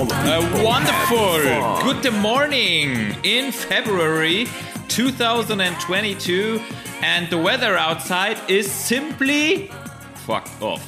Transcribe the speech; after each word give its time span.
People 0.00 0.64
wonderful. 0.64 1.82
Good 1.82 2.10
morning 2.22 3.14
in 3.22 3.52
February 3.52 4.46
2022 4.88 6.58
and 7.02 7.28
the 7.28 7.36
weather 7.36 7.76
outside 7.76 8.38
is 8.48 8.72
simply 8.72 9.70
fucked 10.26 10.62
off. 10.62 10.80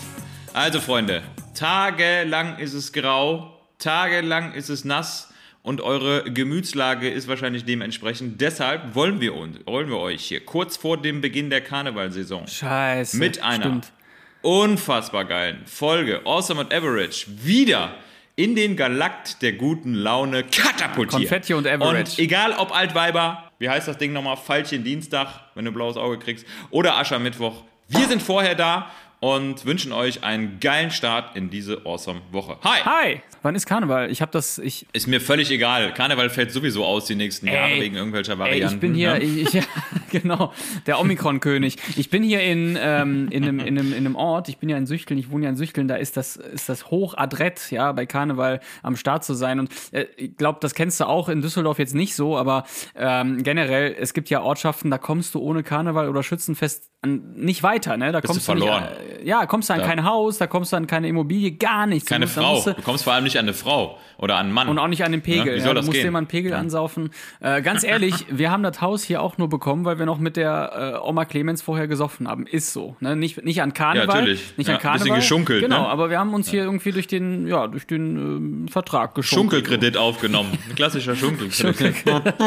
Also 0.55 0.81
Freunde, 0.81 1.23
tagelang 1.53 2.59
ist 2.59 2.73
es 2.73 2.91
grau, 2.91 3.61
tagelang 3.79 4.55
ist 4.55 4.71
es 4.71 4.87
nass 4.87 5.31
und 5.63 5.83
eure 5.83 6.25
Gemütslage 6.33 7.11
ist 7.11 7.29
wahrscheinlich 7.29 7.67
dementsprechend. 7.67 8.41
Deshalb 8.41 8.95
wollen 8.95 9.21
wir 9.21 9.35
uns, 9.35 9.59
wollen 9.67 9.91
wir 9.91 9.99
euch 9.99 10.25
hier 10.25 10.43
kurz 10.43 10.79
vor 10.79 10.97
dem 10.97 11.21
Beginn 11.21 11.51
der 11.51 11.61
Karnevalsaison 11.61 12.47
Scheiße. 12.49 13.19
mit 13.19 13.43
einer 13.43 13.65
Stimmt. 13.65 13.93
unfassbar 14.41 15.27
geilen 15.27 15.67
Folge 15.67 16.23
Awesome 16.25 16.63
and 16.63 16.73
Average 16.73 17.27
wieder 17.45 17.95
in 18.37 18.55
den 18.55 18.77
Galakt 18.77 19.43
der 19.43 19.53
guten 19.53 19.95
Laune 19.95 20.45
katapultiert. 20.45 21.21
Konfetti 21.21 21.55
und 21.55 21.67
Average. 21.67 22.13
Und 22.13 22.19
egal 22.19 22.53
ob 22.53 22.75
Altweiber, 22.75 23.51
wie 23.59 23.69
heißt 23.69 23.89
das 23.89 23.99
Ding 23.99 24.13
nochmal? 24.13 24.37
Fallchen 24.37 24.85
Dienstag, 24.85 25.29
wenn 25.55 25.65
du 25.65 25.73
blaues 25.73 25.97
Auge 25.97 26.19
kriegst, 26.19 26.47
oder 26.71 26.97
Aschermittwoch. 26.97 27.65
Wir 27.89 28.07
sind 28.09 28.23
vorher 28.23 28.55
da 28.55 28.91
und 29.21 29.65
wünschen 29.67 29.93
euch 29.93 30.25
einen 30.25 30.59
geilen 30.59 30.91
Start 30.91 31.37
in 31.37 31.49
diese 31.49 31.83
Awesome 31.85 32.23
Woche. 32.33 32.57
Hi! 32.65 32.81
Hi, 32.85 33.21
wann 33.43 33.55
ist 33.55 33.67
Karneval? 33.67 34.11
Ich 34.11 34.21
habe 34.21 34.33
das, 34.33 34.59
ich, 34.59 34.87
Ist 34.93 35.07
mir 35.07 35.21
völlig 35.21 35.51
egal. 35.51 35.95
Karneval 35.95 36.29
fällt 36.29 36.51
sowieso 36.51 36.85
aus 36.85 37.05
die 37.05 37.15
nächsten 37.15 37.47
Jahre 37.47 37.71
Ey, 37.71 37.83
wegen 37.83 37.95
irgendwelcher 37.95 38.33
ey, 38.33 38.39
Varianten. 38.39 38.75
ich 38.75 38.81
bin 38.81 38.95
hier, 38.95 39.15
ne? 39.15 39.21
ich, 39.21 39.55
ich, 39.55 39.63
genau, 40.23 40.53
der 40.87 41.01
Omikron-König. 41.01 41.77
Ich 41.97 42.11
bin 42.11 42.23
hier 42.23 42.43
in, 42.43 42.79
ähm, 42.81 43.29
in, 43.31 43.43
einem, 43.43 43.59
in, 43.61 43.79
einem, 43.79 43.93
in 43.93 43.99
einem 43.99 44.17
Ort, 44.17 44.49
ich 44.49 44.59
bin 44.59 44.69
ja 44.69 44.77
in 44.77 44.87
Süchteln, 44.87 45.19
ich 45.19 45.31
wohne 45.31 45.45
ja 45.45 45.51
in 45.51 45.57
Süchteln, 45.57 45.89
da 45.89 45.97
ist 45.97 46.17
das, 46.17 46.37
ist 46.37 46.69
das 46.69 46.91
hochadrett, 46.91 47.71
ja, 47.71 47.93
bei 47.93 48.07
Karneval 48.07 48.61
am 48.83 48.97
Start 48.97 49.25
zu 49.25 49.35
sein. 49.35 49.59
Und 49.61 49.71
äh, 49.93 50.07
ich 50.17 50.37
glaube, 50.37 50.59
das 50.61 50.75
kennst 50.75 51.01
du 51.01 51.05
auch 51.07 51.29
in 51.29 51.43
Düsseldorf 51.43 51.79
jetzt 51.79 51.95
nicht 51.95 52.15
so, 52.15 52.37
aber 52.39 52.65
ähm, 52.95 53.43
generell, 53.43 53.95
es 53.99 54.15
gibt 54.15 54.31
ja 54.31 54.43
Ortschaften, 54.43 54.91
da 54.91 54.99
kommst 54.99 55.35
du 55.35 55.41
ohne 55.41 55.63
Karneval 55.63 56.09
oder 56.09 56.23
Schützenfest 56.23 56.91
an, 57.03 57.33
nicht 57.35 57.63
weiter, 57.65 57.97
ne? 57.97 58.13
Da 58.13 58.21
Bist 58.21 58.25
du 58.31 58.35
kommst 58.35 58.47
verloren. 58.47 58.85
nicht, 58.85 59.23
äh, 59.23 59.27
ja, 59.29 59.47
kommst 59.47 59.69
du 59.71 59.75
an 59.75 59.81
kein 59.81 60.05
Haus, 60.05 60.39
da 60.39 60.47
kommst 60.47 60.73
du 60.73 60.77
an 60.77 60.87
keine 60.87 61.09
Immobilie, 61.09 61.53
gar 61.53 61.87
nichts. 61.87 62.09
Keine 62.09 62.27
Du 62.27 62.41
musst- 62.41 62.65
Frau. 62.65 62.71
du- 62.71 62.77
Du 62.77 62.83
kommst 62.83 63.05
vor 63.05 63.13
allem 63.13 63.25
nicht 63.25 63.37
an 63.39 63.45
eine 63.47 63.55
Frau 63.55 63.99
oder 64.19 64.37
an 64.37 64.47
einen 64.47 64.55
Mann. 64.55 64.69
und 64.69 64.79
auch 64.79 64.87
nicht 64.89 65.05
an 65.05 65.11
den 65.13 65.21
Pegel. 65.23 65.47
Ja, 65.47 65.53
wie 65.55 65.57
Ja, 65.59 65.65
soll 65.65 65.75
du 65.75 65.81
das 65.81 65.87
musst 65.87 65.97
gehen? 65.97 66.05
dir 66.07 66.11
mal 66.13 66.19
einen 66.19 66.27
Pegel 66.29 66.53
ansaufen. 66.55 67.11
Äh, 67.41 67.61
ganz 67.63 67.83
ehrlich, 67.83 68.27
wir 68.31 68.51
haben 68.53 68.63
das 68.63 68.81
Haus 68.81 69.03
hier 69.03 69.21
auch 69.21 69.37
nur 69.39 69.49
bekommen, 69.49 69.85
weil 69.85 69.99
wir 69.99 70.02
noch 70.07 70.19
mit 70.19 70.37
der 70.37 70.99
äh, 71.03 71.09
Oma 71.09 71.25
Clemens 71.25 71.63
vorher 71.63 71.87
gesoffen 71.89 72.29
haben. 72.29 72.47
Ist 72.47 72.73
so. 72.73 72.97
Ne? 73.01 73.17
Nicht, 73.17 73.45
nicht 73.45 73.63
an 73.63 73.73
Karneval. 73.75 74.09
Ja, 74.09 74.15
natürlich. 74.21 74.57
Nicht 74.57 74.69
Ja, 74.69 74.75
an 74.77 74.81
ein 74.81 74.83
bisschen 74.93 74.99
Karneval. 74.99 75.19
geschunkelt, 75.19 75.63
Genau, 75.63 75.83
ne? 75.83 75.89
aber 75.89 76.11
wir 76.11 76.19
haben 76.19 76.35
uns 76.35 76.49
hier 76.49 76.63
irgendwie 76.65 76.93
durch 76.93 77.07
den, 77.07 77.47
ja, 77.47 77.67
durch 77.67 77.87
den 77.87 78.17
ähm, 78.17 78.69
Vertrag 78.69 79.15
geschunkelt. 79.15 79.65
Schunkelkredit 79.67 79.97
aufgenommen. 79.97 80.57
Ein 80.69 80.75
klassischer 80.75 81.15
Schunkelkredit. 81.17 82.35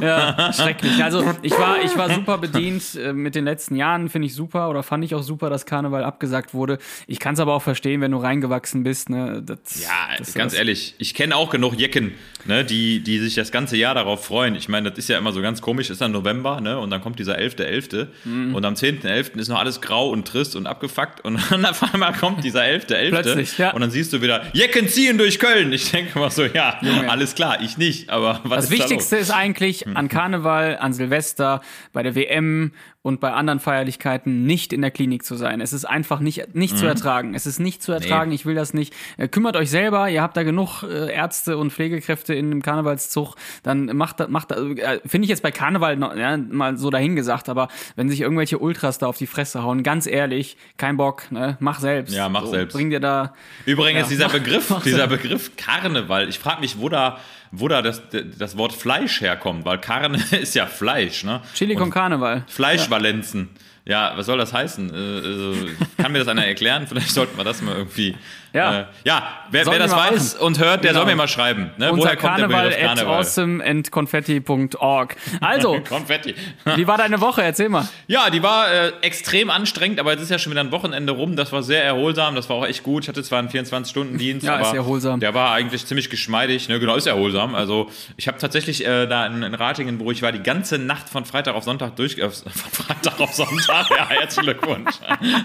Ja, 0.00 0.52
schrecklich. 0.52 1.02
Also 1.02 1.24
ich 1.42 1.52
war, 1.58 1.82
ich 1.82 1.96
war 1.96 2.10
super 2.10 2.38
bedient 2.38 2.94
äh, 2.94 3.12
mit 3.12 3.34
den 3.34 3.44
letzten 3.44 3.74
Jahren, 3.76 4.08
finde 4.08 4.26
ich 4.26 4.34
super 4.34 4.68
oder 4.70 4.82
fand 4.82 5.04
ich 5.04 5.14
auch 5.14 5.22
super, 5.22 5.50
dass 5.50 5.66
Karneval 5.66 6.04
abgesagt 6.04 6.54
wurde. 6.54 6.78
Ich 7.06 7.18
kann 7.18 7.34
es 7.34 7.40
aber 7.40 7.54
auch 7.54 7.62
verstehen, 7.62 8.00
wenn 8.00 8.12
du 8.12 8.18
reingewachsen 8.18 8.82
bist. 8.84 9.10
Ne? 9.10 9.42
Das, 9.44 9.58
Ja, 9.82 9.88
das, 10.18 10.34
ganz 10.34 10.54
ehrlich, 10.54 10.94
ich 10.98 11.14
kenne 11.14 11.36
auch 11.36 11.50
genug 11.50 11.78
Jecken, 11.78 12.12
ne, 12.44 12.64
die, 12.64 13.00
die 13.00 13.18
sich 13.18 13.34
das 13.34 13.52
ganze 13.52 13.76
Jahr 13.76 13.94
darauf 13.94 14.24
freuen. 14.24 14.54
Ich 14.54 14.68
meine, 14.68 14.90
das 14.90 14.98
ist 14.98 15.08
ja 15.08 15.18
immer 15.18 15.32
so 15.32 15.42
ganz 15.42 15.60
komisch, 15.60 15.90
ist 15.90 16.00
dann 16.00 16.12
November, 16.12 16.60
ne, 16.60 16.78
und 16.78 16.90
dann 16.90 17.00
kommt 17.00 17.18
dieser 17.18 17.38
11.11. 17.38 18.06
Mhm. 18.24 18.54
und 18.54 18.64
am 18.64 18.74
10.11. 18.74 19.38
ist 19.38 19.48
noch 19.48 19.58
alles 19.58 19.80
grau 19.80 20.10
und 20.10 20.26
trist 20.26 20.56
und 20.56 20.66
abgefuckt 20.66 21.20
und 21.24 21.40
dann 21.50 21.64
auf 21.64 21.82
einmal 21.92 22.12
kommt 22.12 22.44
dieser 22.44 22.62
11.11. 22.62 23.08
Plötzlich, 23.10 23.58
ja. 23.58 23.72
und 23.72 23.80
dann 23.80 23.90
siehst 23.90 24.12
du 24.12 24.22
wieder, 24.22 24.42
Jecken 24.52 24.88
ziehen 24.88 25.18
durch 25.18 25.38
Köln. 25.38 25.72
Ich 25.72 25.90
denke 25.90 26.18
mal 26.18 26.30
so, 26.30 26.44
ja, 26.44 26.80
alles 27.08 27.34
klar, 27.34 27.58
ich 27.60 27.78
nicht, 27.78 28.10
aber 28.10 28.40
was 28.44 28.56
Das 28.56 28.64
ist 28.66 28.70
Wichtigste 28.70 29.16
da 29.16 29.22
ist 29.22 29.30
eigentlich 29.30 29.86
an 29.86 30.08
Karneval, 30.08 30.76
an 30.78 30.92
Silvester, 30.92 31.60
bei 31.92 32.02
der 32.02 32.14
WM 32.14 32.72
und 33.08 33.20
bei 33.20 33.32
anderen 33.32 33.58
Feierlichkeiten 33.58 34.44
nicht 34.44 34.72
in 34.74 34.82
der 34.82 34.90
Klinik 34.90 35.24
zu 35.24 35.34
sein. 35.34 35.62
Es 35.62 35.72
ist 35.72 35.86
einfach 35.86 36.20
nicht, 36.20 36.54
nicht 36.54 36.76
zu 36.76 36.84
ertragen. 36.86 37.34
Es 37.34 37.46
ist 37.46 37.58
nicht 37.58 37.82
zu 37.82 37.90
ertragen. 37.92 38.30
Ich 38.32 38.44
will 38.44 38.54
das 38.54 38.74
nicht. 38.74 38.92
Äh, 39.16 39.28
kümmert 39.28 39.56
euch 39.56 39.70
selber. 39.70 40.10
Ihr 40.10 40.20
habt 40.20 40.36
da 40.36 40.42
genug 40.42 40.82
äh, 40.82 41.10
Ärzte 41.10 41.56
und 41.56 41.72
Pflegekräfte 41.72 42.34
in 42.34 42.50
dem 42.50 42.60
Karnevalszug. 42.62 43.34
Dann 43.62 43.86
macht 43.96 44.20
das, 44.20 44.28
macht 44.28 44.52
äh, 44.52 45.00
finde 45.06 45.24
ich 45.24 45.30
jetzt 45.30 45.42
bei 45.42 45.50
Karneval 45.50 45.96
noch, 45.96 46.14
ja, 46.14 46.36
mal 46.36 46.76
so 46.76 46.90
dahingesagt. 46.90 47.48
Aber 47.48 47.68
wenn 47.96 48.10
sich 48.10 48.20
irgendwelche 48.20 48.58
Ultras 48.58 48.98
da 48.98 49.06
auf 49.06 49.16
die 49.16 49.26
Fresse 49.26 49.62
hauen, 49.62 49.82
ganz 49.82 50.06
ehrlich, 50.06 50.58
kein 50.76 50.98
Bock, 50.98 51.32
ne? 51.32 51.56
Mach 51.60 51.80
selbst. 51.80 52.14
Ja, 52.14 52.28
mach 52.28 52.44
so, 52.44 52.50
selbst. 52.50 52.74
Bring 52.74 52.90
dir 52.90 53.00
da. 53.00 53.32
Übrigens, 53.64 54.02
Ja, 54.02 54.08
dieser 54.08 54.26
mach- 54.26 54.32
Begriff, 54.34 54.68
mach 54.70 54.82
dieser 54.82 55.04
so. 55.08 55.16
Begriff 55.16 55.52
Karneval, 55.56 56.28
ich 56.28 56.38
frage 56.38 56.60
mich, 56.60 56.78
wo 56.78 56.90
da, 56.90 57.18
wo 57.50 57.68
da 57.68 57.82
das, 57.82 58.02
das 58.38 58.56
Wort 58.56 58.72
Fleisch 58.72 59.20
herkommt, 59.20 59.64
weil 59.64 59.78
Karne 59.78 60.22
ist 60.40 60.54
ja 60.54 60.66
Fleisch, 60.66 61.24
ne? 61.24 61.40
Chili 61.54 61.74
con 61.74 61.90
Karneval. 61.90 62.44
Fleischvalenzen. 62.48 63.50
Ja. 63.84 64.12
was 64.16 64.26
soll 64.26 64.38
das 64.38 64.52
heißen? 64.52 64.90
Äh, 64.90 65.26
also, 65.26 65.54
kann 65.96 66.12
mir 66.12 66.18
das 66.18 66.28
einer 66.28 66.46
erklären? 66.46 66.86
Vielleicht 66.86 67.10
sollten 67.10 67.36
wir 67.36 67.44
das 67.44 67.62
mal 67.62 67.74
irgendwie. 67.76 68.16
Ja. 68.52 68.80
äh, 68.80 68.84
ja 69.04 69.28
wer, 69.50 69.66
wer 69.66 69.78
das 69.78 69.94
weiß 69.94 70.34
und 70.36 70.58
hört, 70.58 70.82
der 70.84 70.92
Genau. 70.92 71.00
soll 71.02 71.10
mir 71.10 71.16
mal 71.16 71.28
schreiben. 71.28 71.70
Ne? 71.76 71.92
Unser 71.92 72.04
Woher 72.06 72.16
kommt 72.16 72.38
der 72.38 72.48
Karneval 72.48 72.68
Begriff 72.70 72.86
Karneval? 72.86 73.14
awesomeandconfetti.org. 73.16 75.16
Also, 75.40 75.80
Konfetti. 75.88 76.34
wie 76.76 76.86
war 76.86 76.98
deine 76.98 77.20
Woche? 77.20 77.42
Erzähl 77.42 77.68
mal. 77.68 77.86
Ja, 78.06 78.30
die 78.30 78.42
war 78.42 78.70
äh, 78.72 78.92
extrem 79.02 79.50
anstrengend, 79.50 80.00
aber 80.00 80.12
jetzt 80.12 80.22
ist 80.22 80.30
ja 80.30 80.38
schon 80.38 80.52
wieder 80.52 80.62
ein 80.62 80.72
Wochenende 80.72 81.12
rum. 81.12 81.36
Das 81.36 81.52
war 81.52 81.62
sehr 81.62 81.84
erholsam, 81.84 82.34
das 82.34 82.48
war 82.48 82.56
auch 82.56 82.66
echt 82.66 82.82
gut. 82.82 83.04
Ich 83.04 83.08
hatte 83.08 83.22
zwar 83.22 83.38
einen 83.40 83.48
24-Stunden-Dienst, 83.48 84.46
Ja, 84.46 84.54
aber 84.54 84.62
ist 84.68 84.74
erholsam. 84.74 85.20
der 85.20 85.34
war 85.34 85.52
eigentlich 85.52 85.86
ziemlich 85.86 86.10
geschmeidig. 86.10 86.68
Ne? 86.68 86.80
Genau, 86.80 86.94
ist 86.96 87.06
erholsam. 87.06 87.54
Also 87.54 87.90
ich 88.16 88.28
habe 88.28 88.38
tatsächlich 88.38 88.84
äh, 88.86 89.06
da 89.06 89.26
in, 89.26 89.42
in 89.42 89.54
Ratingen, 89.54 90.00
wo 90.00 90.10
ich 90.10 90.22
war, 90.22 90.32
die 90.32 90.42
ganze 90.42 90.78
Nacht 90.78 91.08
von 91.08 91.24
Freitag 91.24 91.54
auf 91.54 91.64
Sonntag 91.64 91.96
durch... 91.96 92.18
Äh, 92.18 92.28
von 92.30 92.52
Freitag 92.52 93.20
auf 93.20 93.32
Sonntag, 93.34 93.90
ja, 93.96 94.08
herzlichen 94.08 94.44
Glückwunsch. 94.44 94.94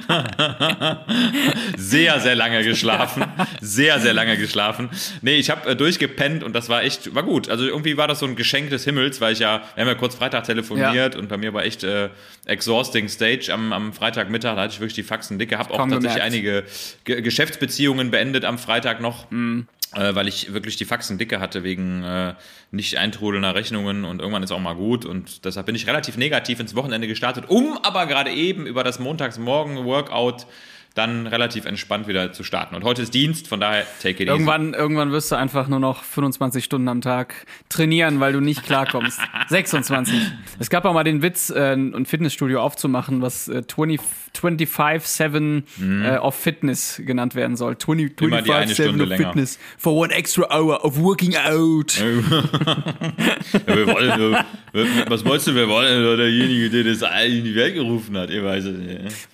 sehr, 1.77 2.19
sehr 2.19 2.35
lange 2.35 2.63
geschlafen. 2.63 2.92
Sehr, 3.61 3.99
sehr 3.99 4.13
lange 4.13 4.37
geschlafen. 4.37 4.89
Nee, 5.21 5.35
ich 5.35 5.49
habe 5.49 5.71
äh, 5.71 5.75
durchgepennt 5.75 6.43
und 6.43 6.53
das 6.53 6.69
war 6.69 6.83
echt, 6.83 7.13
war 7.15 7.23
gut. 7.23 7.49
Also 7.49 7.65
irgendwie 7.65 7.97
war 7.97 8.07
das 8.07 8.19
so 8.19 8.25
ein 8.25 8.35
Geschenk 8.35 8.69
des 8.69 8.83
Himmels, 8.83 9.21
weil 9.21 9.33
ich 9.33 9.39
ja, 9.39 9.63
wir 9.75 9.81
haben 9.81 9.89
ja 9.89 9.95
kurz 9.95 10.15
Freitag 10.15 10.43
telefoniert 10.43 11.15
und 11.15 11.29
bei 11.29 11.37
mir 11.37 11.53
war 11.53 11.63
echt 11.63 11.83
äh, 11.83 12.09
exhausting 12.45 13.09
Stage 13.09 13.51
am, 13.51 13.73
am 13.73 13.93
Freitagmittag, 13.93 14.55
da 14.55 14.61
hatte 14.61 14.73
ich 14.73 14.79
wirklich 14.79 14.95
die 14.95 15.03
Faxen 15.03 15.39
dicke, 15.39 15.57
habe 15.57 15.73
auch 15.73 15.77
Kaum 15.77 15.89
tatsächlich 15.89 16.21
einige 16.23 16.63
Ge 17.03 17.21
Geschäftsbeziehungen 17.21 18.11
beendet 18.11 18.45
am 18.45 18.57
Freitag 18.57 19.01
noch. 19.01 19.29
Mhm. 19.31 19.67
Äh, 19.95 20.15
weil 20.15 20.27
ich 20.27 20.51
wirklich 20.53 20.75
die 20.75 20.85
Faxen 20.85 21.19
dicke 21.19 21.39
hatte 21.39 21.63
wegen 21.63 22.03
äh, 22.03 22.33
nicht 22.71 22.97
eintrudelnder 22.97 23.53
Rechnungen 23.53 24.05
und 24.05 24.19
irgendwann 24.19 24.41
ist 24.41 24.51
auch 24.51 24.59
mal 24.59 24.73
gut 24.73 25.05
und 25.05 25.45
deshalb 25.45 25.67
bin 25.67 25.75
ich 25.75 25.85
relativ 25.85 26.17
negativ 26.17 26.59
ins 26.59 26.73
Wochenende 26.73 27.07
gestartet, 27.07 27.45
um 27.47 27.77
aber 27.83 28.07
gerade 28.07 28.31
eben 28.31 28.65
über 28.65 28.83
das 28.83 28.97
Montagsmorgen-Workout 28.97 30.47
dann 30.95 31.25
relativ 31.27 31.65
entspannt 31.65 32.07
wieder 32.07 32.33
zu 32.33 32.43
starten. 32.43 32.75
Und 32.75 32.83
heute 32.83 33.01
ist 33.01 33.13
Dienst, 33.13 33.47
von 33.47 33.59
daher 33.59 33.85
take 34.01 34.11
it 34.11 34.19
easy. 34.21 34.29
Irgendwann, 34.29 34.73
irgendwann 34.75 35.11
wirst 35.11 35.31
du 35.31 35.35
einfach 35.35 35.67
nur 35.67 35.79
noch 35.79 36.03
25 36.03 36.63
Stunden 36.63 36.87
am 36.87 37.01
Tag 37.01 37.33
trainieren, 37.69 38.19
weil 38.19 38.31
du 38.33 38.39
nicht 38.41 38.63
klarkommst. 38.63 39.19
26. 39.49 40.13
Es 40.59 40.69
gab 40.69 40.85
auch 40.85 40.93
mal 40.93 41.03
den 41.03 41.21
Witz, 41.21 41.49
äh, 41.49 41.73
ein 41.73 42.05
Fitnessstudio 42.05 42.61
aufzumachen, 42.61 43.21
was 43.21 43.47
äh, 43.47 43.65
20 43.65 43.99
25-7 44.33 45.63
äh, 46.03 46.17
of 46.17 46.35
Fitness 46.35 47.01
genannt 47.05 47.35
werden 47.35 47.55
soll. 47.55 47.77
20, 47.77 48.19
Mhm. 48.19 48.27
Immer 48.27 48.41
die 48.41 48.51
eine 48.51 48.71
25-7 48.71 48.73
Stunde 48.73 49.03
of 49.03 49.09
länger. 49.09 49.27
Fitness 49.27 49.59
for 49.77 49.93
one 49.95 50.11
extra 50.13 50.43
hour 50.59 50.83
of 50.83 50.99
working 50.99 51.35
out. 51.35 51.93
Ja, 53.67 53.75
wir 53.75 53.87
wollen, 53.87 54.45
was 55.07 55.23
wolltest 55.25 55.47
du, 55.47 55.55
wir 55.55 55.67
wollen 55.67 56.17
derjenige, 56.17 56.69
der 56.69 56.83
das 56.91 57.01
in 57.27 57.43
die 57.43 57.55
Welt 57.55 57.75
gerufen 57.75 58.17
hat, 58.17 58.29
ihr 58.31 58.43
weißt 58.43 58.65
es. 58.67 58.77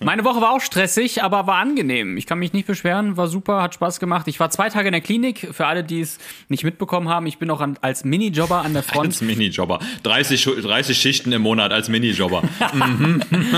ja. 0.00 0.04
Meine 0.04 0.24
Woche 0.24 0.40
war 0.40 0.50
auch 0.52 0.60
stressig, 0.60 1.22
aber 1.22 1.46
war 1.50 1.56
angenehm. 1.58 2.16
Ich 2.16 2.26
kann 2.26 2.38
mich 2.38 2.52
nicht 2.52 2.66
beschweren, 2.68 3.16
war 3.16 3.26
super, 3.26 3.60
hat 3.60 3.74
Spaß 3.74 3.98
gemacht. 3.98 4.28
Ich 4.28 4.38
war 4.38 4.50
zwei 4.50 4.68
Tage 4.68 4.86
in 4.88 4.92
der 4.92 5.00
Klinik. 5.00 5.48
Für 5.52 5.66
alle, 5.66 5.82
die 5.82 6.00
es 6.00 6.18
nicht 6.48 6.62
mitbekommen 6.62 7.08
haben, 7.08 7.26
ich 7.26 7.38
bin 7.38 7.50
auch 7.50 7.60
an, 7.60 7.76
als 7.80 8.04
Minijobber 8.04 8.62
an 8.62 8.72
der 8.72 8.84
Front. 8.84 9.06
Als 9.06 9.20
Minijobber. 9.20 9.80
30, 10.04 10.40
Schu- 10.40 10.60
30 10.60 10.96
Schichten 10.96 11.32
im 11.32 11.42
Monat 11.42 11.72
als 11.72 11.88
Minijobber. 11.88 12.42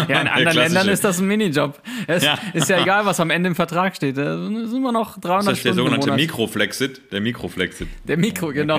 Ja, 0.08 0.20
in 0.20 0.28
anderen 0.28 0.32
klassische. 0.52 0.58
Ländern 0.60 0.88
ist 0.88 1.04
das 1.04 1.18
ein 1.20 1.26
Minijob. 1.26 1.80
Es 2.06 2.24
Ja. 2.24 2.38
ist 2.54 2.68
ja 2.70 2.80
egal, 2.82 3.04
was 3.06 3.20
am 3.20 3.30
Ende 3.30 3.48
im 3.48 3.54
Vertrag 3.54 3.94
steht. 3.94 4.16
Da 4.16 4.42
sind 4.42 4.72
immer 4.74 4.92
noch 4.92 5.18
300 5.20 5.46
Das 5.52 5.58
ist 5.58 5.64
der 5.64 5.72
Stunden 5.72 5.94
im 5.94 6.00
sogenannte. 6.00 6.22
Mikroflexit. 6.22 7.12
Der 7.12 7.20
Mikroflexit. 7.20 7.88
Der 8.08 8.16
Mikro, 8.16 8.48
genau. 8.52 8.78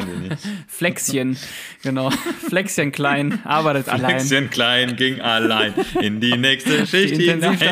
Flexchen, 0.68 1.38
genau. 1.84 2.10
Flexchen 2.50 2.92
klein, 2.92 3.40
arbeitet 3.44 3.90
allein. 3.90 4.20
Flexchen 4.20 4.50
klein 4.50 4.96
ging 4.96 5.22
allein 5.22 5.74
in 6.02 6.20
die 6.20 6.36
nächste 6.38 6.86
Schicht 6.88 7.18
Die 7.18 7.30
hinein. 7.30 7.58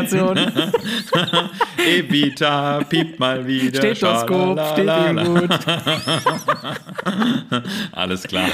Evita 1.78 2.84
piept 2.84 3.20
mal 3.20 3.46
wieder. 3.46 3.80
Stethoskop, 3.80 4.60
steht 4.74 4.90
ihm 4.90 5.24
gut. 5.24 5.50
Alles 7.92 8.24
klar. 8.24 8.50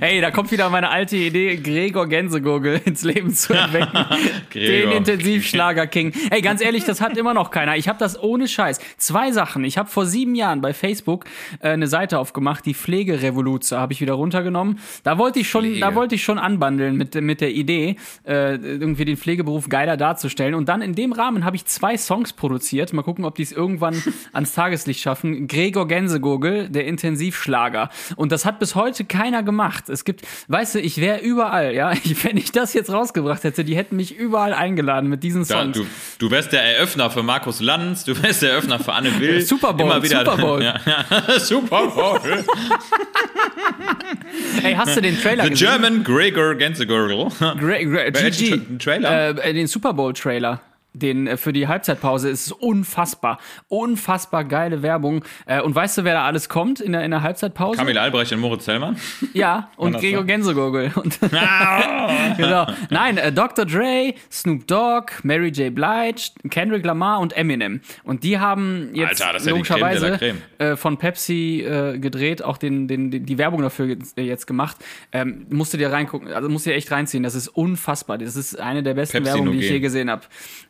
Ey, 0.00 0.20
da 0.20 0.30
kommt 0.30 0.50
wieder 0.50 0.68
meine 0.70 0.90
alte 0.90 1.16
Idee, 1.16 1.56
Gregor 1.56 2.08
Gänsegurgel 2.08 2.80
ins 2.84 3.02
Leben 3.04 3.32
zu 3.32 3.54
erwecken. 3.54 4.06
Den. 4.54 4.90
Intensivschlager-King. 4.90 6.12
Ey, 6.30 6.42
ganz 6.42 6.60
ehrlich, 6.60 6.84
das 6.84 7.00
hat 7.00 7.16
immer 7.16 7.34
noch 7.34 7.50
keiner. 7.50 7.76
Ich 7.76 7.88
habe 7.88 7.98
das 7.98 8.20
ohne 8.20 8.48
Scheiß. 8.48 8.80
Zwei 8.96 9.30
Sachen. 9.30 9.64
Ich 9.64 9.78
habe 9.78 9.88
vor 9.88 10.06
sieben 10.06 10.34
Jahren 10.34 10.60
bei 10.60 10.74
Facebook 10.74 11.26
äh, 11.60 11.68
eine 11.68 11.86
Seite 11.86 12.18
aufgemacht, 12.18 12.66
die 12.66 12.74
Pflegerevolution, 12.74 13.78
habe 13.78 13.92
ich 13.92 14.00
wieder 14.00 14.14
runtergenommen. 14.14 14.80
Da 15.04 15.18
wollte 15.18 15.38
ich 15.38 15.48
schon, 15.48 15.64
Pflege. 15.64 15.80
da 15.80 15.94
wollte 15.94 16.16
ich 16.16 16.24
schon 16.24 16.38
anbandeln 16.38 16.96
mit, 16.96 17.14
mit 17.14 17.40
der 17.40 17.52
Idee, 17.52 17.96
äh, 18.26 18.56
irgendwie 18.56 19.04
den 19.04 19.16
Pflegeberuf 19.16 19.68
geiler 19.68 19.96
darzustellen. 19.96 20.54
Und 20.54 20.68
dann 20.68 20.82
in 20.82 20.94
dem 20.94 21.12
Rahmen 21.12 21.44
habe 21.44 21.56
ich 21.56 21.66
zwei 21.66 21.96
Songs 21.96 22.32
produziert. 22.32 22.92
Mal 22.92 23.02
gucken, 23.02 23.24
ob 23.24 23.36
die 23.36 23.42
es 23.42 23.52
irgendwann 23.52 24.02
ans 24.32 24.54
Tageslicht 24.54 25.00
schaffen. 25.00 25.46
Gregor 25.46 25.86
Gänsegurgel, 25.86 26.68
der 26.68 26.86
Intensivschlager. 26.86 27.90
Und 28.16 28.32
das 28.32 28.44
hat 28.44 28.58
bis 28.58 28.74
heute 28.74 29.04
keiner 29.04 29.42
gemacht. 29.42 29.67
Es 29.88 30.04
gibt, 30.04 30.22
weißt 30.48 30.76
du, 30.76 30.80
ich 30.80 30.98
wäre 31.00 31.20
überall, 31.20 31.74
ja. 31.74 31.92
Ich, 31.92 32.24
wenn 32.24 32.36
ich 32.36 32.52
das 32.52 32.74
jetzt 32.74 32.90
rausgebracht 32.92 33.44
hätte, 33.44 33.64
die 33.64 33.76
hätten 33.76 33.96
mich 33.96 34.16
überall 34.16 34.52
eingeladen 34.54 35.08
mit 35.08 35.22
diesen 35.22 35.44
Songs. 35.44 35.76
du, 35.76 35.86
du 36.18 36.30
wärst 36.30 36.52
der 36.52 36.62
Eröffner 36.62 37.10
für 37.10 37.22
Markus 37.22 37.60
Lanz, 37.60 38.04
du 38.04 38.20
wärst 38.22 38.42
der 38.42 38.52
Eröffner 38.52 38.78
für 38.78 38.92
Anne 38.92 39.18
Will. 39.20 39.40
Super 39.46 39.72
Bowl, 39.74 39.86
Immer 39.86 40.02
wieder, 40.02 40.24
Super 40.24 40.36
Bowl. 40.36 40.62
Ja, 40.68 40.80
ja, 40.86 41.38
Super 41.40 41.86
Bowl. 41.88 42.20
Ey, 44.62 44.74
hast 44.74 44.96
du 44.96 45.00
den 45.02 45.20
Trailer 45.20 45.44
The 45.44 45.50
gesehen? 45.50 45.68
German 45.68 46.04
Gregor 46.04 46.54
Gänsegurgel. 46.54 47.28
Gra 47.38 47.54
Gra 47.56 48.12
Welchen 48.12 48.30
GG. 48.30 48.54
Tra- 48.54 48.78
Trailer? 48.78 49.10
Äh, 49.44 49.50
äh, 49.50 49.52
den 49.54 49.66
Super 49.66 49.92
Bowl 49.92 50.12
Trailer. 50.12 50.60
Den 50.98 51.26
äh, 51.26 51.36
für 51.36 51.52
die 51.52 51.68
Halbzeitpause 51.68 52.30
Es 52.30 52.46
ist 52.46 52.52
unfassbar. 52.52 53.38
Unfassbar 53.68 54.44
geile 54.44 54.82
Werbung. 54.82 55.24
Äh, 55.46 55.60
und 55.60 55.74
weißt 55.74 55.98
du, 55.98 56.04
wer 56.04 56.14
da 56.14 56.24
alles 56.24 56.48
kommt 56.48 56.80
in 56.80 56.92
der, 56.92 57.04
in 57.04 57.10
der 57.10 57.22
Halbzeitpause? 57.22 57.78
Kamil 57.78 57.98
Albrecht 57.98 58.32
und 58.32 58.40
Moritz 58.40 58.64
Zellmann. 58.64 58.96
Ja, 59.32 59.70
und 59.76 59.98
Gregor 59.98 60.20
sein? 60.20 60.26
Gänsegurgel. 60.26 60.92
Und 60.98 61.18
genau. 62.36 62.66
Nein, 62.90 63.18
äh, 63.18 63.32
Dr. 63.32 63.64
Dre, 63.64 64.14
Snoop 64.30 64.66
Dogg, 64.66 65.12
Mary 65.22 65.48
J. 65.48 65.74
Blige, 65.74 66.30
Kendrick 66.50 66.84
Lamar 66.84 67.20
und 67.20 67.36
Eminem. 67.36 67.80
Und 68.04 68.24
die 68.24 68.38
haben 68.38 68.90
jetzt 68.94 69.22
Alter, 69.22 69.50
logischerweise 69.50 70.18
äh, 70.58 70.76
von 70.76 70.98
Pepsi 70.98 71.62
äh, 71.62 71.98
gedreht, 71.98 72.42
auch 72.42 72.56
den, 72.56 72.88
den, 72.88 73.10
die 73.10 73.38
Werbung 73.38 73.62
dafür 73.62 73.96
jetzt, 74.16 74.46
gemacht. 74.46 74.76
Ähm, 75.12 75.46
musst 75.50 75.72
du 75.72 75.78
dir 75.78 75.92
reingucken, 75.92 76.32
also 76.32 76.48
musst 76.48 76.66
du 76.66 76.70
dir 76.70 76.76
echt 76.76 76.90
reinziehen. 76.90 77.22
Das 77.22 77.34
ist 77.34 77.48
unfassbar. 77.48 78.18
Das 78.18 78.36
ist 78.36 78.58
eine 78.58 78.82
der 78.82 78.94
besten 78.94 79.24
Werbungen, 79.24 79.52
die 79.52 79.60
ich 79.60 79.70
je 79.70 79.80
gesehen 79.80 80.10
habe. 80.10 80.22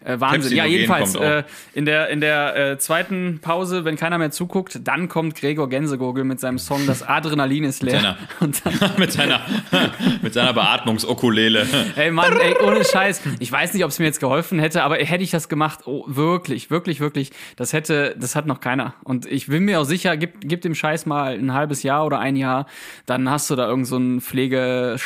Äh, 0.04 0.18
Wahnsinn. 0.20 0.56
Ja, 0.56 0.65
jedenfalls 0.65 1.15
äh, 1.15 1.43
in 1.75 1.85
der, 1.85 2.09
in 2.09 2.20
der 2.20 2.56
äh, 2.73 2.79
zweiten 2.79 3.38
Pause, 3.41 3.85
wenn 3.85 3.97
keiner 3.97 4.19
mehr 4.19 4.31
zuguckt, 4.31 4.81
dann 4.85 5.09
kommt 5.09 5.35
Gregor 5.35 5.69
Gänsegurgel 5.69 6.25
mit 6.25 6.41
seinem 6.41 6.59
Song 6.59 6.87
Das 6.87 7.03
Adrenalin 7.03 7.65
ist 7.65 7.82
leer. 7.82 8.00
Seiner- 8.00 8.19
Und 8.41 8.65
dann 8.65 8.75
mit 8.99 9.12
seiner, 9.12 9.41
mit 10.23 10.35
seiner 10.35 10.53
Beatmungsokulele. 10.53 11.67
Ey 11.97 12.11
Mann, 12.11 12.37
ey, 12.38 12.55
ohne 12.65 12.85
Scheiß. 12.85 13.23
Ich 13.38 13.50
weiß 13.53 13.75
nicht, 13.75 13.85
ob 13.85 13.91
es 13.91 13.99
mir 13.99 14.06
jetzt 14.06 14.20
geholfen 14.20 14.59
hätte, 14.59 14.82
aber 14.82 14.97
hätte 14.97 15.23
ich 15.25 15.31
das 15.31 15.49
gemacht, 15.49 15.81
oh, 15.87 16.05
wirklich, 16.06 16.70
wirklich, 16.70 17.00
wirklich, 17.00 17.31
das 17.56 17.73
hätte, 17.73 18.15
das 18.19 18.35
hat 18.37 18.47
noch 18.47 18.61
keiner. 18.61 18.94
Und 19.05 19.26
ich 19.26 19.47
bin 19.49 19.65
mir 19.65 19.81
auch 19.81 19.85
sicher, 19.85 20.17
gib, 20.17 20.41
gib 20.43 20.62
dem 20.62 20.75
Scheiß 20.75 21.06
mal 21.06 21.35
ein 21.35 21.53
halbes 21.55 21.82
Jahr 21.82 22.05
oder 22.06 22.19
ein 22.19 22.37
Jahr, 22.37 22.67
dann 23.06 23.31
hast 23.31 23.50
du 23.50 23.56
da 23.56 23.67
irgend 23.69 23.87
so 23.87 23.97
einen 23.97 24.20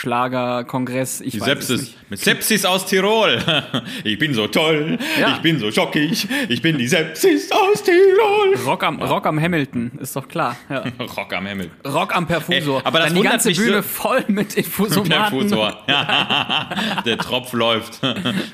Pflegeschlager-Kongress. 0.03 1.20
Ich 1.20 1.32
Die 1.32 1.41
weiß 1.41 1.47
Sepsis. 1.47 1.94
Mit 2.09 2.19
Sepsis 2.20 2.64
aus 2.64 2.87
Tirol. 2.87 3.38
Ich 4.05 4.19
bin 4.19 4.35
so 4.35 4.47
toll. 4.47 4.99
Ja. 5.20 5.32
Ich 5.34 5.38
bin 5.43 5.58
so 5.58 5.70
schockig. 5.70 6.26
Ich 6.49 6.62
bin 6.62 6.78
die 6.78 6.87
Sepsis 6.88 7.50
aus 7.52 7.82
Tirol. 7.82 8.54
Rock 8.66 8.82
am, 8.84 9.02
Rock 9.02 9.26
am 9.26 9.40
Hamilton, 9.40 9.93
ist 10.00 10.14
doch 10.16 10.28
klar. 10.28 10.56
Ja. 10.69 10.84
Rock 11.16 11.32
am 11.34 11.46
Himmel. 11.46 11.70
Rock 11.87 12.14
am 12.14 12.26
Perfusor. 12.26 12.81
Ey, 12.81 12.87
aber 12.87 12.99
das 13.00 13.08
dann 13.08 13.16
die 13.16 13.22
ganze 13.22 13.49
mich 13.49 13.58
so- 13.58 13.64
Bühne 13.64 13.82
voll 13.82 14.25
mit 14.28 14.54
Infusomaten. 14.56 15.10
Perfusor. 15.10 15.78
Der 17.06 17.19
Tropf 17.19 17.52
läuft. 17.52 18.00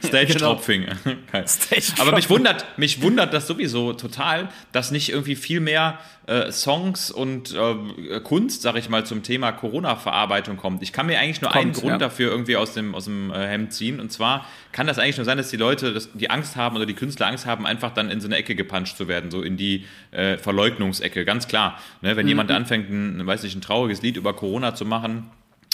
Stage-Tropfing. 0.04 0.86
Geil. 1.32 1.46
Stage-Tropfing. 1.46 2.00
Aber 2.06 2.12
mich 2.16 2.30
wundert, 2.30 2.64
mich 2.78 3.02
wundert 3.02 3.32
das 3.34 3.46
sowieso 3.46 3.92
total, 3.92 4.48
dass 4.72 4.90
nicht 4.90 5.10
irgendwie 5.10 5.36
viel 5.36 5.60
mehr 5.60 5.98
äh, 6.28 6.52
Songs 6.52 7.10
und 7.10 7.54
äh, 7.54 8.20
Kunst, 8.20 8.60
sag 8.60 8.76
ich 8.76 8.90
mal, 8.90 9.06
zum 9.06 9.22
Thema 9.22 9.50
Corona-Verarbeitung 9.50 10.58
kommt. 10.58 10.82
Ich 10.82 10.92
kann 10.92 11.06
mir 11.06 11.18
eigentlich 11.18 11.40
nur 11.40 11.54
einen 11.54 11.72
Kommt, 11.72 11.80
Grund 11.80 11.92
ja. 11.92 11.98
dafür 11.98 12.30
irgendwie 12.30 12.56
aus 12.56 12.74
dem, 12.74 12.94
aus 12.94 13.06
dem 13.06 13.30
äh, 13.30 13.46
Hemd 13.46 13.72
ziehen. 13.72 13.98
Und 13.98 14.12
zwar 14.12 14.46
kann 14.70 14.86
das 14.86 14.98
eigentlich 14.98 15.16
nur 15.16 15.24
sein, 15.24 15.38
dass 15.38 15.48
die 15.48 15.56
Leute 15.56 15.94
das, 15.94 16.10
die 16.12 16.28
Angst 16.28 16.54
haben 16.56 16.76
oder 16.76 16.84
die 16.84 16.94
Künstler 16.94 17.28
Angst 17.28 17.46
haben, 17.46 17.66
einfach 17.66 17.94
dann 17.94 18.10
in 18.10 18.20
so 18.20 18.28
eine 18.28 18.36
Ecke 18.36 18.54
gepuncht 18.54 18.96
zu 18.96 19.08
werden, 19.08 19.30
so 19.30 19.42
in 19.42 19.56
die 19.56 19.86
äh, 20.10 20.36
Verleugnungsecke. 20.36 21.24
Ganz 21.24 21.48
klar. 21.48 21.80
Ne? 22.02 22.14
Wenn 22.16 22.28
jemand 22.28 22.50
anfängt, 22.50 22.90
ein, 22.90 23.26
weiß 23.26 23.42
nicht, 23.42 23.56
ein 23.56 23.62
trauriges 23.62 24.02
Lied 24.02 24.18
über 24.18 24.34
Corona 24.34 24.74
zu 24.74 24.84
machen, 24.84 25.30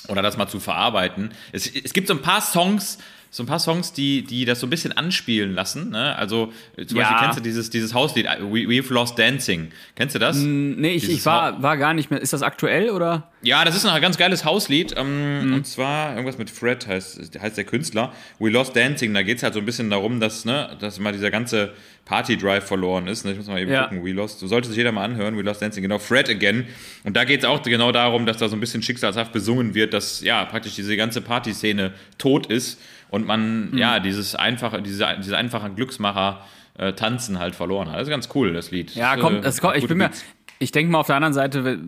oder 0.08 0.22
das 0.22 0.36
mal 0.36 0.48
zu 0.48 0.60
verarbeiten. 0.60 1.30
Es, 1.52 1.66
es 1.66 1.94
gibt 1.94 2.08
so 2.08 2.14
ein 2.14 2.20
paar 2.20 2.42
Songs, 2.42 2.98
so 3.34 3.42
ein 3.42 3.46
paar 3.46 3.58
Songs, 3.58 3.92
die, 3.92 4.22
die 4.22 4.44
das 4.44 4.60
so 4.60 4.66
ein 4.68 4.70
bisschen 4.70 4.92
anspielen 4.92 5.54
lassen. 5.54 5.90
Ne? 5.90 6.14
Also 6.16 6.52
äh, 6.76 6.86
zum 6.86 6.98
Ja. 6.98 7.02
Beispiel 7.02 7.18
kennst 7.24 7.38
du 7.40 7.42
dieses, 7.42 7.68
dieses 7.68 7.92
Hauslied, 7.92 8.26
äh, 8.26 8.38
We, 8.42 8.68
We've 8.68 8.92
Lost 8.92 9.18
Dancing. 9.18 9.72
Kennst 9.96 10.14
du 10.14 10.20
das? 10.20 10.36
Nee, 10.36 10.92
ich, 10.92 11.02
Dieses 11.02 11.18
ich 11.18 11.26
war, 11.26 11.60
war 11.60 11.76
gar 11.76 11.94
nicht 11.94 12.12
mehr. 12.12 12.20
Ist 12.20 12.32
das 12.32 12.42
aktuell 12.42 12.90
oder? 12.90 13.32
Ja, 13.42 13.64
das 13.64 13.74
ist 13.76 13.84
ein 13.86 14.00
ganz 14.00 14.18
geiles 14.18 14.44
Hauslied. 14.44 14.94
Ähm, 14.96 15.48
Mhm. 15.48 15.54
Und 15.54 15.66
zwar 15.66 16.10
irgendwas 16.12 16.38
mit 16.38 16.48
Fred 16.48 16.86
heißt, 16.86 17.36
heißt 17.40 17.56
der 17.56 17.64
Künstler. 17.64 18.12
We 18.38 18.50
Lost 18.50 18.76
Dancing. 18.76 19.12
Da 19.14 19.22
geht 19.22 19.38
es 19.38 19.42
halt 19.42 19.54
so 19.54 19.58
ein 19.60 19.66
bisschen 19.66 19.90
darum, 19.90 20.20
dass, 20.20 20.44
ne, 20.44 20.76
dass 20.78 21.00
mal 21.00 21.12
dieser 21.12 21.32
ganze 21.32 21.72
Party-Drive 22.04 22.64
verloren 22.64 23.08
ist. 23.08 23.24
Ne? 23.24 23.32
Ich 23.32 23.38
muss 23.38 23.46
mal 23.48 23.58
eben 23.60 23.72
Ja. 23.72 23.84
gucken. 23.84 24.04
We 24.04 24.12
Lost. 24.12 24.38
So 24.38 24.46
sollte 24.46 24.68
sich 24.68 24.76
jeder 24.76 24.92
mal 24.92 25.04
anhören. 25.04 25.36
We 25.36 25.42
Lost 25.42 25.60
Dancing. 25.60 25.82
Genau, 25.82 25.98
Fred 25.98 26.28
Again. 26.30 26.66
Und 27.02 27.16
da 27.16 27.24
geht 27.24 27.40
es 27.40 27.44
auch 27.46 27.62
genau 27.62 27.90
darum, 27.90 28.26
dass 28.26 28.36
da 28.36 28.48
so 28.48 28.56
ein 28.56 28.60
bisschen 28.60 28.82
schicksalshaft 28.82 29.32
besungen 29.32 29.74
wird, 29.74 29.92
dass 29.92 30.20
ja 30.20 30.44
praktisch 30.44 30.74
diese 30.76 30.96
ganze 30.96 31.20
Partyszene 31.20 31.92
tot 32.18 32.46
ist 32.46 32.78
und 33.14 33.26
man 33.26 33.70
Mhm. 33.70 33.78
ja 33.78 34.00
dieses 34.00 34.34
einfache, 34.34 34.82
diese, 34.82 35.06
diese 35.22 35.36
einfachen 35.36 35.74
Glücksmacher. 35.76 36.40
Äh, 36.76 36.94
tanzen 36.94 37.38
halt 37.38 37.54
verloren 37.54 37.86
hat. 37.88 37.98
Das 38.00 38.08
ist 38.08 38.10
ganz 38.10 38.28
cool, 38.34 38.52
das 38.52 38.72
Lied. 38.72 38.96
Ja, 38.96 39.14
Das, 39.14 39.22
kommt, 39.22 39.36
äh, 39.36 39.40
das 39.42 39.60
kommt, 39.60 39.76
ich 39.76 39.86
bin 39.86 39.96
mir. 39.96 40.10
Ich 40.58 40.72
denke 40.72 40.92
mal, 40.92 41.00
auf 41.00 41.06
der 41.06 41.16
anderen 41.16 41.34
Seite 41.34 41.80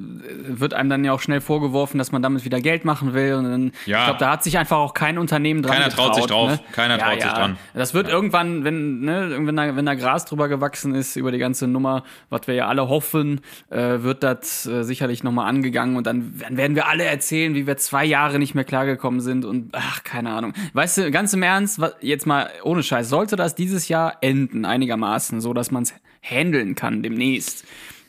wird 0.48 0.74
einem 0.74 0.90
dann 0.90 1.04
ja 1.04 1.12
auch 1.12 1.20
schnell 1.20 1.40
vorgeworfen, 1.40 1.98
dass 1.98 2.12
man 2.12 2.20
damit 2.22 2.44
wieder 2.44 2.60
Geld 2.60 2.84
machen 2.84 3.14
will. 3.14 3.34
Und 3.34 3.44
dann, 3.44 3.72
Ja. 3.86 4.00
ich 4.00 4.04
glaube, 4.06 4.18
da 4.18 4.30
hat 4.32 4.44
sich 4.44 4.58
einfach 4.58 4.78
auch 4.78 4.92
kein 4.92 5.18
Unternehmen 5.18 5.62
dran 5.62 5.76
Keiner 5.76 5.88
traut 5.88 6.14
sich 6.14 6.24
getraut, 6.24 6.50
drauf. 6.50 6.58
Ne? 6.58 6.72
Keiner 6.72 6.98
traut 6.98 7.22
sich 7.22 7.30
dran. 7.30 7.56
Das 7.74 7.94
wird 7.94 8.08
irgendwann, 8.08 8.64
wenn, 8.64 9.00
ne, 9.00 9.36
wenn, 9.40 9.56
da, 9.56 9.76
wenn 9.76 9.86
da 9.86 9.94
Gras 9.94 10.24
drüber 10.24 10.48
gewachsen 10.48 10.94
ist 10.94 11.16
über 11.16 11.30
die 11.32 11.38
ganze 11.38 11.68
Nummer, 11.68 12.02
was 12.28 12.46
wir 12.46 12.54
ja 12.54 12.66
alle 12.66 12.88
hoffen, 12.88 13.40
äh, 13.70 14.02
wird 14.02 14.22
das 14.22 14.66
äh, 14.66 14.82
sicherlich 14.82 15.22
nochmal 15.22 15.48
angegangen 15.48 15.96
und 15.96 16.06
dann, 16.06 16.34
dann 16.40 16.56
werden 16.56 16.74
wir 16.74 16.88
alle 16.88 17.04
erzählen, 17.04 17.54
wie 17.54 17.66
wir 17.66 17.76
zwei 17.76 18.04
Jahre 18.04 18.38
nicht 18.38 18.54
mehr 18.54 18.64
klargekommen 18.64 19.20
sind 19.20 19.44
und 19.44 19.70
ach, 19.72 20.02
keine 20.02 20.30
Ahnung. 20.30 20.52
Weißt 20.72 20.98
du, 20.98 21.10
ganz 21.10 21.32
im 21.32 21.42
Ernst, 21.42 21.80
jetzt 22.00 22.26
mal 22.26 22.50
ohne 22.64 22.82
Scheiß, 22.82 23.08
sollte 23.08 23.36
das 23.36 23.54
dieses 23.54 23.88
Jahr 23.88 24.18
enden, 24.22 24.64
einigermaßen, 24.64 25.40
so 25.40 25.54
dass 25.54 25.70
man 25.70 25.84
es 25.84 25.94
handeln 26.20 26.74
kann 26.74 27.02
demnächst 27.02 27.64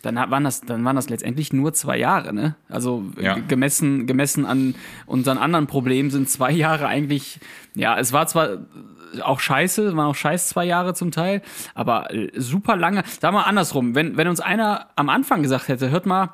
dann 0.08 0.32
waren 0.32 0.44
das, 0.44 0.62
dann 0.62 0.84
waren 0.86 0.96
das 0.96 1.10
letztendlich 1.10 1.54
nur 1.54 1.74
zwei 1.74 1.98
Jahre, 1.98 2.34
ne? 2.34 2.56
Also 2.70 3.04
Ja. 3.20 3.36
g- 3.36 3.42
gemessen, 3.48 4.08
gemessen 4.08 4.46
an 4.46 4.74
unseren 5.06 5.38
anderen 5.38 5.68
Problemen 5.68 6.10
sind 6.10 6.30
zwei 6.30 6.52
Jahre 6.66 6.88
eigentlich, 6.88 7.40
ja, 7.76 7.98
es 8.00 8.14
war 8.14 8.26
zwar 8.28 8.50
auch 9.22 9.40
scheiße, 9.40 9.96
waren 9.96 10.08
auch 10.08 10.16
scheiß 10.16 10.50
zwei 10.50 10.66
Jahre 10.66 10.94
zum 10.94 11.12
Teil, 11.12 11.42
aber 11.76 12.14
äh, 12.14 12.30
super 12.36 12.76
lange. 12.76 13.04
Sag 13.22 13.32
mal 13.34 13.44
andersrum, 13.44 13.94
wenn, 13.96 14.18
wenn 14.18 14.28
uns 14.28 14.40
einer 14.42 14.88
am 14.96 15.10
Anfang 15.10 15.44
gesagt 15.44 15.68
hätte, 15.70 15.90
hört 15.92 16.06
mal, 16.06 16.34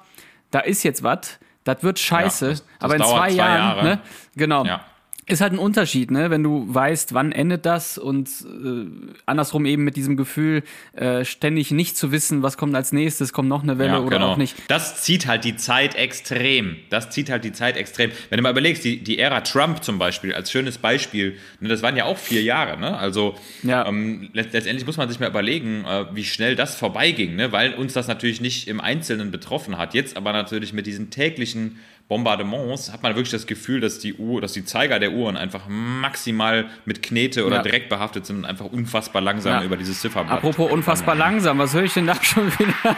da 0.52 0.60
ist 0.60 0.84
jetzt 0.84 1.04
was, 1.04 1.40
das 1.66 1.84
wird 1.84 2.00
scheiße, 2.00 2.46
Ja, 2.46 2.52
das- 2.52 2.64
das 2.80 2.84
aber 2.84 2.96
in 2.96 3.02
zwei, 3.04 3.10
zwei 3.30 3.32
Jahren, 3.36 3.58
Jahre. 3.58 3.84
ne? 3.84 4.00
Genau. 4.36 4.66
Ja. 4.66 4.82
Ist 5.26 5.42
halt 5.42 5.54
ein 5.54 5.60
Unterschied, 5.60 6.12
ne? 6.12 6.30
Wenn 6.30 6.44
du 6.44 6.66
weißt, 6.68 7.14
wann 7.14 7.32
endet 7.32 7.66
das 7.66 7.98
und 7.98 8.30
äh, 8.30 8.86
andersrum 9.26 9.66
eben 9.66 9.84
mit 9.84 9.96
diesem 9.96 10.18
Gefühl, 10.18 10.64
äh, 10.94 11.24
ständig 11.26 11.72
nicht 11.72 11.96
zu 11.98 12.12
wissen, 12.12 12.44
was 12.44 12.58
kommt 12.58 12.76
als 12.76 12.92
nächstes, 12.92 13.32
kommt 13.34 13.50
noch 13.50 13.64
eine 13.64 13.78
Welle 13.78 14.02
oder 14.02 14.24
auch 14.26 14.38
nicht. 14.38 14.56
Das 14.68 15.02
zieht 15.04 15.28
halt 15.28 15.44
die 15.46 15.56
Zeit 15.56 15.96
extrem. 15.96 16.76
Das 16.90 17.10
zieht 17.10 17.30
halt 17.30 17.44
die 17.44 17.52
Zeit 17.52 17.78
extrem. 17.78 18.12
Wenn 18.30 18.38
du 18.38 18.44
mal 18.44 18.52
überlegst, 18.52 18.84
die, 18.84 19.04
die 19.04 19.20
Ära 19.20 19.42
Trump 19.42 19.84
zum 19.84 19.98
Beispiel, 20.00 20.34
als 20.34 20.52
schönes 20.52 20.78
Beispiel, 20.78 21.38
ne, 21.60 21.70
das 21.70 21.82
waren 21.82 21.96
ja 21.96 22.06
auch 22.06 22.18
vier 22.18 22.42
Jahre, 22.44 22.80
ne? 22.80 22.98
Also 22.98 23.36
Ja. 23.64 23.86
ähm, 23.88 24.30
let- 24.34 24.54
letztendlich 24.54 24.86
muss 24.86 24.98
man 24.98 25.10
sich 25.10 25.20
mal 25.20 25.30
überlegen, 25.30 25.86
äh, 25.86 26.06
wie 26.14 26.24
schnell 26.24 26.56
das 26.56 26.76
vorbeiging, 26.76 27.36
ne? 27.36 27.52
Weil 27.52 27.74
uns 27.74 27.94
das 27.94 28.08
natürlich 28.08 28.42
nicht 28.42 28.68
im 28.68 28.82
Einzelnen 28.82 29.32
betroffen 29.32 29.78
hat. 29.78 29.94
Jetzt 29.94 30.18
aber 30.18 30.34
natürlich 30.34 30.74
mit 30.74 30.86
diesen 30.86 31.10
täglichen 31.10 31.80
Bombardements 32.10 32.92
hat 32.92 33.02
man 33.02 33.14
wirklich 33.16 33.32
das 33.32 33.48
Gefühl, 33.48 33.80
dass 33.80 34.00
die 34.00 34.16
Uhr, 34.16 34.42
dass 34.42 34.52
die 34.54 34.66
Zeiger 34.66 35.00
der 35.00 35.12
Uhren 35.14 35.38
einfach 35.38 35.62
maximal 35.68 36.66
mit 36.86 37.02
Knete 37.02 37.46
oder 37.46 37.58
Ja. 37.58 37.62
Dreck 37.64 37.88
behaftet 37.90 38.26
sind 38.26 38.38
und 38.40 38.46
einfach 38.46 38.66
unfassbar 38.66 39.22
langsam 39.22 39.54
Ja. 39.54 39.64
über 39.64 39.78
dieses 39.78 40.02
Zifferblatt. 40.02 40.38
Apropos 40.40 40.70
unfassbar 40.72 41.16
langsam, 41.16 41.60
was 41.60 41.74
höre 41.74 41.84
ich 41.84 41.94
denn 41.94 42.08
da 42.08 42.16
schon 42.22 42.48
wieder? 42.60 42.74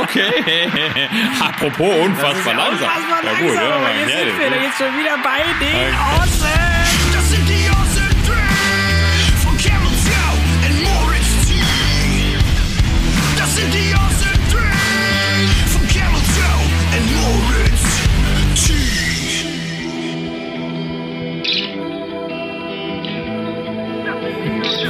okay. 0.00 0.68
Apropos 1.40 2.06
unfassbar 2.06 2.54
langsam. 2.54 2.88
Unfassbar 2.88 3.24
ja, 3.24 3.30
gut, 3.32 3.40
langsam, 3.48 3.64
ja, 3.64 3.74
aber 3.76 3.86
kennt 3.86 4.10
sind 4.10 4.38
wir, 4.38 4.50
geht's 4.60 4.78
schon 4.78 4.98
wieder 4.98 5.18
bei 5.22 5.42
den 5.60 6.22
Okay. 6.22 6.71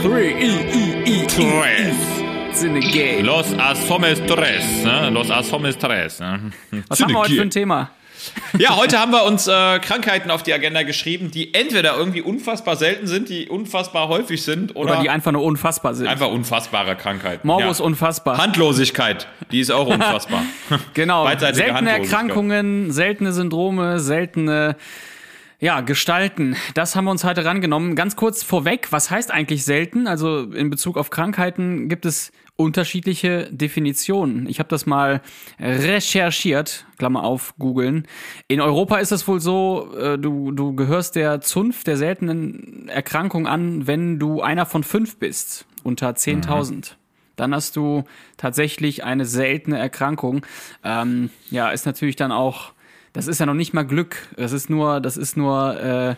Three, 0.02 0.32
I, 0.32 0.48
I, 0.74 1.22
I, 1.22 1.26
Tres. 1.28 1.94
The 2.60 2.80
game. 2.80 3.24
Los 3.24 3.54
Asomes 3.56 4.20
Tres. 4.26 4.82
Ne? 4.82 5.10
Los 5.10 5.30
Asomes 5.30 5.78
Tres. 5.78 6.18
Ne? 6.18 6.50
Was 6.88 7.00
haben 7.00 7.12
wir 7.12 7.20
heute 7.20 7.34
für 7.34 7.42
ein 7.42 7.50
Thema? 7.50 7.90
Ja, 8.58 8.76
heute 8.76 8.98
haben 8.98 9.12
wir 9.12 9.22
uns 9.22 9.46
äh, 9.46 9.78
Krankheiten 9.78 10.32
auf 10.32 10.42
die 10.42 10.52
Agenda 10.52 10.82
geschrieben, 10.82 11.30
die 11.30 11.54
entweder 11.54 11.96
irgendwie 11.96 12.20
unfassbar 12.20 12.74
selten 12.74 13.06
sind, 13.06 13.28
die 13.28 13.48
unfassbar 13.48 14.08
häufig 14.08 14.42
sind 14.42 14.74
oder, 14.74 14.94
Oder 14.94 15.02
die 15.02 15.10
einfach 15.10 15.30
nur 15.30 15.44
unfassbar 15.44 15.94
sind. 15.94 16.08
einfach 16.08 16.32
unfassbare 16.32 16.96
Krankheiten. 16.96 17.46
Morbus 17.46 17.78
ja. 17.78 17.84
unfassbar. 17.84 18.38
Handlosigkeit, 18.38 19.28
die 19.52 19.60
ist 19.60 19.70
auch 19.70 19.86
unfassbar. 19.94 20.42
Genau. 20.94 21.28
Seltene. 21.28 21.90
Erkrankungen, 21.90 22.90
seltene 22.90 23.32
Syndrome, 23.32 24.00
seltene 24.00 24.74
ja, 25.62 25.80
Gestalten. 25.80 26.56
Das 26.74 26.96
haben 26.96 27.04
wir 27.04 27.12
uns 27.12 27.22
heute 27.22 27.44
rangenommen. 27.44 27.94
Ganz 27.94 28.16
kurz 28.16 28.42
vorweg, 28.42 28.88
was 28.90 29.12
heißt 29.12 29.30
eigentlich 29.30 29.64
selten? 29.64 30.08
Also 30.08 30.42
in 30.42 30.70
Bezug 30.70 30.98
auf 30.98 31.10
Krankheiten 31.10 31.88
gibt 31.88 32.04
es 32.04 32.32
unterschiedliche 32.56 33.48
Definitionen. 33.52 34.48
Ich 34.48 34.58
habe 34.58 34.68
das 34.68 34.86
mal 34.86 35.22
recherchiert, 35.60 36.84
Klammer 36.98 37.22
auf, 37.22 37.54
googeln. 37.60 38.08
In 38.48 38.60
Europa 38.60 38.96
ist 38.96 39.12
es 39.12 39.28
wohl 39.28 39.38
so, 39.38 39.94
äh, 39.96 40.18
du, 40.18 40.50
du 40.50 40.74
gehörst 40.74 41.14
der 41.14 41.40
Zunft 41.40 41.86
der 41.86 41.96
seltenen 41.96 42.88
Erkrankung 42.88 43.46
an, 43.46 43.86
wenn 43.86 44.18
du 44.18 44.42
einer 44.42 44.66
von 44.66 44.82
fünf 44.82 45.20
bist, 45.20 45.66
unter 45.84 46.10
10.000 46.10 46.94
dann 47.34 47.54
hast 47.54 47.76
du 47.76 48.04
tatsächlich 48.36 49.04
eine 49.04 49.24
seltene 49.24 49.78
Erkrankung. 49.78 50.44
Ähm, 50.84 51.30
ja, 51.50 51.70
ist 51.70 51.86
natürlich 51.86 52.14
dann 52.14 52.30
auch, 52.30 52.72
das 53.12 53.26
ist 53.26 53.40
ja 53.40 53.46
noch 53.46 53.54
nicht 53.54 53.74
mal 53.74 53.84
Glück. 53.84 54.28
Das 54.36 54.52
ist 54.52 54.70
nur, 54.70 55.00
das 55.00 55.16
ist 55.16 55.36
nur 55.36 55.80
äh, 55.80 56.14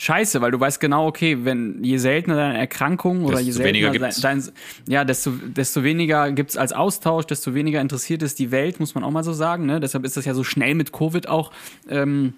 Scheiße, 0.00 0.40
weil 0.40 0.52
du 0.52 0.60
weißt 0.60 0.78
genau, 0.78 1.08
okay, 1.08 1.38
wenn 1.44 1.82
je 1.82 1.98
seltener 1.98 2.36
deine 2.36 2.56
Erkrankung 2.56 3.24
oder 3.24 3.40
je 3.40 3.46
Desto 3.46 3.64
weniger 3.64 3.90
seltener 3.90 4.10
dein, 4.22 4.40
dein 4.40 4.52
ja, 4.86 5.04
desto, 5.04 5.32
desto 5.32 5.82
weniger 5.82 6.30
gibt's 6.30 6.56
als 6.56 6.72
Austausch, 6.72 7.26
desto 7.26 7.52
weniger 7.52 7.80
interessiert 7.80 8.22
ist 8.22 8.38
die 8.38 8.52
Welt, 8.52 8.78
muss 8.78 8.94
man 8.94 9.02
auch 9.02 9.10
mal 9.10 9.24
so 9.24 9.32
sagen. 9.32 9.66
Ne? 9.66 9.80
Deshalb 9.80 10.04
ist 10.04 10.16
das 10.16 10.24
ja 10.24 10.34
so 10.34 10.44
schnell 10.44 10.76
mit 10.76 10.92
Covid 10.92 11.28
auch 11.28 11.50
ähm, 11.90 12.34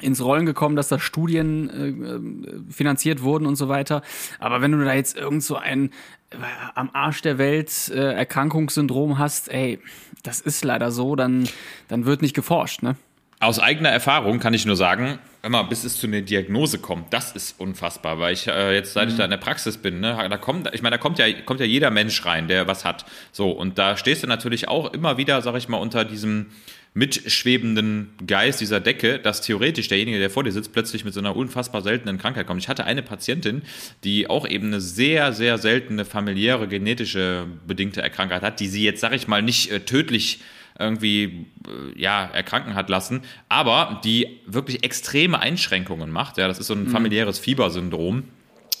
ins 0.00 0.22
Rollen 0.22 0.46
gekommen, 0.46 0.76
dass 0.76 0.86
da 0.86 1.00
Studien 1.00 2.68
äh, 2.68 2.72
finanziert 2.72 3.22
wurden 3.22 3.44
und 3.44 3.56
so 3.56 3.68
weiter. 3.68 4.02
Aber 4.38 4.62
wenn 4.62 4.70
du 4.70 4.84
da 4.84 4.94
jetzt 4.94 5.16
irgend 5.16 5.42
so 5.42 5.56
ein 5.56 5.90
äh, 6.30 6.36
am 6.76 6.90
Arsch 6.92 7.22
der 7.22 7.38
Welt 7.38 7.90
äh, 7.92 8.12
Erkrankungssyndrom 8.12 9.18
hast, 9.18 9.50
ey, 9.50 9.80
das 10.22 10.40
ist 10.40 10.64
leider 10.64 10.92
so, 10.92 11.16
dann, 11.16 11.48
dann 11.88 12.04
wird 12.04 12.22
nicht 12.22 12.34
geforscht, 12.34 12.84
ne? 12.84 12.94
Aus 13.42 13.58
eigener 13.58 13.88
Erfahrung 13.88 14.38
kann 14.38 14.52
ich 14.52 14.66
nur 14.66 14.76
sagen, 14.76 15.18
immer 15.42 15.64
bis 15.64 15.84
es 15.84 15.98
zu 15.98 16.06
einer 16.06 16.20
Diagnose 16.20 16.76
kommt, 16.76 17.10
das 17.14 17.32
ist 17.32 17.58
unfassbar, 17.58 18.18
weil 18.18 18.34
ich 18.34 18.46
äh, 18.46 18.74
jetzt, 18.74 18.92
seit 18.92 19.08
ich 19.08 19.16
da 19.16 19.24
in 19.24 19.30
der 19.30 19.38
Praxis 19.38 19.78
bin, 19.78 20.00
ne, 20.00 20.14
da 20.28 20.36
kommt, 20.36 20.68
ich 20.74 20.82
meine, 20.82 20.96
da 20.96 20.98
kommt 21.00 21.18
ja, 21.18 21.24
kommt 21.46 21.58
ja 21.58 21.64
jeder 21.64 21.90
Mensch 21.90 22.22
rein, 22.26 22.48
der 22.48 22.66
was 22.66 22.84
hat. 22.84 23.06
So, 23.32 23.50
und 23.50 23.78
da 23.78 23.96
stehst 23.96 24.22
du 24.22 24.26
natürlich 24.26 24.68
auch 24.68 24.92
immer 24.92 25.16
wieder, 25.16 25.40
sag 25.40 25.56
ich 25.56 25.68
mal, 25.68 25.78
unter 25.78 26.04
diesem 26.04 26.50
mitschwebenden 26.92 28.10
Geist 28.26 28.60
dieser 28.60 28.78
Decke, 28.78 29.18
dass 29.18 29.40
theoretisch 29.40 29.88
derjenige, 29.88 30.18
der 30.18 30.28
vor 30.28 30.44
dir 30.44 30.52
sitzt, 30.52 30.74
plötzlich 30.74 31.06
mit 31.06 31.14
so 31.14 31.20
einer 31.20 31.34
unfassbar 31.34 31.80
seltenen 31.80 32.18
Krankheit 32.18 32.46
kommt. 32.46 32.60
Ich 32.60 32.68
hatte 32.68 32.84
eine 32.84 33.02
Patientin, 33.02 33.62
die 34.04 34.28
auch 34.28 34.46
eben 34.46 34.66
eine 34.66 34.82
sehr, 34.82 35.32
sehr 35.32 35.56
seltene 35.56 36.04
familiäre, 36.04 36.68
genetische 36.68 37.46
bedingte 37.66 38.02
Erkrankung 38.02 38.42
hat, 38.42 38.60
die 38.60 38.68
sie 38.68 38.84
jetzt, 38.84 39.00
sag 39.00 39.14
ich 39.14 39.28
mal, 39.28 39.40
nicht 39.40 39.70
äh, 39.70 39.80
tödlich 39.80 40.40
irgendwie 40.80 41.46
äh, 41.68 42.00
ja, 42.00 42.24
erkranken 42.24 42.74
hat 42.74 42.88
lassen, 42.88 43.22
aber 43.48 44.00
die 44.04 44.40
wirklich 44.46 44.82
extreme 44.82 45.38
Einschränkungen 45.38 46.10
macht. 46.10 46.38
Ja, 46.38 46.48
das 46.48 46.58
ist 46.58 46.66
so 46.66 46.74
ein 46.74 46.88
familiäres 46.88 47.38
Fiebersyndrom. 47.38 48.24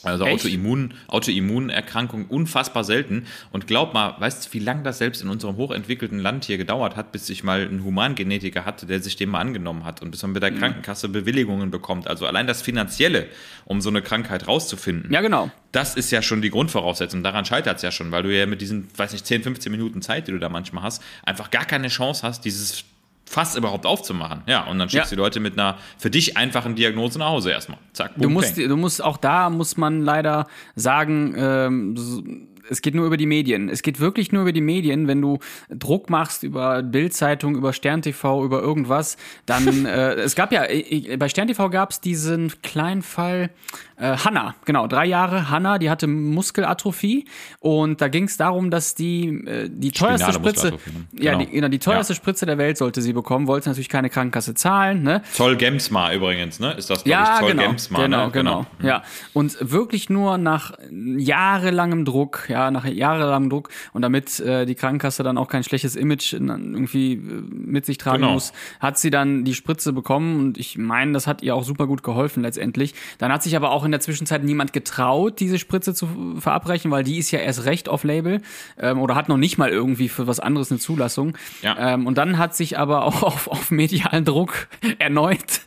Also? 0.02 0.24
Autoimmun, 0.24 0.94
Autoimmunerkrankung 1.08 2.26
unfassbar 2.26 2.84
selten. 2.84 3.26
Und 3.52 3.66
glaub 3.66 3.92
mal, 3.94 4.14
weißt 4.18 4.46
du, 4.46 4.52
wie 4.54 4.58
lange 4.58 4.82
das 4.82 4.98
selbst 4.98 5.22
in 5.22 5.28
unserem 5.28 5.56
hochentwickelten 5.56 6.18
Land 6.18 6.44
hier 6.44 6.58
gedauert 6.58 6.96
hat, 6.96 7.12
bis 7.12 7.28
ich 7.28 7.44
mal 7.44 7.60
einen 7.60 7.84
Humangenetiker 7.84 8.64
hatte, 8.64 8.86
der 8.86 9.00
sich 9.00 9.16
dem 9.16 9.30
mal 9.30 9.40
angenommen 9.40 9.84
hat 9.84 10.02
und 10.02 10.10
bis 10.10 10.22
man 10.22 10.32
mit 10.32 10.42
der 10.42 10.52
Krankenkasse 10.52 11.08
Bewilligungen 11.08 11.70
bekommt. 11.70 12.08
Also 12.08 12.26
allein 12.26 12.46
das 12.46 12.62
Finanzielle, 12.62 13.26
um 13.64 13.80
so 13.80 13.90
eine 13.90 14.02
Krankheit 14.02 14.48
rauszufinden. 14.48 15.12
Ja, 15.12 15.20
genau. 15.20 15.50
Das 15.72 15.94
ist 15.96 16.10
ja 16.10 16.22
schon 16.22 16.42
die 16.42 16.50
Grundvoraussetzung. 16.50 17.22
Daran 17.22 17.44
scheitert 17.44 17.76
es 17.76 17.82
ja 17.82 17.92
schon, 17.92 18.10
weil 18.10 18.22
du 18.22 18.34
ja 18.34 18.46
mit 18.46 18.60
diesen, 18.60 18.88
weiß 18.96 19.12
nicht, 19.12 19.26
10, 19.26 19.42
15 19.42 19.70
Minuten 19.70 20.02
Zeit, 20.02 20.28
die 20.28 20.32
du 20.32 20.38
da 20.38 20.48
manchmal 20.48 20.82
hast, 20.82 21.02
einfach 21.24 21.50
gar 21.50 21.64
keine 21.64 21.88
Chance 21.88 22.26
hast, 22.26 22.44
dieses 22.44 22.84
Fass 23.30 23.54
überhaupt 23.54 23.86
aufzumachen. 23.86 24.42
Ja, 24.46 24.64
und 24.64 24.80
dann 24.80 24.88
schickst 24.88 25.12
Ja. 25.12 25.14
du 25.14 25.14
die 25.16 25.22
Leute 25.22 25.38
mit 25.38 25.52
einer 25.56 25.76
für 25.98 26.10
dich 26.10 26.36
einfachen 26.36 26.74
Diagnose 26.74 27.16
nach 27.20 27.28
Hause 27.28 27.52
erstmal. 27.52 27.78
Zack, 27.92 28.14
boom, 28.14 28.22
Du 28.24 28.28
musst, 28.30 28.56
peng. 28.56 28.68
du 28.68 28.76
musst 28.76 29.04
auch 29.04 29.16
da 29.18 29.50
muss 29.50 29.76
man 29.76 30.02
leider 30.02 30.48
sagen, 30.74 31.34
ähm, 31.38 32.48
es 32.70 32.80
geht 32.82 32.94
nur 32.94 33.06
über 33.06 33.16
die 33.16 33.26
Medien. 33.26 33.68
Es 33.68 33.82
geht 33.82 34.00
wirklich 34.00 34.32
nur 34.32 34.42
über 34.42 34.52
die 34.52 34.60
Medien. 34.60 35.08
Wenn 35.08 35.20
du 35.20 35.38
Druck 35.68 36.08
machst 36.08 36.42
über 36.42 36.82
Bildzeitung, 36.82 37.54
über 37.56 37.72
Stern 37.72 38.02
TV, 38.02 38.44
über 38.44 38.60
irgendwas, 38.62 39.16
dann 39.46 39.84
äh, 39.86 40.14
es 40.14 40.34
gab 40.34 40.52
ja 40.52 40.64
äh, 40.64 41.16
bei 41.16 41.28
Stern 41.28 41.48
TV 41.48 41.68
gab 41.70 41.90
es 41.90 42.00
diesen 42.00 42.52
kleinen 42.62 43.02
Fall 43.02 43.50
äh, 43.96 44.16
Hanna, 44.16 44.54
genau 44.64 44.86
drei 44.86 45.04
Jahre 45.06 45.50
Hanna, 45.50 45.78
die 45.78 45.90
hatte 45.90 46.06
Muskelatrophie 46.06 47.26
und 47.58 48.00
da 48.00 48.08
ging 48.08 48.24
es 48.24 48.36
darum, 48.36 48.70
dass 48.70 48.94
die 48.94 49.28
äh, 49.46 49.68
die 49.70 49.90
teuerste 49.92 50.32
Spinale 50.32 50.50
Spritze, 50.54 50.70
ne? 50.70 50.78
ja, 51.22 51.32
Genau. 51.32 51.44
die, 51.44 51.50
genau, 51.50 51.68
die 51.68 51.78
teuerste 51.78 52.12
Ja. 52.12 52.16
Spritze 52.16 52.46
der 52.46 52.56
Welt 52.58 52.78
sollte 52.78 53.02
sie 53.02 53.12
bekommen, 53.12 53.46
wollte 53.46 53.68
natürlich 53.68 53.88
keine 53.88 54.08
Krankenkasse 54.10 54.54
zahlen, 54.54 55.02
ne? 55.02 55.22
Zoll 55.32 55.56
Gemsmar 55.56 56.14
übrigens, 56.14 56.60
ne? 56.60 56.72
Ist 56.72 56.88
das, 56.90 57.04
glaub 57.04 57.12
Ja, 57.12 57.34
ich, 57.34 57.40
Zoll 57.40 57.50
genau, 57.50 57.62
Gemsmar, 57.68 58.02
genau, 58.02 58.24
ne? 58.26 58.32
genau, 58.32 58.66
Ja, 58.82 59.02
und 59.32 59.56
wirklich 59.60 60.08
nur 60.08 60.38
nach 60.38 60.72
jahrelangem 61.18 62.04
Druck, 62.04 62.46
ja, 62.48 62.59
nach 62.70 62.84
jahrelangem 62.84 63.48
Druck 63.48 63.68
und 63.92 64.02
damit 64.02 64.40
äh, 64.40 64.66
die 64.66 64.74
Krankenkasse 64.74 65.22
dann 65.22 65.38
auch 65.38 65.48
kein 65.48 65.62
schlechtes 65.62 65.94
Image 65.96 66.32
in- 66.32 66.48
irgendwie 66.48 67.12
äh, 67.14 67.18
mit 67.50 67.86
sich 67.86 67.96
tragen 67.98 68.22
Genau. 68.22 68.32
muss, 68.34 68.52
hat 68.80 68.98
sie 68.98 69.10
dann 69.10 69.44
die 69.44 69.54
Spritze 69.54 69.92
bekommen 69.92 70.40
und 70.40 70.58
ich 70.58 70.76
meine, 70.76 71.12
das 71.12 71.26
hat 71.26 71.42
ihr 71.42 71.54
auch 71.54 71.62
super 71.64 71.86
gut 71.86 72.02
geholfen 72.02 72.42
letztendlich. 72.42 72.94
Dann 73.18 73.32
hat 73.32 73.42
sich 73.44 73.54
aber 73.56 73.70
auch 73.70 73.84
in 73.84 73.92
der 73.92 74.00
Zwischenzeit 74.00 74.42
niemand 74.42 74.72
getraut, 74.72 75.38
diese 75.38 75.58
Spritze 75.60 75.94
zu 75.94 76.08
verabreichen, 76.38 76.90
weil 76.90 77.04
die 77.04 77.18
ist 77.18 77.30
ja 77.30 77.38
erst 77.38 77.64
recht 77.66 77.88
off-Label 77.88 78.42
ähm, 78.78 78.98
oder 79.00 79.14
hat 79.14 79.28
noch 79.28 79.36
nicht 79.36 79.56
mal 79.58 79.70
irgendwie 79.70 80.08
für 80.08 80.26
was 80.26 80.40
anderes 80.40 80.70
eine 80.72 80.80
Zulassung. 80.80 81.34
Ja. 81.62 81.94
Ähm, 81.94 82.06
und 82.08 82.18
dann 82.18 82.38
hat 82.38 82.56
sich 82.56 82.78
aber 82.78 83.04
auch 83.04 83.22
auf, 83.22 83.46
auf 83.48 83.70
medialen 83.70 84.24
Druck 84.24 84.66
erneut 84.98 85.60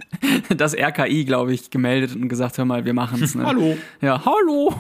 das 0.56 0.76
RKI, 0.76 1.26
glaube 1.26 1.54
ich, 1.54 1.70
gemeldet 1.70 2.16
und 2.16 2.28
gesagt, 2.28 2.58
hör 2.58 2.66
mal, 2.66 2.84
wir 2.86 2.94
machen 2.94 3.22
es. 3.24 3.36
Ne? 3.36 3.46
Hallo. 3.46 3.78
Ja, 4.02 4.22
hallo. 4.26 4.74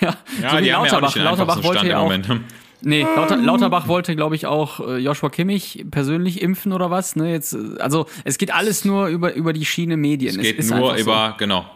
Ja, 0.00 0.14
Ja, 0.40 0.50
so 0.50 0.56
die 0.58 0.72
haben 0.72 0.84
ja 0.86 0.98
Lauterbach. 1.24 1.59
Einfachsten 1.60 1.68
wollte 1.68 1.78
Stand 1.78 1.90
ja 1.90 1.96
im 1.96 2.00
auch. 2.00 2.28
Moment. 2.28 2.50
Nee, 2.82 3.02
Lauter, 3.02 3.36
Lauterbach 3.36 3.88
wollte, 3.88 4.16
glaube 4.16 4.36
ich, 4.36 4.46
auch 4.46 4.80
äh, 4.80 4.96
Joshua 4.96 5.28
Kimmich 5.28 5.84
persönlich 5.90 6.40
impfen 6.40 6.72
oder 6.72 6.90
was. 6.90 7.14
Ne? 7.14 7.30
Jetzt, 7.30 7.52
äh, 7.52 7.78
also 7.78 8.06
es 8.24 8.38
geht 8.38 8.54
alles 8.54 8.84
nur 8.84 9.08
über, 9.08 9.34
über 9.34 9.52
die 9.52 9.64
Schiene 9.64 9.96
Medien. 9.96 10.36
Es 10.36 10.42
geht 10.42 10.58
ist 10.58 10.70
nur 10.70 10.78
einfach 10.78 10.96
so. 10.96 11.02
über, 11.02 11.34
genau, 11.38 11.66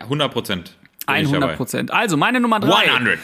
100 0.00 0.32
Prozent. 0.32 0.74
100 1.06 1.56
Prozent. 1.56 1.90
Also 1.90 2.16
meine 2.16 2.40
Nummer 2.40 2.60
drei. 2.60 2.90
100. 2.92 3.18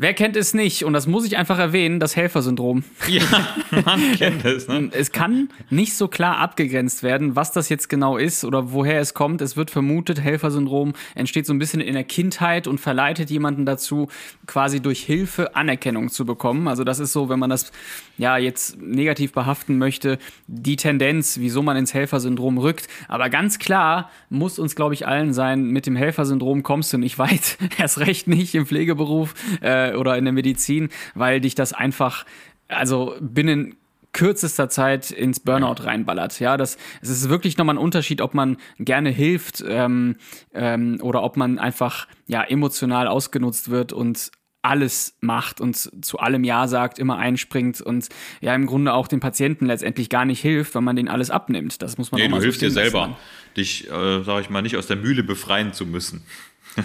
Wer 0.00 0.14
kennt 0.14 0.36
es 0.36 0.54
nicht? 0.54 0.84
Und 0.84 0.92
das 0.92 1.08
muss 1.08 1.26
ich 1.26 1.36
einfach 1.36 1.58
erwähnen, 1.58 1.98
das 1.98 2.14
Helfersyndrom. 2.14 2.84
Ja, 3.08 3.22
man 3.84 4.12
kennt 4.12 4.44
es, 4.44 4.68
ne? 4.68 4.90
Es 4.92 5.10
kann 5.10 5.48
nicht 5.70 5.94
so 5.94 6.06
klar 6.06 6.38
abgegrenzt 6.38 7.02
werden, 7.02 7.34
was 7.34 7.50
das 7.50 7.68
jetzt 7.68 7.88
genau 7.88 8.16
ist 8.16 8.44
oder 8.44 8.72
woher 8.72 9.00
es 9.00 9.12
kommt. 9.12 9.42
Es 9.42 9.56
wird 9.56 9.72
vermutet, 9.72 10.20
Helfersyndrom 10.20 10.92
entsteht 11.16 11.46
so 11.46 11.52
ein 11.52 11.58
bisschen 11.58 11.80
in 11.80 11.94
der 11.94 12.04
Kindheit 12.04 12.68
und 12.68 12.78
verleitet 12.78 13.28
jemanden 13.28 13.66
dazu, 13.66 14.06
quasi 14.46 14.78
durch 14.78 15.02
Hilfe 15.02 15.56
Anerkennung 15.56 16.10
zu 16.10 16.24
bekommen. 16.24 16.68
Also 16.68 16.84
das 16.84 17.00
ist 17.00 17.12
so, 17.12 17.28
wenn 17.28 17.40
man 17.40 17.50
das 17.50 17.72
ja 18.18 18.36
jetzt 18.38 18.80
negativ 18.80 19.32
behaften 19.32 19.78
möchte, 19.78 20.18
die 20.46 20.76
Tendenz, 20.76 21.38
wieso 21.40 21.60
man 21.62 21.76
ins 21.76 21.92
Helfersyndrom 21.92 22.58
rückt. 22.58 22.86
Aber 23.08 23.30
ganz 23.30 23.58
klar 23.58 24.10
muss 24.30 24.60
uns, 24.60 24.76
glaube 24.76 24.94
ich, 24.94 25.08
allen 25.08 25.32
sein, 25.32 25.64
mit 25.64 25.86
dem 25.86 25.96
Helfersyndrom 25.96 26.62
kommst 26.62 26.92
du 26.92 26.98
nicht 26.98 27.18
weit. 27.18 27.58
Erst 27.78 27.98
recht 27.98 28.28
nicht 28.28 28.54
im 28.54 28.64
Pflegeberuf 28.64 29.34
äh, 29.60 29.87
oder 29.96 30.16
in 30.16 30.24
der 30.24 30.32
Medizin, 30.32 30.88
weil 31.14 31.40
dich 31.40 31.54
das 31.54 31.72
einfach, 31.72 32.24
also 32.68 33.14
binnen 33.20 33.76
kürzester 34.12 34.68
Zeit 34.68 35.10
ins 35.10 35.40
Burnout 35.40 35.84
reinballert. 35.84 36.40
Ja, 36.40 36.56
das 36.56 36.76
es 37.02 37.10
ist 37.10 37.28
wirklich 37.28 37.56
nochmal 37.56 37.76
ein 37.76 37.78
Unterschied, 37.78 38.20
ob 38.20 38.34
man 38.34 38.56
gerne 38.78 39.10
hilft 39.10 39.62
ähm, 39.66 40.16
ähm, 40.54 40.98
oder 41.02 41.22
ob 41.22 41.36
man 41.36 41.58
einfach 41.58 42.06
ja 42.26 42.42
emotional 42.42 43.06
ausgenutzt 43.06 43.70
wird 43.70 43.92
und 43.92 44.30
alles 44.60 45.16
macht 45.20 45.60
und 45.60 46.04
zu 46.04 46.18
allem 46.18 46.42
Ja 46.42 46.66
sagt, 46.66 46.98
immer 46.98 47.16
einspringt 47.16 47.80
und 47.80 48.08
ja 48.40 48.54
im 48.54 48.66
Grunde 48.66 48.92
auch 48.92 49.06
den 49.06 49.20
Patienten 49.20 49.66
letztendlich 49.66 50.08
gar 50.08 50.24
nicht 50.24 50.40
hilft, 50.40 50.74
weil 50.74 50.82
man 50.82 50.96
denen 50.96 51.08
alles 51.08 51.30
abnimmt. 51.30 51.80
Das 51.80 51.96
muss 51.96 52.10
man 52.10 52.20
Nee, 52.20 52.26
auch 52.26 52.30
mal 52.30 52.36
du 52.36 52.40
so 52.40 52.44
hilfst 52.46 52.62
dir 52.62 52.70
selber, 52.70 53.16
dich, 53.56 53.88
äh, 53.90 54.22
sag 54.24 54.40
ich 54.40 54.50
mal, 54.50 54.62
nicht 54.62 54.76
aus 54.76 54.86
der 54.86 54.96
Mühle 54.96 55.22
befreien 55.22 55.72
zu 55.72 55.86
müssen. 55.86 56.22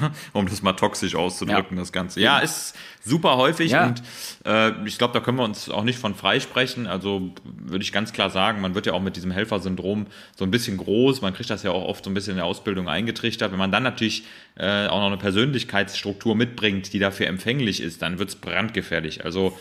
um 0.34 0.48
das 0.48 0.62
mal 0.62 0.74
toxisch 0.74 1.16
auszudrücken, 1.16 1.78
Ja. 1.78 1.82
das 1.82 1.92
Ganze. 1.92 2.20
Ja, 2.20 2.40
ist 2.40 2.76
super 3.04 3.38
häufig 3.38 3.72
Ja. 3.72 3.86
und 3.88 4.02
äh, 4.46 4.72
ich 4.86 4.98
glaube, 4.98 5.14
da 5.14 5.20
können 5.20 5.38
wir 5.38 5.44
uns 5.44 5.70
auch 5.70 5.84
nicht 5.84 6.00
von 6.00 6.16
freisprechen. 6.16 6.88
Also 6.88 7.32
würde 7.44 7.84
ich 7.84 7.92
ganz 7.92 8.14
klar 8.14 8.30
sagen, 8.30 8.62
man 8.62 8.76
wird 8.76 8.86
ja 8.86 8.94
auch 8.94 9.02
mit 9.02 9.16
diesem 9.16 9.32
Helfersyndrom 9.32 10.08
so 10.36 10.46
ein 10.46 10.52
bisschen 10.52 10.78
groß. 10.78 11.22
Man 11.22 11.34
kriegt 11.34 11.50
das 11.50 11.64
ja 11.64 11.72
auch 11.72 11.84
oft 11.88 12.04
so 12.04 12.10
ein 12.10 12.14
bisschen 12.14 12.32
in 12.32 12.38
der 12.38 12.46
Ausbildung 12.46 12.88
eingetrichtert. 12.88 13.52
Wenn 13.52 13.60
man 13.60 13.72
dann 13.72 13.84
natürlich 13.84 14.24
äh, 14.56 14.88
auch 14.88 15.00
noch 15.00 15.08
eine 15.08 15.18
Persönlichkeitsstruktur 15.18 16.36
mitbringt, 16.36 16.94
die 16.94 17.00
dafür 17.00 17.28
empfänglich 17.28 17.82
ist, 17.82 18.02
dann 18.02 18.20
wird 18.20 18.30
es 18.30 18.36
brandgefährlich. 18.36 19.26
Also 19.26 19.58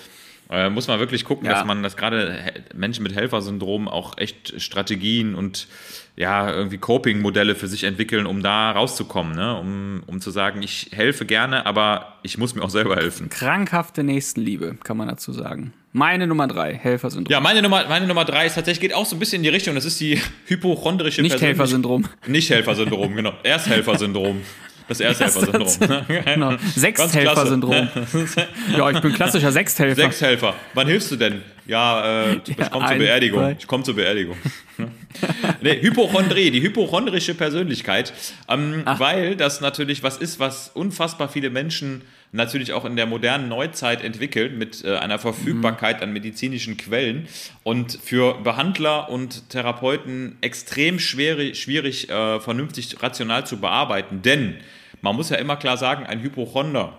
äh, 0.52 0.70
muss 0.70 0.86
man 0.86 0.98
wirklich 1.00 1.24
gucken, 1.24 1.46
Ja. 1.46 1.54
dass 1.54 1.64
man 1.64 1.82
das 1.82 1.96
gerade 1.96 2.32
He- 2.44 2.76
Menschen 2.76 3.02
mit 3.02 3.14
Helfersyndrom 3.14 3.88
auch 3.88 4.18
echt 4.18 4.60
Strategien 4.60 5.34
und 5.34 5.66
ja, 6.14 6.50
irgendwie 6.52 6.76
Coping-Modelle 6.78 7.54
für 7.54 7.68
sich 7.68 7.84
entwickeln, 7.84 8.26
um 8.26 8.42
da 8.42 8.72
rauszukommen, 8.72 9.34
ne? 9.34 9.58
um, 9.58 10.02
um 10.06 10.20
zu 10.20 10.30
sagen, 10.30 10.62
ich 10.62 10.90
helfe 10.92 11.24
gerne, 11.24 11.64
aber 11.64 12.18
ich 12.22 12.36
muss 12.36 12.54
mir 12.54 12.62
auch 12.62 12.68
selber 12.70 12.96
helfen. 12.96 13.30
Krankhafte 13.30 14.04
Nächstenliebe, 14.04 14.76
kann 14.84 14.98
man 14.98 15.08
dazu 15.08 15.32
sagen. 15.32 15.72
Meine 15.94 16.26
Nummer 16.26 16.48
drei, 16.48 16.74
Helfersyndrom. 16.74 17.30
Ja, 17.32 17.40
meine 17.40 17.62
Nummer, 17.62 17.86
meine 17.88 18.06
Nummer 18.06 18.24
drei 18.26 18.44
ist 18.46 18.54
tatsächlich, 18.54 18.80
geht 18.80 18.94
auch 18.94 19.06
so 19.06 19.16
ein 19.16 19.18
bisschen 19.18 19.36
in 19.36 19.42
die 19.44 19.48
Richtung, 19.48 19.74
das 19.74 19.84
ist 19.86 19.98
die 20.00 20.20
hypochondrische 20.46 21.22
Nicht 21.22 21.40
Helfersyndrom. 21.40 22.04
Nicht 22.26 22.50
Helfersyndrom, 22.50 23.14
genau. 23.16 23.32
Ersthelfersyndrom. 23.42 24.40
Das 24.88 25.00
Ersthelfersyndrom. 25.00 26.04
Genau. 26.24 26.54
Sechsthelfersyndrom. 26.74 27.88
Ja, 28.76 28.90
ich 28.90 29.00
bin 29.00 29.12
klassischer 29.12 29.52
Sechsthelfer. 29.52 30.02
Sechshelfer. 30.02 30.54
Wann 30.74 30.86
hilfst 30.86 31.10
du 31.10 31.16
denn? 31.16 31.42
Ja, 31.66 32.24
äh, 32.24 32.40
ich 32.46 32.56
Ja, 32.56 32.68
komme 32.68 32.88
zur 32.88 32.96
Beerdigung. 32.96 33.40
zwei. 33.40 33.56
Ich 33.58 33.66
komme 33.66 33.84
zur 33.84 33.94
Beerdigung. 33.94 34.36
nee, 35.60 35.80
Hypochondrie, 35.80 36.50
die 36.50 36.60
hypochondrische 36.62 37.34
Persönlichkeit, 37.34 38.12
ähm, 38.48 38.82
weil 38.98 39.36
das 39.36 39.60
natürlich 39.60 40.02
was 40.02 40.16
ist, 40.16 40.40
was 40.40 40.70
unfassbar 40.74 41.28
viele 41.28 41.50
Menschen 41.50 42.02
natürlich 42.32 42.72
auch 42.72 42.84
in 42.84 42.96
der 42.96 43.06
modernen 43.06 43.48
Neuzeit 43.48 44.02
entwickeln 44.02 44.58
mit 44.58 44.84
äh, 44.84 44.96
einer 44.96 45.18
Verfügbarkeit 45.18 46.02
an 46.02 46.12
medizinischen 46.12 46.76
Quellen 46.76 47.28
und 47.62 47.98
für 48.02 48.40
Behandler 48.42 49.10
und 49.10 49.50
Therapeuten 49.50 50.38
extrem 50.40 50.98
schwer, 50.98 51.54
schwierig, 51.54 52.08
äh, 52.08 52.40
vernünftig 52.40 53.02
rational 53.02 53.46
zu 53.46 53.58
bearbeiten. 53.58 54.22
Denn 54.22 54.56
man 55.02 55.14
muss 55.14 55.30
ja 55.30 55.36
immer 55.36 55.56
klar 55.56 55.76
sagen, 55.76 56.06
ein 56.06 56.22
Hypochonder 56.22 56.98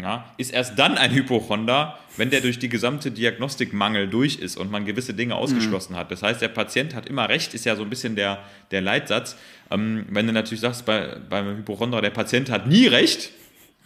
ja, 0.00 0.24
ist 0.38 0.52
erst 0.52 0.76
dann 0.76 0.98
ein 0.98 1.12
Hypochonder, 1.12 1.96
wenn 2.16 2.30
der 2.30 2.40
durch 2.40 2.58
die 2.58 2.68
gesamte 2.68 3.12
Diagnostikmangel 3.12 4.08
durch 4.08 4.40
ist 4.40 4.56
und 4.56 4.68
man 4.68 4.84
gewisse 4.84 5.14
Dinge 5.14 5.36
ausgeschlossen 5.36 5.94
hat. 5.94 6.10
Das 6.10 6.22
heißt, 6.22 6.42
der 6.42 6.48
Patient 6.48 6.96
hat 6.96 7.06
immer 7.06 7.28
recht, 7.28 7.54
ist 7.54 7.64
ja 7.64 7.76
so 7.76 7.84
ein 7.84 7.90
bisschen 7.90 8.16
der, 8.16 8.40
der 8.72 8.80
Leitsatz. 8.80 9.36
Ähm, 9.70 10.04
wenn 10.10 10.26
du 10.26 10.32
natürlich 10.32 10.62
sagst, 10.62 10.84
bei, 10.84 11.16
beim 11.30 11.58
Hypochonder, 11.58 12.02
der 12.02 12.10
Patient 12.10 12.50
hat 12.50 12.66
nie 12.66 12.88
recht, 12.88 13.30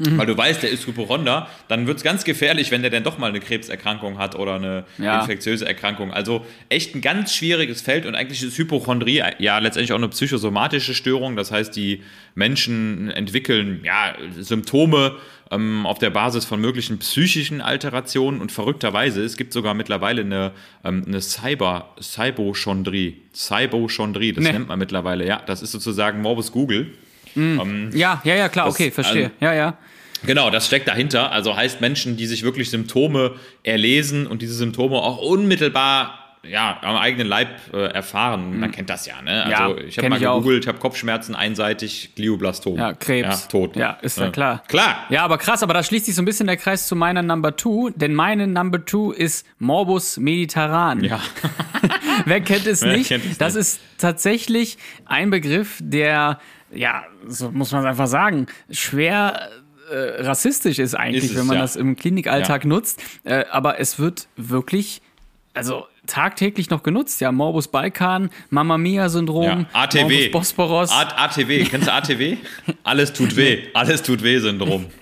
weil 0.00 0.26
du 0.26 0.36
weißt, 0.36 0.62
der 0.62 0.70
ist 0.70 0.86
Hypochonder, 0.86 1.48
dann 1.66 1.88
wird 1.88 1.96
es 1.98 2.04
ganz 2.04 2.22
gefährlich, 2.22 2.70
wenn 2.70 2.82
der 2.82 2.90
dann 2.92 3.02
doch 3.02 3.18
mal 3.18 3.30
eine 3.30 3.40
Krebserkrankung 3.40 4.16
hat 4.18 4.36
oder 4.36 4.54
eine 4.54 4.84
Ja. 4.98 5.20
infektiöse 5.20 5.66
Erkrankung. 5.66 6.12
Also 6.12 6.46
echt 6.68 6.94
ein 6.94 7.00
ganz 7.00 7.34
schwieriges 7.34 7.80
Feld 7.82 8.06
und 8.06 8.14
eigentlich 8.14 8.42
ist 8.42 8.56
Hypochondrie 8.56 9.22
ja 9.38 9.58
letztendlich 9.58 9.92
auch 9.92 9.96
eine 9.98 10.08
psychosomatische 10.08 10.94
Störung. 10.94 11.34
Das 11.34 11.50
heißt, 11.50 11.74
die 11.74 12.02
Menschen 12.36 13.10
entwickeln 13.10 13.80
ja, 13.84 14.14
Symptome 14.38 15.16
ähm, 15.50 15.84
auf 15.86 15.98
der 15.98 16.10
Basis 16.10 16.44
von 16.44 16.60
möglichen 16.60 16.98
psychischen 16.98 17.60
Alterationen 17.60 18.40
und 18.40 18.52
verrückterweise, 18.52 19.24
es 19.24 19.36
gibt 19.36 19.52
sogar 19.52 19.74
mittlerweile 19.74 20.20
eine, 20.20 20.52
ähm, 20.84 21.04
eine 21.08 21.20
Cyber, 21.20 21.94
Cybochondrie. 22.00 23.22
Cybochondrie, 23.34 24.32
das 24.32 24.44
Nee. 24.44 24.52
nennt 24.52 24.68
man 24.68 24.78
mittlerweile, 24.78 25.26
ja. 25.26 25.42
Das 25.46 25.62
ist 25.62 25.72
sozusagen 25.72 26.20
Morbus 26.22 26.52
Google. 26.52 26.92
Ja, 27.34 28.20
ja, 28.24 28.34
ja, 28.34 28.48
klar, 28.48 28.66
Das- 28.66 28.74
okay, 28.74 28.90
verstehe. 28.90 29.24
also- 29.26 29.34
ja, 29.40 29.54
ja. 29.54 29.78
Genau, 30.26 30.50
das 30.50 30.66
steckt 30.66 30.88
dahinter. 30.88 31.32
Also 31.32 31.56
heißt 31.56 31.80
Menschen, 31.80 32.16
die 32.16 32.26
sich 32.26 32.42
wirklich 32.42 32.70
Symptome 32.70 33.34
erlesen 33.62 34.26
und 34.26 34.42
diese 34.42 34.54
Symptome 34.54 34.96
auch 34.96 35.18
unmittelbar 35.18 36.28
ja, 36.42 36.78
am 36.82 36.96
eigenen 36.96 37.26
Leib 37.26 37.48
äh, 37.72 37.92
erfahren. 37.92 38.58
Man 38.58 38.70
kennt 38.70 38.90
das 38.90 39.06
ja, 39.06 39.20
ne? 39.22 39.44
Also 39.44 39.76
Ja, 39.76 39.84
ich 39.84 39.98
habe 39.98 40.08
mal 40.08 40.18
gegoogelt, 40.18 40.64
ich 40.64 40.68
habe 40.68 40.78
Kopfschmerzen 40.78 41.34
einseitig, 41.34 42.14
Glioblastom. 42.14 42.76
Ja, 42.76 42.92
Krebs. 42.94 43.42
Ja, 43.42 43.48
tot. 43.48 43.76
Ja, 43.76 43.98
ist 44.02 44.18
ja, 44.18 44.30
klar. 44.30 44.62
Klar. 44.68 45.06
Ja, 45.10 45.24
aber 45.24 45.38
krass, 45.38 45.62
aber 45.62 45.74
da 45.74 45.82
schließt 45.82 46.06
sich 46.06 46.14
so 46.14 46.22
ein 46.22 46.24
bisschen 46.24 46.46
der 46.46 46.56
Kreis 46.56 46.86
zu 46.86 46.96
meiner 46.96 47.22
Number 47.22 47.56
Two, 47.56 47.90
denn 47.94 48.14
meine 48.14 48.46
Number 48.46 48.84
Two 48.84 49.10
ist 49.12 49.46
Morbus 49.58 50.16
Mediterran. 50.18 51.02
Ja. 51.04 51.20
Wer 52.24 52.40
kennt 52.40 52.66
es 52.66 52.82
nicht? 52.84 53.08
kennt 53.08 53.24
es 53.24 53.38
das 53.38 53.54
nicht? 53.54 53.60
ist 53.62 53.80
tatsächlich 53.98 54.78
ein 55.06 55.30
Begriff, 55.30 55.78
der, 55.82 56.38
ja, 56.72 57.04
so 57.26 57.50
muss 57.50 57.72
man 57.72 57.82
es 57.82 57.86
einfach 57.86 58.06
sagen, 58.06 58.46
schwer 58.70 59.48
äh, 59.90 60.22
rassistisch 60.22 60.78
ist 60.78 60.94
eigentlich, 60.94 61.24
Ist 61.24 61.30
es, 61.32 61.36
wenn 61.36 61.46
man 61.46 61.56
ja. 61.56 61.62
das 61.62 61.76
im 61.76 61.96
Klinikalltag 61.96 62.64
nutzt. 62.64 63.02
Äh, 63.24 63.44
aber 63.50 63.80
es 63.80 63.98
wird 63.98 64.28
wirklich, 64.36 65.02
also 65.54 65.86
tagtäglich 66.08 66.70
noch 66.70 66.82
genutzt. 66.82 67.20
Ja, 67.20 67.30
Morbus 67.32 67.68
Balkan, 67.68 68.30
Mamma 68.50 68.78
Mia-Syndrom, 68.78 69.44
Ja. 69.44 69.66
ATW. 69.72 70.02
Morbus 70.02 70.30
Bosporos. 70.32 70.90
A 70.90 71.02
ATW, 71.24 71.64
kennst 71.64 71.86
du 71.86 71.92
ATW? 71.92 72.36
Alles 72.82 73.12
tut 73.12 73.36
weh. 73.36 73.58
Alles 73.74 74.02
tut 74.02 74.22
weh 74.22 74.38
Syndrom. 74.38 74.86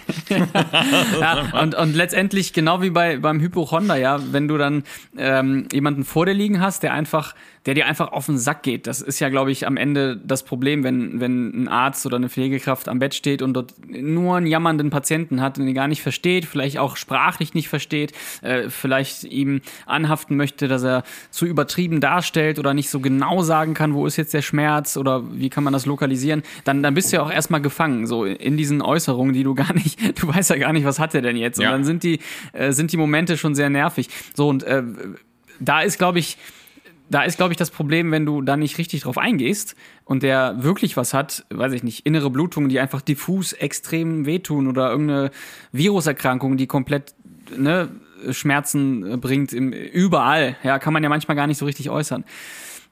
Ja, 1.21 1.61
und, 1.63 1.75
und 1.75 1.95
letztendlich, 1.95 2.53
genau 2.53 2.83
wie 2.83 2.91
bei, 2.91 3.17
beim 3.19 3.41
Hypochonder, 3.41 3.97
ja, 3.97 4.21
wenn 4.33 4.49
du 4.49 4.57
dann 4.59 4.85
ähm, 5.17 5.67
jemanden 5.73 6.05
vor 6.05 6.27
dir 6.27 6.35
liegen 6.35 6.61
hast, 6.61 6.83
der 6.83 6.93
einfach, 6.93 7.35
der 7.65 7.75
dir 7.75 7.87
einfach 7.87 8.13
auf 8.13 8.27
den 8.27 8.39
Sack 8.39 8.63
geht. 8.63 8.87
Das 8.87 9.01
ist 9.01 9.19
ja, 9.21 9.29
glaube 9.29 9.51
ich, 9.51 9.67
am 9.67 9.77
Ende 9.77 10.17
das 10.17 10.45
Problem, 10.45 10.85
wenn, 10.85 11.21
wenn 11.21 11.65
ein 11.65 11.69
Arzt 11.69 12.07
oder 12.07 12.17
eine 12.17 12.29
Pflegekraft 12.29 12.89
am 12.89 12.99
Bett 12.99 13.15
steht 13.15 13.43
und 13.43 13.55
dort 13.55 13.75
nur 13.89 14.37
einen 14.37 14.47
jammernden 14.47 14.91
Patienten 14.91 15.41
hat 15.41 15.59
und 15.59 15.67
ihn 15.67 15.75
gar 15.75 15.89
nicht 15.89 16.03
versteht, 16.03 16.45
vielleicht 16.45 16.79
auch 16.79 16.97
sprachlich 16.97 17.55
nicht 17.55 17.69
versteht, 17.69 18.13
äh, 18.43 18.69
vielleicht 18.69 19.25
ihm 19.25 19.61
anhaften 19.87 20.37
möchte, 20.37 20.69
dass 20.69 20.83
er 20.85 20.96
zu 21.31 21.47
übertrieben 21.47 22.01
darstellt 22.01 22.59
oder 22.59 22.75
nicht 22.75 22.91
so 22.91 23.01
genau 23.01 23.43
sagen 23.43 23.75
kann, 23.75 23.95
wo 23.95 24.07
ist 24.07 24.17
jetzt 24.17 24.35
der 24.35 24.43
Schmerz 24.43 24.97
oder 24.97 25.23
wie 25.33 25.51
kann 25.51 25.65
man 25.65 25.73
das 25.73 25.87
lokalisieren, 25.87 26.43
dann, 26.65 26.83
dann 26.83 26.95
bist 26.95 27.13
du 27.13 27.17
ja 27.17 27.23
auch 27.23 27.31
erstmal 27.31 27.61
gefangen, 27.61 28.07
so 28.07 28.25
in 28.25 28.57
diesen 28.57 28.83
Äußerungen, 28.83 29.33
die 29.35 29.43
du 29.45 29.55
gar 29.55 29.73
nicht, 29.75 30.01
du 30.23 30.29
weißt 30.29 30.51
ja 30.51 30.57
gar 30.57 30.73
nicht, 30.73 30.85
was 30.85 30.99
hat 30.99 31.15
er 31.15 31.23
denn 31.23 31.37
jetzt. 31.37 31.59
Und 31.59 31.65
Ja. 31.65 31.73
dann 31.73 31.85
sind 31.85 32.03
die, 32.03 32.21
äh, 32.53 32.73
sind 32.73 32.93
die 32.93 32.97
Momente 32.97 33.37
schon 33.37 33.55
sehr 33.55 33.71
nervig. 33.71 34.09
So, 34.35 34.49
und 34.49 34.63
äh, 34.63 34.83
da 35.61 35.81
ist, 35.83 35.99
glaube 35.99 36.19
ich, 36.19 36.37
da 37.09 37.23
ist, 37.23 37.37
glaube 37.37 37.53
ich, 37.53 37.57
das 37.57 37.71
Problem, 37.71 38.11
wenn 38.11 38.27
du 38.27 38.43
da 38.43 38.57
nicht 38.57 38.79
richtig 38.79 39.03
drauf 39.03 39.17
eingehst 39.17 39.77
und 40.05 40.25
der 40.25 40.57
wirklich 40.65 40.97
was 40.97 41.15
hat, 41.15 41.47
weiß 41.51 41.73
ich 41.73 41.85
nicht, 41.85 42.05
innere 42.05 42.31
Blutungen, 42.31 42.69
die 42.69 42.81
einfach 42.81 43.01
diffus 43.01 43.53
extrem 43.53 44.27
wehtun 44.27 44.67
oder 44.67 44.91
irgendeine 44.91 45.31
Viruserkrankung, 45.71 46.57
die 46.57 46.67
komplett 46.67 47.15
ne, 47.57 47.89
Schmerzen 48.31 49.13
äh, 49.13 49.17
bringt, 49.17 49.53
im, 49.53 49.73
überall. 49.73 50.57
Ja, 50.63 50.79
kann 50.79 50.93
man 50.93 51.03
ja 51.03 51.09
manchmal 51.09 51.37
gar 51.37 51.47
nicht 51.47 51.59
so 51.59 51.65
richtig 51.67 51.91
äußern. 51.91 52.25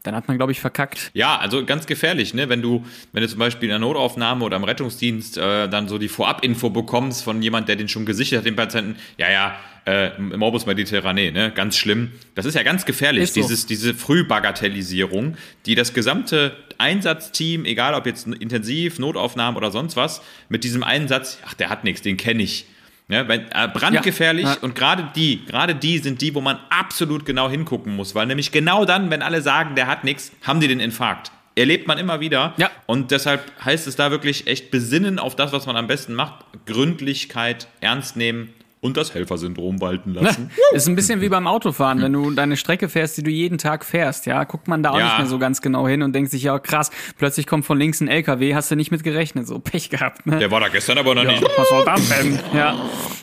Dann 0.04 0.14
hat 0.14 0.28
man, 0.28 0.36
glaube 0.36 0.52
ich, 0.52 0.60
verkackt. 0.60 1.10
Ja, 1.14 1.38
also 1.38 1.64
ganz 1.64 1.86
gefährlich, 1.86 2.34
ne? 2.34 2.50
Wenn 2.50 2.60
du, 2.60 2.84
wenn 3.12 3.22
du 3.22 3.28
zum 3.28 3.38
Beispiel 3.38 3.68
in 3.68 3.70
der 3.70 3.78
Notaufnahme 3.78 4.44
oder 4.44 4.58
im 4.58 4.64
Rettungsdienst 4.64 5.38
äh, 5.38 5.66
dann 5.66 5.88
so 5.88 5.96
die 5.96 6.08
Vorabinfo 6.08 6.68
bekommst 6.68 7.24
von 7.24 7.40
jemand, 7.40 7.68
der 7.68 7.76
den 7.76 7.88
schon 7.88 8.04
gesichert 8.04 8.40
hat, 8.40 8.46
den 8.46 8.54
Patienten, 8.54 8.96
ja, 9.16 9.30
ja, 9.30 9.56
äh, 9.86 10.10
Morbus 10.18 10.66
Mediterranee, 10.66 11.30
ne? 11.30 11.52
Ganz 11.54 11.78
schlimm. 11.78 12.12
Das 12.34 12.44
ist 12.44 12.54
ja 12.54 12.62
ganz 12.62 12.84
gefährlich, 12.84 13.32
so. 13.32 13.40
dieses, 13.40 13.64
diese 13.64 13.94
Frühbagatellisierung, 13.94 15.36
die 15.64 15.74
das 15.74 15.94
gesamte 15.94 16.54
Einsatzteam, 16.76 17.64
egal 17.64 17.94
ob 17.94 18.04
jetzt 18.04 18.26
Intensiv, 18.26 18.98
Notaufnahmen 18.98 19.56
oder 19.56 19.70
sonst 19.70 19.96
was, 19.96 20.20
mit 20.50 20.64
diesem 20.64 20.82
einen 20.82 21.08
Satz, 21.08 21.38
ach, 21.46 21.54
der 21.54 21.70
hat 21.70 21.84
nichts, 21.84 22.02
den 22.02 22.18
kenne 22.18 22.42
ich. 22.42 22.66
Ja, 23.08 23.28
wenn, 23.28 23.42
äh, 23.50 23.68
brandgefährlich 23.68 24.46
ja. 24.46 24.56
und 24.62 24.74
gerade 24.74 25.10
die, 25.14 25.44
gerade 25.44 25.74
die 25.74 25.98
sind 25.98 26.22
die, 26.22 26.34
wo 26.34 26.40
man 26.40 26.58
absolut 26.70 27.26
genau 27.26 27.50
hingucken 27.50 27.94
muss, 27.94 28.14
weil 28.14 28.26
nämlich 28.26 28.50
genau 28.50 28.86
dann, 28.86 29.10
wenn 29.10 29.20
alle 29.20 29.42
sagen, 29.42 29.74
der 29.74 29.86
hat 29.86 30.04
nichts, 30.04 30.32
haben 30.42 30.60
die 30.60 30.68
den 30.68 30.80
Infarkt. 30.80 31.30
Erlebt 31.56 31.86
man 31.86 31.98
immer 31.98 32.18
wieder. 32.20 32.54
Ja. 32.56 32.70
Und 32.86 33.10
deshalb 33.10 33.52
heißt 33.64 33.86
es 33.86 33.94
da 33.94 34.10
wirklich 34.10 34.46
echt 34.46 34.70
besinnen 34.70 35.18
auf 35.18 35.36
das, 35.36 35.52
was 35.52 35.66
man 35.66 35.76
am 35.76 35.86
besten 35.86 36.14
macht. 36.14 36.44
Gründlichkeit, 36.66 37.68
ernst 37.80 38.16
nehmen 38.16 38.54
und 38.84 38.98
das 38.98 39.14
Helfersyndrom 39.14 39.80
walten 39.80 40.12
lassen. 40.12 40.50
Ist 40.72 40.86
ein 40.88 40.94
bisschen 40.94 41.22
wie 41.22 41.30
beim 41.30 41.46
Autofahren, 41.46 42.02
wenn 42.02 42.12
du 42.12 42.30
deine 42.32 42.56
Strecke 42.58 42.90
fährst, 42.90 43.16
die 43.16 43.22
du 43.22 43.30
jeden 43.30 43.56
Tag 43.56 43.82
fährst, 43.84 44.26
ja, 44.26 44.44
guckt 44.44 44.68
man 44.68 44.82
da 44.82 44.90
auch 44.90 44.98
Ja. 44.98 45.04
nicht 45.06 45.18
mehr 45.18 45.26
so 45.26 45.38
ganz 45.38 45.62
genau 45.62 45.88
hin 45.88 46.02
und 46.02 46.12
denkt 46.14 46.30
sich, 46.30 46.42
ja 46.42 46.58
krass, 46.58 46.90
plötzlich 47.16 47.46
kommt 47.46 47.64
von 47.64 47.78
links 47.78 48.02
ein 48.02 48.08
LKW, 48.08 48.54
hast 48.54 48.70
du 48.70 48.76
nicht 48.76 48.90
mit 48.90 49.02
gerechnet, 49.02 49.46
so 49.46 49.58
Pech 49.58 49.88
gehabt, 49.88 50.26
ne? 50.26 50.38
Der 50.38 50.50
war 50.50 50.60
da 50.60 50.68
gestern 50.68 50.98
aber 50.98 51.14
noch 51.14 51.24
Ja, 51.24 51.30
nicht. 51.32 51.42
was 51.56 51.68
soll 51.70 51.84
das 51.86 52.08
denn? 52.10 52.38
Ja, 52.52 52.76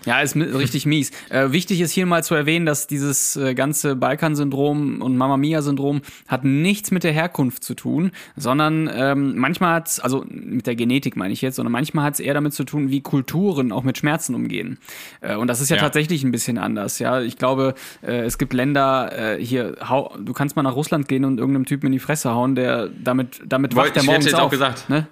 ja 0.06 0.22
ist 0.22 0.36
richtig 0.36 0.88
mies. 0.88 1.12
Äh, 1.30 1.52
wichtig 1.52 1.80
ist 1.82 1.92
hier 1.92 2.08
mal 2.08 2.24
zu 2.24 2.34
erwähnen, 2.34 2.66
dass 2.66 2.88
dieses 2.88 3.36
äh, 3.36 3.54
ganze 3.54 3.96
Balkan-Syndrom 3.96 5.02
und 5.02 5.16
Mamma 5.16 5.38
Mia-Syndrom 5.38 6.02
hat 6.28 6.44
nichts 6.44 6.90
mit 6.90 7.04
der 7.04 7.12
Herkunft 7.12 7.64
zu 7.64 7.76
tun, 7.76 8.12
sondern 8.36 8.90
ähm, 8.92 9.38
manchmal 9.38 9.76
hat 9.76 9.90
es, 9.90 10.00
also 10.00 10.26
mit 10.28 10.66
der 10.66 10.76
Genetik 10.76 11.16
meine 11.16 11.34
ich 11.34 11.42
jetzt, 11.44 11.58
sondern 11.58 11.72
manchmal 11.72 12.06
hat 12.06 12.16
es 12.16 12.20
eher 12.20 12.34
damit 12.34 12.54
zu 12.54 12.64
tun, 12.64 12.90
wie 12.90 13.02
Kulturen 13.02 13.72
auch 13.72 13.84
mit 13.84 13.98
Schmerzen 14.00 14.34
umgehen. 14.34 14.80
Äh, 15.22 15.36
und 15.36 15.51
das 15.52 15.62
ist 15.62 15.70
ja, 15.70 15.76
Ja. 15.76 15.82
tatsächlich 15.84 16.24
ein 16.24 16.32
bisschen 16.32 16.58
anders. 16.58 17.00
Ja, 17.00 17.22
ich 17.22 17.38
glaube, 17.38 17.76
äh, 18.02 18.22
es 18.22 18.38
gibt 18.38 18.54
Länder 18.54 19.36
äh, 19.38 19.44
hier. 19.44 19.76
Hau, 19.88 20.16
du 20.20 20.34
kannst 20.34 20.56
mal 20.56 20.64
nach 20.64 20.76
Russland 20.76 21.08
gehen 21.08 21.26
und 21.26 21.38
irgendeinem 21.40 21.66
Typen 21.66 21.88
in 21.88 21.92
die 21.92 22.00
Fresse 22.00 22.32
hauen, 22.34 22.56
der 22.56 22.88
damit 22.88 23.42
damit 23.46 23.76
wacht 23.76 23.96
der 23.96 24.04
hätte 24.04 24.06
morgens 24.12 24.34
auch 24.34 24.50
gesagt. 24.50 24.90
Ne? 24.90 25.08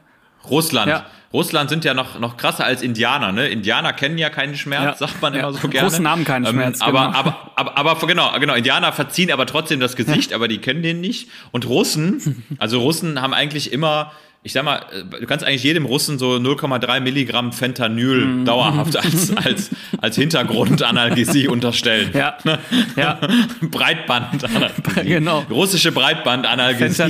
Russland. 0.50 0.88
Ja. 0.90 1.06
Russland 1.34 1.70
sind 1.70 1.86
ja 1.86 1.94
noch, 1.94 2.20
noch 2.20 2.38
krasser 2.38 2.66
als 2.66 2.82
Indianer, 2.82 3.32
ne? 3.32 3.50
Indianer 3.50 3.94
kennen 3.94 4.18
ja 4.18 4.30
keinen 4.32 4.56
Schmerz, 4.56 5.00
Ja. 5.00 5.08
sagt 5.08 5.22
man 5.22 5.34
Ja. 5.34 5.42
immer 5.42 5.54
so 5.54 5.68
gerne. 5.68 5.88
Russen 5.88 6.10
haben 6.10 6.24
keinen 6.24 6.46
Ähm, 6.46 6.54
Schmerz, 6.54 6.82
Aber, 6.82 7.08
genau. 7.08 7.20
aber, 7.20 7.52
aber, 7.56 7.78
aber, 7.78 8.08
genau, 8.08 8.32
genau, 8.40 8.56
Indianer 8.56 8.92
verziehen 8.94 9.32
aber 9.32 9.46
trotzdem 9.46 9.80
das 9.80 9.96
Gesicht, 9.96 10.34
aber 10.34 10.48
die 10.48 10.58
kennen 10.58 10.82
den 10.82 11.02
nicht. 11.02 11.30
Und 11.52 11.68
Russen, 11.68 12.44
also 12.58 12.80
Russen 12.80 13.22
haben 13.22 13.36
eigentlich 13.36 13.72
immer, 13.72 14.12
ich 14.42 14.54
sag 14.54 14.64
mal, 14.64 14.78
äh, 14.94 15.20
du 15.20 15.26
kannst 15.28 15.44
eigentlich 15.46 15.64
jedem 15.64 15.86
Russen 15.86 16.18
so 16.18 16.36
0,3 16.36 17.02
Milligramm 17.02 17.52
Fentanyl 17.52 18.26
Mhm. 18.26 18.46
dauerhaft 18.46 18.96
als, 18.96 19.36
als, 19.46 19.70
als 20.02 20.16
Hintergrundanalgesie 20.16 21.48
unterstellen. 21.50 22.12
Ja, 22.14 22.38
ja. 22.96 23.20
Breitbandanalgesie. 23.62 25.04
Genau. 25.10 25.46
Russische 25.50 25.92
Breitbandanalgesie. 25.92 27.04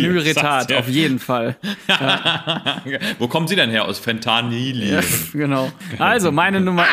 Er. 0.72 0.80
auf 0.80 0.90
jeden 0.90 1.20
Fall. 1.20 1.56
Wo 3.20 3.28
kommen 3.28 3.48
Sie 3.48 3.56
denn 3.56 3.70
her? 3.70 3.86
Aus 3.86 4.00
Fentanyl. 4.00 5.02
genau. 5.34 5.72
Also, 6.00 6.32
meine 6.32 6.60
Nummer. 6.60 6.86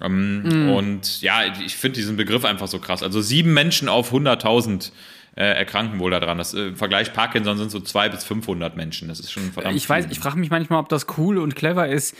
Ähm, 0.00 0.72
Und 0.72 1.20
ja, 1.20 1.42
ich 1.64 1.74
finde 1.74 1.96
diesen 1.96 2.16
Begriff 2.16 2.44
einfach 2.44 2.68
so 2.68 2.78
krass. 2.78 3.02
Also 3.02 3.20
sieben 3.20 3.52
Menschen 3.54 3.88
auf 3.88 4.12
100.000 4.12 4.92
äh, 5.36 5.42
erkranken 5.42 5.98
wohl 5.98 6.12
daran. 6.12 6.38
Das, 6.38 6.54
äh, 6.54 6.68
Im 6.68 6.76
Vergleich 6.76 7.12
Parkinson 7.12 7.58
sind 7.58 7.72
so 7.72 7.80
200 7.80 8.12
bis 8.12 8.24
500 8.24 8.76
Menschen. 8.76 9.08
Das 9.08 9.18
ist 9.18 9.32
schon 9.32 9.50
verdammt 9.52 9.76
Ich 9.76 9.88
weiß, 9.88 10.04
viel. 10.04 10.12
ich 10.12 10.20
frage 10.20 10.38
mich 10.38 10.50
manchmal, 10.50 10.78
ob 10.78 10.88
das 10.88 11.06
cool 11.16 11.38
und 11.38 11.56
clever 11.56 11.88
ist, 11.88 12.16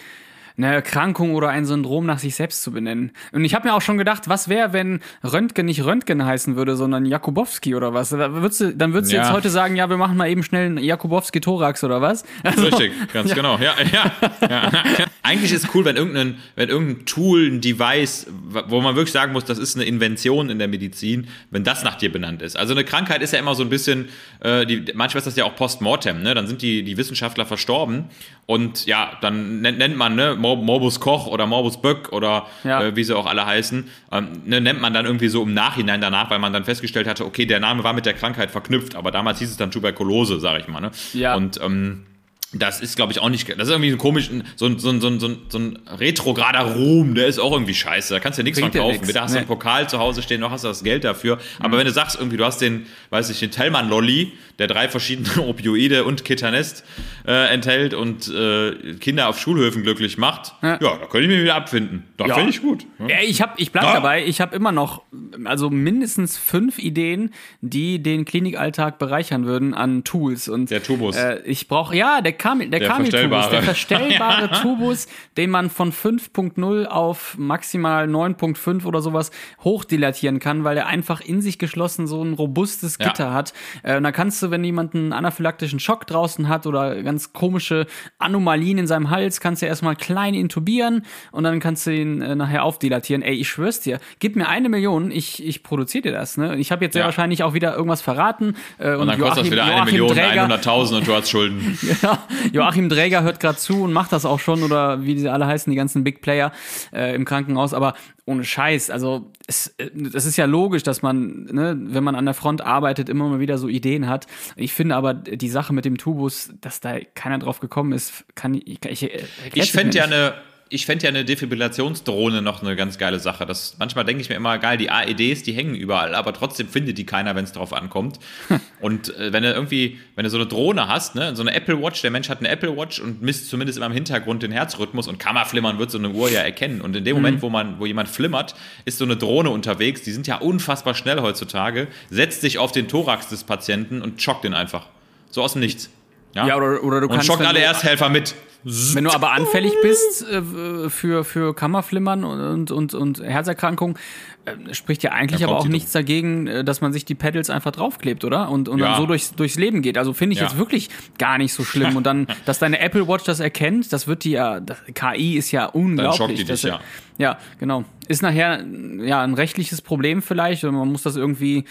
eine 0.58 0.74
Erkrankung 0.74 1.34
oder 1.34 1.48
ein 1.48 1.64
Syndrom 1.64 2.04
nach 2.04 2.18
sich 2.18 2.34
selbst 2.34 2.62
zu 2.62 2.72
benennen. 2.72 3.12
Und 3.32 3.44
ich 3.44 3.54
habe 3.54 3.68
mir 3.68 3.74
auch 3.74 3.80
schon 3.80 3.96
gedacht, 3.96 4.28
was 4.28 4.48
wäre, 4.48 4.72
wenn 4.72 5.00
Röntgen 5.24 5.66
nicht 5.66 5.84
Röntgen 5.84 6.24
heißen 6.24 6.56
würde, 6.56 6.76
sondern 6.76 7.06
Jakubowski 7.06 7.74
oder 7.76 7.94
was? 7.94 8.10
Da 8.10 8.32
würdest 8.34 8.60
du, 8.60 8.74
dann 8.74 8.92
würdest 8.92 9.12
du 9.12 9.16
Ja. 9.16 9.22
jetzt 9.22 9.32
heute 9.32 9.50
sagen, 9.50 9.76
ja, 9.76 9.88
wir 9.88 9.96
machen 9.96 10.16
mal 10.16 10.28
eben 10.28 10.42
schnell 10.42 10.66
einen 10.66 10.78
Jakubowski-Thorax 10.78 11.84
oder 11.84 12.02
was? 12.02 12.24
Also, 12.42 12.64
Richtig, 12.64 12.92
ganz 13.12 13.32
genau. 13.34 13.56
Ja, 13.58 13.74
ja, 13.92 14.12
ja. 14.48 14.70
Eigentlich 15.22 15.52
ist 15.52 15.64
es 15.64 15.74
cool, 15.74 15.84
wenn 15.84 15.96
irgendein, 15.96 16.36
wenn 16.56 16.68
irgendein 16.70 17.04
Tool, 17.06 17.46
ein 17.48 17.60
Device, 17.60 18.26
wo 18.66 18.80
man 18.80 18.96
wirklich 18.96 19.12
sagen 19.12 19.32
muss, 19.32 19.44
das 19.44 19.58
ist 19.58 19.76
eine 19.76 19.84
Invention 19.84 20.50
in 20.50 20.58
der 20.58 20.68
Medizin, 20.68 21.28
wenn 21.50 21.64
das 21.64 21.84
nach 21.84 21.94
dir 21.96 22.10
benannt 22.10 22.42
ist. 22.42 22.56
Also 22.56 22.72
eine 22.74 22.82
Krankheit 22.84 23.22
ist 23.22 23.32
ja 23.32 23.38
immer 23.38 23.54
so 23.54 23.62
ein 23.62 23.68
bisschen, 23.68 24.08
äh, 24.40 24.66
die, 24.66 24.84
manchmal 24.94 25.18
ist 25.18 25.26
das 25.26 25.36
ja 25.36 25.44
auch 25.44 25.54
postmortem, 25.54 26.22
ne? 26.22 26.34
Dann 26.34 26.46
sind 26.46 26.62
die, 26.62 26.82
die 26.82 26.96
Wissenschaftler 26.96 27.46
verstorben 27.46 28.06
und 28.50 28.86
ja, 28.86 29.10
dann 29.20 29.60
nennt, 29.60 29.76
nennt 29.76 29.94
man, 29.98 30.14
ne, 30.16 30.34
Mor- 30.34 30.56
Morbus 30.56 31.00
Koch 31.00 31.26
oder 31.26 31.44
Morbus 31.46 31.82
Böck 31.82 32.12
oder 32.12 32.46
Ja. 32.64 32.82
äh, 32.82 32.96
wie 32.96 33.04
sie 33.04 33.14
auch 33.14 33.26
alle 33.26 33.44
heißen, 33.44 33.86
ähm, 34.10 34.28
ne, 34.46 34.60
nennt 34.62 34.80
man 34.80 34.94
dann 34.94 35.04
irgendwie 35.04 35.28
so 35.28 35.42
im 35.42 35.52
Nachhinein 35.52 36.00
danach, 36.00 36.30
weil 36.30 36.38
man 36.38 36.54
dann 36.54 36.64
festgestellt 36.64 37.06
hatte, 37.06 37.26
okay, 37.26 37.44
der 37.44 37.60
Name 37.60 37.84
war 37.84 37.92
mit 37.92 38.06
der 38.06 38.14
Krankheit 38.14 38.50
verknüpft, 38.50 38.96
aber 38.96 39.10
damals 39.10 39.38
hieß 39.40 39.50
es 39.50 39.58
dann 39.58 39.70
Tuberkulose, 39.70 40.40
sag 40.40 40.60
ich 40.60 40.66
mal, 40.66 40.80
ne? 40.80 40.90
Ja. 41.12 41.34
Und 41.34 41.60
ähm, 41.62 42.06
das 42.52 42.80
ist, 42.80 42.96
glaube 42.96 43.12
ich, 43.12 43.18
auch 43.20 43.28
nicht. 43.28 43.46
Das 43.48 43.68
ist 43.68 43.70
irgendwie 43.74 43.90
ein 43.92 43.98
komisch, 43.98 44.30
so 44.56 44.64
ein, 44.66 44.78
so 44.78 44.88
ein, 44.88 45.00
so 45.02 45.08
ein, 45.08 45.20
so 45.20 45.28
ein, 45.28 45.38
so 45.50 45.58
ein 45.58 45.78
retrograder 45.98 46.60
Ruhm, 46.76 47.14
der 47.14 47.26
ist 47.26 47.38
auch 47.38 47.52
irgendwie 47.52 47.74
scheiße. 47.74 48.14
Da 48.14 48.20
kannst 48.20 48.38
du 48.38 48.40
ja 48.40 48.44
nichts 48.44 48.58
von 48.58 48.70
Bringt 48.70 48.74
dir 48.86 48.90
kaufen. 48.92 49.06
Weder 49.06 49.20
hast 49.20 49.32
du 49.32 49.34
Nee. 49.34 49.38
einen 49.40 49.48
Pokal 49.48 49.88
zu 49.88 49.98
Hause 49.98 50.22
stehen, 50.22 50.40
noch 50.40 50.50
hast 50.50 50.64
du 50.64 50.68
das 50.68 50.82
Geld 50.82 51.04
dafür. 51.04 51.38
Aber 51.60 51.76
wenn 51.76 51.84
du 51.86 51.92
sagst, 51.92 52.16
irgendwie, 52.16 52.38
du 52.38 52.44
hast 52.46 52.62
den, 52.62 52.86
weiß 53.10 53.28
ich, 53.28 53.38
den 53.40 53.50
Tellmann-Lolli, 53.50 54.32
der 54.58 54.66
drei 54.66 54.88
verschiedene 54.88 55.42
Opioide 55.46 56.04
und 56.04 56.24
Ketanest 56.24 56.84
äh, 57.26 57.52
enthält 57.52 57.92
und 57.92 58.28
äh, 58.28 58.94
Kinder 58.98 59.28
auf 59.28 59.38
Schulhöfen 59.38 59.82
glücklich 59.82 60.16
macht, 60.16 60.54
ja, 60.62 60.78
Ja. 60.80 60.96
da 60.96 61.06
könnte 61.06 61.22
ich 61.22 61.28
mich 61.28 61.42
wieder 61.42 61.54
abfinden. 61.54 62.04
Da 62.16 62.26
Ja. 62.26 62.34
finde 62.34 62.50
ich 62.50 62.62
gut. 62.62 62.86
Ja. 62.98 63.08
Ja, 63.08 63.16
ich 63.22 63.42
hab, 63.42 63.60
ich 63.60 63.72
bleib 63.72 63.84
dabei. 63.84 64.24
Ich 64.24 64.40
habe 64.40 64.56
immer 64.56 64.72
noch, 64.72 65.02
also 65.44 65.70
mindestens 65.70 66.36
fünf 66.36 66.78
Ideen, 66.78 67.30
die 67.60 68.02
den 68.02 68.24
Klinikalltag 68.24 68.98
bereichern 68.98 69.44
würden 69.46 69.74
an 69.74 70.04
Tools. 70.04 70.48
Und 70.48 70.70
Der 70.70 70.82
Tubus. 70.82 71.16
Äh, 71.16 71.40
ich 71.44 71.68
brauche 71.68 71.96
ja 71.96 72.20
der 72.20 72.32
Kamil, 72.32 72.68
der, 72.70 72.80
Der 72.80 72.88
Kamil-Tubus, 72.88 73.50
der 73.50 73.62
verstellbare 73.62 74.50
Tubus, 74.62 75.08
den 75.36 75.50
man 75.50 75.70
von 75.70 75.92
5.0 75.92 76.86
auf 76.86 77.36
maximal 77.38 78.06
9.5 78.06 78.84
oder 78.84 79.00
sowas 79.00 79.30
hochdilatieren 79.64 80.38
kann, 80.40 80.64
weil 80.64 80.76
er 80.76 80.86
einfach 80.86 81.20
in 81.20 81.40
sich 81.40 81.58
geschlossen 81.58 82.06
so 82.06 82.22
ein 82.22 82.34
robustes 82.34 82.96
Ja. 82.98 83.08
Gitter 83.08 83.32
hat. 83.32 83.52
Äh, 83.82 83.96
und 83.96 84.02
dann 84.04 84.12
kannst 84.12 84.42
du, 84.42 84.50
wenn 84.50 84.64
jemand 84.64 84.94
einen 84.94 85.12
anaphylaktischen 85.12 85.80
Schock 85.80 86.06
draußen 86.06 86.48
hat 86.48 86.66
oder 86.66 87.02
ganz 87.02 87.32
komische 87.32 87.86
Anomalien 88.18 88.78
in 88.78 88.86
seinem 88.86 89.10
Hals, 89.10 89.40
kannst 89.40 89.62
du 89.62 89.66
erstmal 89.66 89.96
klein 89.96 90.34
intubieren 90.34 91.02
und 91.32 91.44
dann 91.44 91.60
kannst 91.60 91.86
du 91.86 91.90
ihn 91.90 92.20
äh, 92.20 92.34
nachher 92.34 92.64
aufdilatieren. 92.64 93.22
Ey, 93.22 93.34
ich 93.34 93.48
schwör's 93.48 93.80
dir, 93.80 94.00
gib 94.18 94.36
mir 94.36 94.48
eine 94.48 94.68
Million, 94.68 95.10
ich, 95.10 95.27
ich 95.44 95.62
produziere 95.62 96.02
dir 96.02 96.12
das. 96.12 96.36
Ne? 96.36 96.56
Ich 96.56 96.70
habe 96.72 96.84
jetzt 96.84 96.92
sehr 96.94 97.00
Ja. 97.00 97.06
wahrscheinlich 97.06 97.42
auch 97.42 97.54
wieder 97.54 97.74
irgendwas 97.74 98.00
verraten. 98.02 98.54
Äh, 98.78 98.94
Und 98.96 99.06
dann 99.08 99.18
kostet 99.20 99.44
das 99.44 99.50
wieder 99.50 99.64
eine 99.64 99.84
Million, 99.84 100.10
100.000 100.16 100.96
und 100.98 101.06
du 101.06 101.14
hast 101.14 101.28
Schulden. 101.30 101.78
ja, 102.02 102.18
Joachim 102.52 102.88
Dräger 102.88 103.22
hört 103.22 103.40
gerade 103.40 103.58
zu 103.58 103.82
und 103.84 103.92
macht 103.92 104.12
das 104.12 104.24
auch 104.24 104.40
schon 104.40 104.62
oder 104.62 105.02
wie 105.04 105.18
sie 105.18 105.28
alle 105.28 105.46
heißen, 105.46 105.70
die 105.70 105.76
ganzen 105.76 106.04
Big 106.04 106.20
Player 106.22 106.52
äh, 106.92 107.14
im 107.14 107.24
Krankenhaus. 107.24 107.74
Aber 107.74 107.94
ohne 108.24 108.44
Scheiß, 108.44 108.90
also 108.90 109.30
es, 109.46 109.68
äh, 109.78 109.90
das 109.94 110.26
ist 110.26 110.36
ja 110.36 110.44
logisch, 110.44 110.82
dass 110.82 111.00
man, 111.02 111.44
ne, 111.50 111.76
wenn 111.78 112.04
man 112.04 112.14
an 112.14 112.24
der 112.26 112.34
Front 112.34 112.60
arbeitet, 112.60 113.08
immer 113.08 113.28
mal 113.28 113.40
wieder 113.40 113.56
so 113.58 113.68
Ideen 113.68 114.08
hat. 114.08 114.26
Ich 114.56 114.72
finde 114.74 114.96
aber 114.96 115.14
die 115.14 115.48
Sache 115.48 115.72
mit 115.72 115.84
dem 115.86 115.96
Tubus, 115.96 116.50
dass 116.60 116.80
da 116.80 116.96
keiner 117.14 117.38
drauf 117.38 117.60
gekommen 117.60 117.92
ist, 117.92 118.24
kann 118.34 118.54
ich. 118.54 118.84
Ich, 118.84 119.02
ich, 119.02 119.22
Ich 119.54 119.72
fände 119.72 119.96
ja 119.96 120.04
eine, 120.04 120.34
ich 120.70 120.86
fände 120.86 121.04
ja 121.04 121.08
eine 121.08 121.24
Defibrillationsdrohne 121.24 122.42
noch 122.42 122.62
eine 122.62 122.76
ganz 122.76 122.98
geile 122.98 123.18
Sache. 123.18 123.46
Das, 123.46 123.76
manchmal 123.78 124.04
denke 124.04 124.22
ich 124.22 124.28
mir 124.28 124.34
immer, 124.34 124.58
geil, 124.58 124.76
die 124.76 124.90
AEDs, 124.90 125.42
die 125.42 125.52
hängen 125.52 125.74
überall, 125.74 126.14
aber 126.14 126.32
trotzdem 126.32 126.68
findet 126.68 126.98
die 126.98 127.06
keiner, 127.06 127.34
wenn 127.34 127.44
es 127.44 127.52
drauf 127.52 127.72
ankommt. 127.72 128.18
und 128.80 129.16
äh, 129.16 129.32
wenn 129.32 129.42
du 129.42 129.52
irgendwie, 129.52 129.98
wenn 130.14 130.24
du 130.24 130.30
so 130.30 130.36
eine 130.36 130.46
Drohne 130.46 130.88
hast, 130.88 131.14
ne, 131.14 131.34
so 131.34 131.42
eine 131.42 131.54
Apple 131.54 131.82
Watch, 131.82 132.02
der 132.02 132.10
Mensch 132.10 132.28
hat 132.28 132.40
eine 132.40 132.48
Apple 132.48 132.76
Watch 132.76 133.00
und 133.00 133.22
misst 133.22 133.48
zumindest 133.48 133.78
immer 133.78 133.86
im 133.86 133.92
Hintergrund 133.92 134.42
den 134.42 134.52
Herzrhythmus 134.52 135.08
und 135.08 135.18
Kammerflimmern 135.18 135.78
wird 135.78 135.90
so 135.90 135.98
eine 135.98 136.10
Uhr 136.10 136.30
ja 136.30 136.40
erkennen. 136.40 136.80
Und 136.80 136.94
in 136.96 137.04
dem 137.04 137.16
Moment, 137.16 137.42
wo 137.42 137.48
man, 137.48 137.78
wo 137.78 137.86
jemand 137.86 138.08
flimmert, 138.08 138.54
ist 138.84 138.98
so 138.98 139.04
eine 139.04 139.16
Drohne 139.16 139.50
unterwegs, 139.50 140.02
die 140.02 140.12
sind 140.12 140.26
ja 140.26 140.36
unfassbar 140.36 140.94
schnell 140.94 141.20
heutzutage, 141.20 141.88
setzt 142.10 142.40
sich 142.42 142.58
auf 142.58 142.72
den 142.72 142.88
Thorax 142.88 143.28
des 143.28 143.44
Patienten 143.44 144.02
und 144.02 144.20
schockt 144.20 144.44
den 144.44 144.54
einfach. 144.54 144.86
So 145.30 145.42
aus 145.42 145.52
dem 145.52 145.60
Nichts. 145.60 145.90
Ja, 146.34 146.46
Ja, 146.46 146.56
oder- 146.56 146.82
oder 146.84 147.00
du 147.00 147.06
und 147.06 147.12
kannst, 147.12 147.26
schockt 147.26 147.40
wenn 147.40 147.46
alle 147.46 147.60
Ersthelfer 147.60 148.08
mit. 148.08 148.34
Wenn 148.64 149.04
du 149.04 149.10
aber 149.10 149.32
anfällig 149.32 149.72
bist 149.82 150.26
äh, 150.28 150.90
für, 150.90 151.24
für 151.24 151.54
Kammerflimmern 151.54 152.24
und, 152.24 152.70
und, 152.72 152.92
und 152.92 153.22
Herzerkrankungen, 153.22 153.96
äh, 154.44 154.74
spricht 154.74 155.04
ja 155.04 155.12
eigentlich 155.12 155.44
aber 155.44 155.56
auch 155.58 155.68
nichts 155.68 155.92
dagegen, 155.92 156.48
äh, 156.48 156.64
dass 156.64 156.80
man 156.80 156.92
sich 156.92 157.04
die 157.04 157.14
Pedals 157.14 157.50
einfach 157.50 157.70
draufklebt, 157.70 158.24
oder? 158.24 158.50
Und, 158.50 158.68
und 158.68 158.80
Ja. 158.80 158.86
dann 158.88 158.96
so 158.96 159.06
durchs, 159.06 159.32
durchs 159.34 159.56
Leben 159.56 159.80
geht. 159.80 159.96
Also 159.96 160.12
finde 160.12 160.34
ich 160.34 160.40
Ja. 160.40 160.46
jetzt 160.48 160.58
wirklich 160.58 160.90
gar 161.18 161.38
nicht 161.38 161.54
so 161.54 161.62
schlimm. 161.64 161.94
Und 161.96 162.04
dann, 162.04 162.26
dass 162.46 162.58
deine 162.58 162.80
Apple 162.80 163.06
Watch 163.06 163.24
das 163.24 163.38
erkennt, 163.40 163.92
das 163.92 164.08
wird 164.08 164.24
die 164.24 164.32
ja, 164.32 164.58
das, 164.60 164.76
KI 164.92 165.36
ist 165.38 165.52
ja 165.52 165.66
unglaublich. 165.66 166.16
schockt 166.16 166.38
die 166.38 166.44
Das- 166.44 166.60
dich, 166.60 166.70
ja. 166.70 166.80
Ja, 167.16 167.38
genau. 167.60 167.84
Ist 168.08 168.22
nachher 168.22 168.64
ja 169.00 169.22
ein 169.22 169.34
rechtliches 169.34 169.82
Problem 169.82 170.20
vielleicht 170.20 170.64
und 170.64 170.74
man 170.74 170.90
muss 170.90 171.02
das 171.04 171.14
irgendwie 171.16 171.64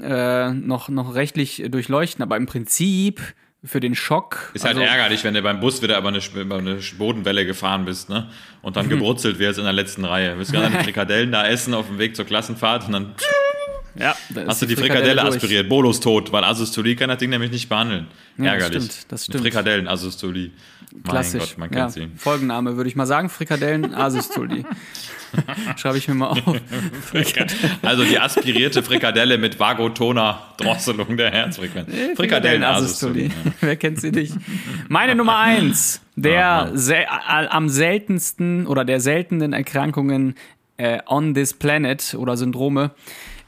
äh, 0.00 0.50
noch, 0.50 0.88
noch 0.88 1.14
rechtlich 1.14 1.62
durchleuchten. 1.70 2.22
Aber 2.22 2.36
im 2.36 2.46
Prinzip 2.46 3.20
für 3.64 3.78
den 3.80 3.94
Schock. 3.94 4.50
Ist 4.54 4.64
halt 4.64 4.76
also- 4.76 4.86
ärgerlich, 4.88 5.22
wenn 5.24 5.34
du 5.34 5.42
beim 5.42 5.60
Bus 5.60 5.82
wieder 5.82 5.98
über 5.98 6.08
eine, 6.08 6.20
über 6.34 6.56
eine 6.58 6.78
Bodenwelle 6.98 7.46
gefahren 7.46 7.84
bist, 7.84 8.08
ne? 8.08 8.28
Und 8.60 8.76
dann 8.76 8.88
gebrutzelt 8.90 9.38
wirst 9.38 9.58
in 9.58 9.64
der 9.64 9.72
letzten 9.72 10.04
Reihe. 10.04 10.36
Willst 10.38 10.52
gerade 10.52 10.70
deine 10.70 10.82
Frikadellen 10.84 11.30
da 11.32 11.46
essen 11.46 11.72
auf 11.74 11.86
dem 11.86 11.98
Weg 11.98 12.16
zur 12.16 12.24
Klassenfahrt 12.24 12.86
und 12.86 12.92
dann 12.92 13.14
Ja, 13.94 14.16
da 14.30 14.46
hast 14.46 14.62
du 14.62 14.66
die 14.66 14.74
Frikadelle, 14.76 15.20
durch. 15.20 15.36
aspiriert. 15.36 15.68
Bolus 15.68 16.00
tot, 16.00 16.32
weil 16.32 16.42
Asystolie 16.44 16.96
kann 16.96 17.08
das 17.08 17.18
Ding 17.18 17.30
nämlich 17.30 17.50
nicht 17.52 17.68
behandeln. 17.68 18.06
Ja, 18.38 18.54
das 18.54 18.64
Ärgerlich. 18.64 18.84
stimmt, 18.84 19.12
das 19.12 19.24
stimmt. 19.26 19.42
Frikadellen-Asystolie. 19.44 20.50
Mein 20.92 21.02
Klassisch. 21.04 21.40
Gott, 21.40 21.58
man 21.58 21.70
ja, 21.72 21.78
kennt 21.80 21.92
sie. 21.92 22.08
Folgenname 22.16 22.76
würde 22.76 22.88
ich 22.88 22.96
mal 22.96 23.06
sagen: 23.06 23.28
Frikadellen 23.28 23.94
Asystolie. 23.94 24.64
Schreibe 25.76 25.98
ich 25.98 26.08
mir 26.08 26.14
mal 26.14 26.28
auf. 26.28 26.38
Also 27.82 28.04
die 28.04 28.18
aspirierte 28.18 28.82
Frikadelle 28.82 29.38
mit 29.38 29.58
vagotoner 29.58 30.40
Drosselung 30.56 31.16
der 31.16 31.30
Herzfrequenz. 31.30 31.90
Frikadellen-Asystolie. 32.16 33.30
Wer 33.60 33.76
kennt 33.76 34.00
sie 34.00 34.10
nicht? 34.10 34.34
Meine 34.88 35.14
Nummer 35.14 35.38
eins 35.38 36.00
der 36.16 36.70
sel 36.74 37.02
äh, 37.02 37.46
am 37.48 37.68
seltensten 37.68 38.66
oder 38.66 38.84
der 38.84 39.00
seltenen 39.00 39.52
Erkrankungen 39.52 40.34
äh, 40.76 40.98
on 41.06 41.34
this 41.34 41.54
planet 41.54 42.14
oder 42.18 42.36
Syndrome. 42.36 42.90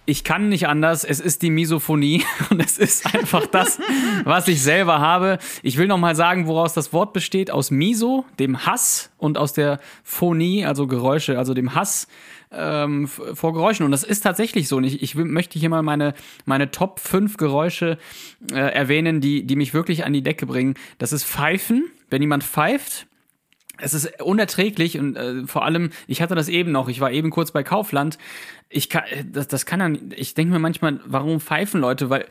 Ich 0.06 0.22
kann 0.22 0.50
nicht 0.50 0.68
anders, 0.68 1.02
es 1.04 1.18
ist 1.18 1.40
die 1.40 1.50
Misophonie 1.50 2.22
und 2.50 2.62
es 2.62 2.76
ist 2.76 3.14
einfach 3.14 3.46
das, 3.46 3.78
was 4.24 4.48
ich 4.48 4.62
selber 4.62 5.00
habe. 5.00 5.38
Ich 5.62 5.78
will 5.78 5.86
noch 5.86 5.98
mal 5.98 6.14
sagen, 6.14 6.46
woraus 6.46 6.74
das 6.74 6.92
Wort 6.92 7.14
besteht. 7.14 7.50
Aus 7.50 7.70
Miso, 7.70 8.26
dem 8.38 8.66
Hass 8.66 9.10
und 9.16 9.38
aus 9.38 9.54
der 9.54 9.80
Phonie, 10.02 10.66
also 10.66 10.86
Geräusche, 10.86 11.38
also 11.38 11.54
dem 11.54 11.74
Hass 11.74 12.06
ähm, 12.52 13.08
vor 13.08 13.54
Geräuschen. 13.54 13.86
Und 13.86 13.92
das 13.92 14.04
ist 14.04 14.20
tatsächlich 14.20 14.68
so. 14.68 14.76
Und 14.76 14.84
ich, 14.84 15.02
ich 15.02 15.14
möchte 15.14 15.58
hier 15.58 15.70
mal 15.70 15.82
meine, 15.82 16.12
meine 16.44 16.70
Top 16.70 17.00
5 17.00 17.38
Geräusche 17.38 17.98
äh, 18.52 18.56
erwähnen, 18.56 19.22
die, 19.22 19.44
die 19.46 19.56
mich 19.56 19.72
wirklich 19.72 20.04
an 20.04 20.12
die 20.12 20.22
Decke 20.22 20.44
bringen. 20.44 20.74
Das 20.98 21.12
ist 21.12 21.24
Pfeifen. 21.24 21.90
Wenn 22.10 22.20
jemand 22.20 22.44
pfeift, 22.44 23.06
es 23.78 23.94
ist 23.94 24.22
unerträglich 24.22 24.98
und 24.98 25.16
äh, 25.16 25.46
vor 25.46 25.64
allem, 25.64 25.90
ich 26.06 26.22
hatte 26.22 26.34
das 26.34 26.48
eben 26.48 26.72
noch, 26.72 26.88
ich 26.88 27.00
war 27.00 27.10
eben 27.10 27.30
kurz 27.30 27.50
bei 27.50 27.62
Kaufland. 27.62 28.18
Ich 28.68 28.88
kann, 28.88 29.04
äh, 29.04 29.24
das, 29.24 29.48
das 29.48 29.66
kann 29.66 29.80
dann, 29.80 30.12
ich 30.14 30.34
denke 30.34 30.52
mir 30.52 30.58
manchmal, 30.58 31.00
warum 31.06 31.40
pfeifen 31.40 31.80
Leute? 31.80 32.10
Weil 32.10 32.26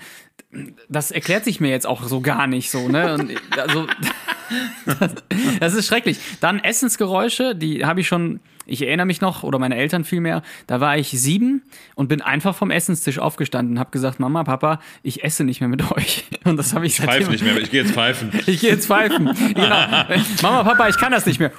das 0.89 1.11
erklärt 1.11 1.43
sich 1.43 1.59
mir 1.59 1.69
jetzt 1.69 1.87
auch 1.87 2.03
so 2.03 2.21
gar 2.21 2.47
nicht 2.47 2.69
so, 2.69 2.87
ne? 2.87 3.13
Und, 3.15 3.31
also, 3.57 3.87
das, 4.85 5.15
das 5.59 5.73
ist 5.73 5.87
schrecklich. 5.87 6.19
Dann 6.39 6.59
Essensgeräusche, 6.59 7.55
die 7.55 7.85
habe 7.85 8.01
ich 8.01 8.07
schon, 8.07 8.39
ich 8.65 8.81
erinnere 8.81 9.05
mich 9.05 9.21
noch, 9.21 9.43
oder 9.43 9.59
meine 9.59 9.75
Eltern 9.75 10.03
vielmehr, 10.03 10.41
da 10.67 10.79
war 10.79 10.97
ich 10.97 11.09
sieben 11.09 11.63
und 11.95 12.07
bin 12.07 12.21
einfach 12.21 12.55
vom 12.55 12.71
Essenstisch 12.71 13.19
aufgestanden 13.19 13.75
und 13.75 13.79
habe 13.79 13.91
gesagt, 13.91 14.19
Mama, 14.19 14.43
Papa, 14.43 14.79
ich 15.03 15.23
esse 15.23 15.43
nicht 15.43 15.59
mehr 15.61 15.67
mit 15.69 15.91
euch. 15.95 16.25
Und 16.45 16.57
das 16.57 16.73
habe 16.73 16.85
ich 16.85 16.97
Pfeif 16.97 17.25
seitdem- 17.25 17.31
nicht 17.31 17.43
mehr, 17.43 17.57
ich 17.57 17.71
gehe 17.71 17.81
jetzt 17.83 17.93
pfeifen. 17.93 18.31
ich 18.45 18.59
gehe 18.61 18.71
jetzt 18.71 18.87
pfeifen. 18.87 19.25
Genau. 19.53 19.65
Mama, 20.41 20.63
Papa, 20.63 20.87
ich 20.89 20.97
kann 20.97 21.11
das 21.11 21.25
nicht 21.25 21.39
mehr. 21.39 21.51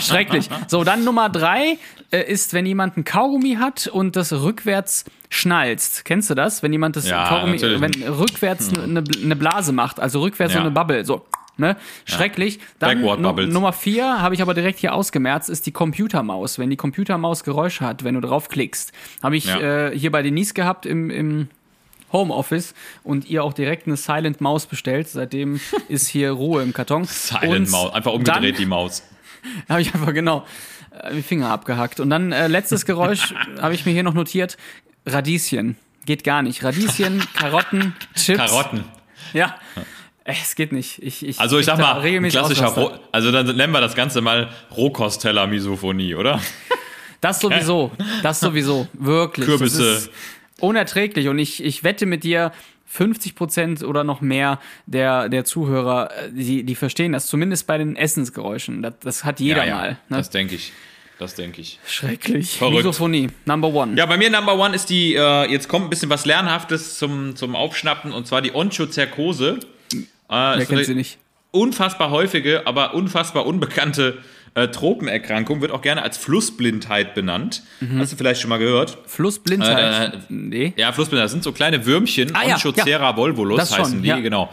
Schrecklich. 0.00 0.48
So, 0.68 0.84
dann 0.84 1.04
Nummer 1.04 1.28
drei 1.28 1.78
äh, 2.10 2.20
ist, 2.30 2.52
wenn 2.54 2.66
jemand 2.66 2.96
ein 2.96 3.04
Kaugummi 3.04 3.56
hat 3.60 3.86
und 3.86 4.16
das 4.16 4.32
rückwärts 4.32 5.04
schnalzt. 5.30 6.04
Kennst 6.04 6.30
du 6.30 6.34
das? 6.34 6.62
Wenn 6.62 6.72
jemand 6.72 6.96
das 6.96 7.08
Ja, 7.08 7.28
Kaugummi, 7.28 7.60
wenn 7.60 7.92
rückwärts 8.08 8.70
eine 8.78 9.02
eine 9.22 9.36
Blase 9.36 9.72
macht, 9.72 10.00
also 10.00 10.20
rückwärts 10.20 10.52
so 10.52 10.58
Ja. 10.58 10.64
eine 10.64 10.70
Bubble, 10.72 11.04
so. 11.04 11.24
Ne? 11.56 11.76
Schrecklich. 12.04 12.58
Dann 12.80 12.98
Backward 13.00 13.22
Bubbles. 13.22 13.52
Nummer 13.52 13.72
vier 13.72 14.20
habe 14.20 14.34
ich 14.34 14.42
aber 14.42 14.54
direkt 14.54 14.78
hier 14.80 14.92
ausgemerzt, 14.94 15.48
ist 15.48 15.66
die 15.66 15.72
Computermaus. 15.72 16.58
Wenn 16.58 16.68
die 16.70 16.76
Computermaus 16.76 17.44
Geräusche 17.44 17.86
hat, 17.86 18.02
wenn 18.02 18.14
du 18.16 18.20
draufklickst. 18.20 18.92
Habe 19.22 19.36
ich 19.36 19.44
Ja. 19.46 19.88
äh, 19.90 19.98
hier 19.98 20.10
bei 20.10 20.22
Denise 20.22 20.54
gehabt 20.54 20.84
im, 20.84 21.10
im 21.10 21.48
Homeoffice 22.12 22.74
und 23.02 23.28
ihr 23.28 23.44
auch 23.44 23.52
direkt 23.52 23.86
eine 23.86 23.96
Silent 23.96 24.40
Maus 24.40 24.66
bestellt. 24.66 25.08
Seitdem 25.08 25.60
ist 25.88 26.08
hier 26.08 26.30
Ruhe 26.32 26.62
im 26.62 26.72
Karton. 26.72 27.04
Silent 27.04 27.70
Maus, 27.70 27.92
einfach 27.92 28.12
umgedreht 28.12 28.58
die 28.58 28.66
Maus. 28.66 29.02
Habe 29.68 29.80
ich 29.80 29.94
einfach 29.94 30.12
genau 30.14 30.44
äh, 31.02 31.14
die 31.14 31.22
Finger 31.22 31.50
abgehackt. 31.50 32.00
Und 32.00 32.10
dann 32.10 32.32
äh, 32.32 32.46
letztes 32.48 32.84
Geräusch 32.86 33.34
habe 33.60 33.74
ich 33.74 33.84
mir 33.86 33.92
hier 33.92 34.02
noch 34.02 34.14
notiert: 34.14 34.56
Radieschen. 35.06 35.76
Geht 36.06 36.22
gar 36.24 36.42
nicht. 36.42 36.62
Radieschen, 36.64 37.22
Karotten, 37.34 37.94
Chips. 38.14 38.38
Karotten. 38.38 38.84
Ja. 39.32 39.56
Es 40.24 40.54
geht 40.54 40.72
nicht. 40.72 41.02
Ich, 41.02 41.26
ich 41.26 41.38
Also 41.38 41.58
ich 41.58 41.66
sag 41.66 41.78
mal, 41.78 42.00
regelmäßig 42.00 42.38
klassischer. 42.38 42.68
Roh, 42.68 42.92
also 43.12 43.30
dann 43.30 43.56
nennen 43.56 43.72
wir 43.72 43.80
das 43.80 43.94
Ganze 43.94 44.22
mal 44.22 44.48
Rohkosteller-Misophonie, 44.76 46.14
oder? 46.14 46.40
Das 47.20 47.40
sowieso. 47.40 47.90
Das 48.22 48.40
sowieso. 48.40 48.86
Wirklich. 48.92 49.46
Kürbisse. 49.46 49.94
Das 49.94 50.02
ist 50.02 50.10
unerträglich. 50.60 51.28
Und 51.28 51.38
ich, 51.38 51.64
ich 51.64 51.82
wette 51.82 52.04
mit 52.04 52.22
dir, 52.22 52.52
50 52.86 53.34
Prozent 53.34 53.82
oder 53.82 54.04
noch 54.04 54.20
mehr 54.20 54.60
der, 54.86 55.28
der 55.28 55.44
Zuhörer, 55.44 56.10
äh, 56.10 56.30
die, 56.32 56.64
die 56.64 56.74
verstehen 56.74 57.12
das, 57.12 57.26
zumindest 57.26 57.66
bei 57.66 57.78
den 57.78 57.96
Essensgeräuschen. 57.96 58.82
Das, 58.82 58.94
das 59.00 59.24
hat 59.24 59.40
jeder 59.40 59.66
mal. 59.66 59.98
Ne? 60.08 60.16
Das 60.18 60.30
denke 60.30 60.54
ich. 60.54 60.72
Das 61.18 61.34
denke 61.34 61.60
ich. 61.60 61.78
Schrecklich. 61.86 62.58
Verrückt. 62.58 62.78
Misophonie, 62.78 63.28
number 63.46 63.68
one. 63.68 63.96
Ja, 63.96 64.06
bei 64.06 64.16
mir 64.16 64.30
Number 64.30 64.58
One 64.58 64.74
ist 64.74 64.90
die, 64.90 65.14
äh, 65.14 65.50
jetzt 65.50 65.68
kommt 65.68 65.86
ein 65.86 65.90
bisschen 65.90 66.10
was 66.10 66.26
Lernhaftes 66.26 66.98
zum, 66.98 67.36
zum 67.36 67.54
Aufschnappen, 67.56 68.12
und 68.12 68.26
zwar 68.26 68.42
die 68.42 68.54
Onchozerkose. 68.54 69.60
Äh, 70.34 70.56
Wer 70.56 70.62
ist 70.62 70.68
kennt 70.68 70.84
sie 70.84 70.94
nicht? 70.94 71.18
Unfassbar 71.50 72.10
häufige, 72.10 72.66
aber 72.66 72.94
unfassbar 72.94 73.46
unbekannte 73.46 74.18
äh, 74.54 74.68
Tropenerkrankung, 74.68 75.60
wird 75.60 75.72
auch 75.72 75.82
gerne 75.82 76.02
als 76.02 76.16
Flussblindheit 76.16 77.14
benannt. 77.14 77.62
Mhm. 77.80 77.98
Hast 77.98 78.12
du 78.12 78.16
vielleicht 78.16 78.40
schon 78.40 78.50
mal 78.50 78.58
gehört? 78.58 78.98
Flussblindheit. 79.06 80.14
Äh, 80.14 80.18
nee. 80.28 80.72
Ja, 80.76 80.92
Flussblindheit, 80.92 81.24
das 81.26 81.32
sind 81.32 81.44
so 81.44 81.52
kleine 81.52 81.86
Würmchen, 81.86 82.34
Ah, 82.34 82.46
ja, 82.46 82.54
Onchocera 82.54 83.16
volvulus 83.16 83.68
schon, 83.68 83.78
heißen 83.78 84.02
die, 84.02 84.08
ja. 84.08 84.18
genau. 84.20 84.50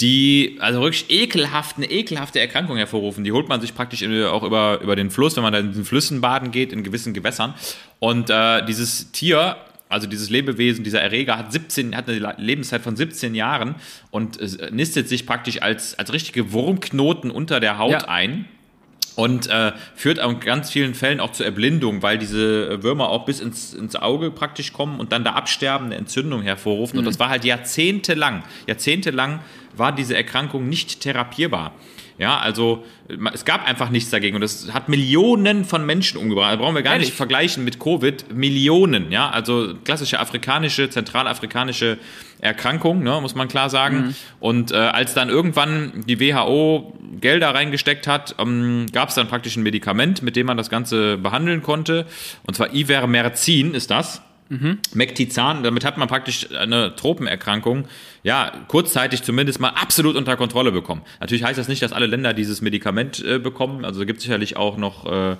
Die 0.00 0.56
also 0.60 0.80
wirklich 0.80 1.08
ekelhaft, 1.08 1.76
eine 1.76 1.88
ekelhafte 1.88 2.40
Erkrankung 2.40 2.76
hervorrufen. 2.76 3.22
Die 3.22 3.30
holt 3.30 3.48
man 3.48 3.60
sich 3.60 3.74
praktisch 3.76 4.02
auch 4.26 4.42
über, 4.42 4.80
über 4.80 4.96
den 4.96 5.10
Fluss, 5.10 5.36
wenn 5.36 5.44
man 5.44 5.52
da 5.52 5.60
in 5.60 5.72
den 5.72 5.84
Flüssen 5.84 6.20
baden 6.20 6.50
geht, 6.50 6.72
in 6.72 6.82
gewissen 6.82 7.14
Gewässern. 7.14 7.54
Und 8.00 8.28
äh, 8.28 8.64
dieses 8.66 9.12
Tier, 9.12 9.56
also 9.94 10.06
dieses 10.06 10.28
Lebewesen, 10.28 10.84
dieser 10.84 11.00
Erreger 11.00 11.38
hat 11.38 11.52
17, 11.52 11.96
hat 11.96 12.08
eine 12.08 12.34
Lebenszeit 12.36 12.82
von 12.82 12.96
17 12.96 13.34
Jahren 13.34 13.76
und 14.10 14.38
nistet 14.72 15.08
sich 15.08 15.24
praktisch 15.24 15.62
als, 15.62 15.98
als 15.98 16.12
richtige 16.12 16.52
Wurmknoten 16.52 17.30
unter 17.30 17.60
der 17.60 17.78
Haut 17.78 17.92
Ja. 17.92 18.08
ein. 18.08 18.44
Und 19.16 19.46
äh, 19.46 19.70
führt 19.94 20.18
in 20.18 20.40
ganz 20.40 20.72
vielen 20.72 20.92
Fällen 20.92 21.20
auch 21.20 21.30
zur 21.30 21.46
Erblindung, 21.46 22.02
weil 22.02 22.18
diese 22.18 22.82
Würmer 22.82 23.10
auch 23.10 23.24
bis 23.24 23.38
ins, 23.38 23.72
ins 23.72 23.94
Auge 23.94 24.32
praktisch 24.32 24.72
kommen 24.72 24.98
und 24.98 25.12
dann 25.12 25.22
da 25.22 25.34
absterben, 25.34 25.86
eine 25.86 25.94
Entzündung 25.94 26.42
hervorrufen. 26.42 26.98
Und 26.98 27.04
das 27.04 27.20
war 27.20 27.28
halt 27.28 27.44
jahrzehntelang, 27.44 28.42
jahrzehntelang 28.66 29.38
war 29.76 29.94
diese 29.94 30.16
Erkrankung 30.16 30.68
nicht 30.68 31.00
therapierbar. 31.00 31.72
Ja, 32.16 32.38
also 32.38 32.84
es 33.32 33.44
gab 33.44 33.66
einfach 33.66 33.90
nichts 33.90 34.10
dagegen 34.10 34.36
und 34.36 34.42
es 34.42 34.72
hat 34.72 34.88
Millionen 34.88 35.64
von 35.64 35.84
Menschen 35.84 36.18
umgebracht. 36.18 36.52
Da 36.52 36.56
brauchen 36.56 36.74
wir 36.74 36.82
gar 36.82 36.92
Ehrlich? 36.92 37.08
nicht 37.08 37.16
vergleichen 37.16 37.64
mit 37.64 37.80
Covid. 37.80 38.32
Millionen, 38.32 39.10
ja, 39.10 39.30
also 39.30 39.74
klassische 39.84 40.20
afrikanische, 40.20 40.88
zentralafrikanische 40.88 41.98
Erkrankung, 42.40 43.02
ne, 43.02 43.18
muss 43.20 43.34
man 43.34 43.48
klar 43.48 43.68
sagen. 43.68 44.14
Und 44.38 44.70
äh, 44.70 44.76
als 44.76 45.14
dann 45.14 45.28
irgendwann 45.28 46.04
die 46.06 46.20
WHO 46.20 46.94
Gelder 47.20 47.54
reingesteckt 47.54 48.06
hat, 48.06 48.36
ähm, 48.38 48.86
gab 48.92 49.08
es 49.08 49.14
dann 49.14 49.28
praktisch 49.28 49.56
ein 49.56 49.62
Medikament, 49.62 50.22
mit 50.22 50.36
dem 50.36 50.46
man 50.46 50.56
das 50.56 50.70
Ganze 50.70 51.16
behandeln 51.16 51.62
konnte. 51.62 52.06
Und 52.46 52.54
zwar 52.54 52.74
Ivermectin 52.74 53.74
ist 53.74 53.90
das. 53.90 54.22
Mektizan, 54.94 55.62
damit 55.62 55.84
hat 55.84 55.96
man 55.96 56.08
praktisch 56.08 56.50
eine 56.52 56.94
Tropenerkrankung, 56.96 57.86
ja, 58.22 58.52
kurzzeitig 58.68 59.22
zumindest 59.22 59.60
mal 59.60 59.70
absolut 59.70 60.16
unter 60.16 60.36
Kontrolle 60.36 60.72
bekommen. 60.72 61.02
Natürlich 61.20 61.44
heißt 61.44 61.58
das 61.58 61.68
nicht, 61.68 61.82
dass 61.82 61.92
alle 61.92 62.06
Länder 62.06 62.32
dieses 62.32 62.60
Medikament 62.60 63.24
äh, 63.24 63.38
bekommen. 63.38 63.84
Also 63.84 64.04
gibt 64.06 64.18
es 64.18 64.24
sicherlich 64.24 64.56
auch 64.56 64.76
noch, 64.76 65.10
äh, 65.10 65.36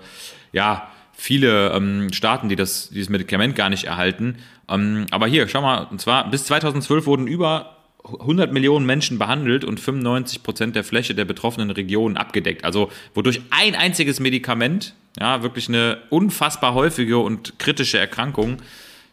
ja, 0.53 0.89
viele 1.17 1.71
ähm, 1.73 2.13
Staaten, 2.13 2.49
die 2.49 2.57
das, 2.57 2.91
dieses 2.91 3.09
Medikament 3.09 3.57
gar 3.57 3.71
nicht 3.71 3.85
erhalten. 3.85 4.37
Ähm, 4.69 5.07
aber 5.11 5.27
hier, 5.27 5.49
schau 5.49 5.63
mal, 5.63 5.87
und 5.91 6.01
zwar 6.01 6.31
bis 6.31 6.45
2012 6.45 7.07
wurden 7.07 7.27
über 7.27 7.77
100 8.05 8.53
Millionen 8.53 8.85
Menschen 8.85 9.19
behandelt 9.19 9.65
und 9.65 9.81
95 9.81 10.43
Prozent 10.43 10.77
der 10.77 10.85
Fläche 10.85 11.15
der 11.15 11.25
betroffenen 11.25 11.71
Regionen 11.71 12.17
abgedeckt. 12.17 12.65
Also 12.65 12.91
wodurch 13.15 13.41
ein 13.51 13.75
einziges 13.75 14.21
Medikament, 14.21 14.95
ja, 15.19 15.43
wirklich 15.43 15.69
eine 15.69 15.99
unfassbar 16.11 16.75
häufige 16.75 17.19
und 17.19 17.59
kritische 17.59 17.99
Erkrankung, 17.99 18.59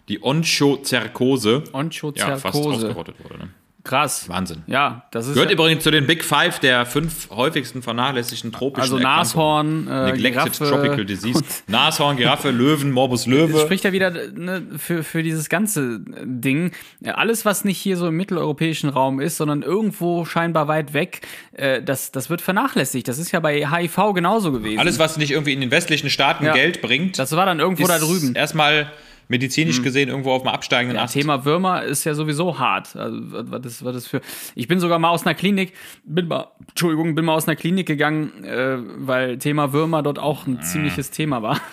die 0.10 0.24
Onchozerkose, 0.24 1.52
ja, 1.52 1.62
fast 1.62 1.74
Onchozerkose. 1.74 2.88
ausgerottet 2.88 3.16
wurde. 3.24 3.38
Ne? 3.38 3.50
Krass. 3.84 4.30
Wahnsinn. 4.30 4.62
Ja, 4.68 5.06
das 5.12 5.26
ist 5.28 5.34
Gehört 5.34 5.50
ja, 5.50 5.56
übrigens 5.56 5.84
zu 5.84 5.90
den 5.90 6.06
Big 6.06 6.24
Five 6.24 6.60
der 6.60 6.86
fünf 6.86 7.30
häufigsten 7.32 7.82
vernachlässigten 7.82 8.52
tropischen 8.52 8.94
also. 8.94 9.00
Nashorn, 9.00 9.88
äh, 9.88 10.12
Neglected 10.12 10.54
Giraffe 10.54 10.70
Tropical 10.70 11.06
Disease. 11.06 11.44
Nashorn, 11.68 12.18
Giraffe, 12.18 12.52
Löwen, 12.52 12.92
Morbus 12.92 13.22
Das 13.22 13.28
Löwe. 13.28 13.60
spricht 13.60 13.84
ja 13.84 13.92
wieder 13.92 14.12
ne, 14.12 14.68
für, 14.78 15.04
für 15.04 15.24
dieses 15.24 15.50
ganze 15.50 16.00
Ding. 16.00 16.72
Alles, 17.04 17.44
was 17.44 17.66
nicht 17.66 17.80
hier 17.80 17.98
so 17.98 18.08
im 18.08 18.18
mitteleuropäischen 18.18 18.90
Raum 18.90 19.20
ist, 19.20 19.38
sondern 19.38 19.64
irgendwo 19.64 20.26
scheinbar 20.26 20.68
weit 20.68 20.94
weg, 20.94 21.22
äh, 21.54 21.82
das, 21.82 22.12
das 22.12 22.30
wird 22.30 22.42
vernachlässigt. 22.42 23.08
Das 23.08 23.18
ist 23.18 23.32
ja 23.32 23.40
bei 23.40 23.68
HIV 23.68 24.14
genauso 24.14 24.52
gewesen. 24.52 24.80
Alles, 24.80 25.00
was 25.00 25.18
nicht 25.18 25.32
irgendwie 25.32 25.54
in 25.54 25.62
den 25.62 25.72
westlichen 25.72 26.12
Staaten 26.12 26.46
Ja. 26.46 26.54
Geld 26.54 26.82
bringt, 26.84 27.18
das 27.18 27.32
war 27.36 27.48
dann 27.48 27.60
irgendwo 27.60 27.88
da 27.88 27.98
drüben. 27.98 28.36
erstmal 28.36 28.92
medizinisch 29.32 29.82
gesehen 29.82 30.10
irgendwo 30.10 30.32
auf 30.32 30.44
dem 30.44 30.50
absteigenden 30.50 30.98
Ja, 30.98 31.04
Ast. 31.04 31.14
Thema 31.14 31.46
Würmer 31.46 31.84
ist 31.84 32.04
ja 32.04 32.14
sowieso 32.14 32.60
hart. 32.60 32.96
Also, 32.96 33.18
was 33.22 33.62
das, 33.62 33.86
was 33.86 33.96
das 33.96 34.08
für. 34.08 34.22
Ich 34.56 34.68
bin 34.68 34.80
sogar 34.80 35.00
mal 35.00 35.10
aus 35.10 35.26
einer 35.26 35.34
Klinik, 35.34 35.74
bin 36.04 36.28
mal, 36.28 36.52
Entschuldigung, 36.68 37.16
bin 37.16 37.26
mal 37.26 37.34
aus 37.34 37.48
einer 37.48 37.56
Klinik 37.56 37.88
gegangen, 37.88 38.44
äh, 38.44 38.78
weil 38.98 39.38
Thema 39.38 39.72
Würmer 39.74 40.04
dort 40.04 40.20
auch 40.20 40.46
ein 40.46 40.62
ziemliches 40.62 41.10
Thema 41.10 41.42
war. 41.42 41.60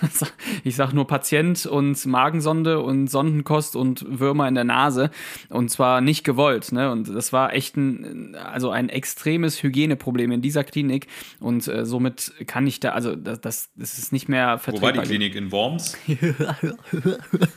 Ich 0.65 0.77
sag 0.77 0.93
nur 0.93 1.07
Patient 1.07 1.67
und 1.67 2.05
Magensonde 2.07 2.81
und 2.81 3.09
Sondenkost 3.09 3.77
und 3.77 4.05
Würmer 4.21 4.47
in 4.49 4.55
der 4.55 4.65
Nase. 4.65 5.11
Und 5.49 5.71
zwar 5.71 6.01
nicht 6.01 6.25
gewollt. 6.25 6.73
Ne? 6.73 6.91
Und 6.91 7.09
das 7.09 7.33
war 7.33 7.53
echt 7.55 7.77
ein, 7.77 8.35
also 8.35 8.71
ein 8.71 8.89
extremes 8.89 9.63
Hygieneproblem 9.63 10.31
in 10.33 10.43
dieser 10.43 10.65
Klinik. 10.65 11.07
Und 11.41 11.67
äh, 11.69 11.85
somit 11.85 12.33
kann 12.47 12.67
ich 12.67 12.81
da, 12.81 12.91
also 12.91 13.17
das, 13.17 13.41
das, 13.41 13.99
ist 13.99 14.13
nicht 14.13 14.29
mehr 14.29 14.55
Wo 14.55 14.59
vertretbar. 14.59 14.97
war 14.97 15.03
die 15.03 15.09
Klinik? 15.09 15.35
In 15.35 15.51
Worms? 15.51 15.97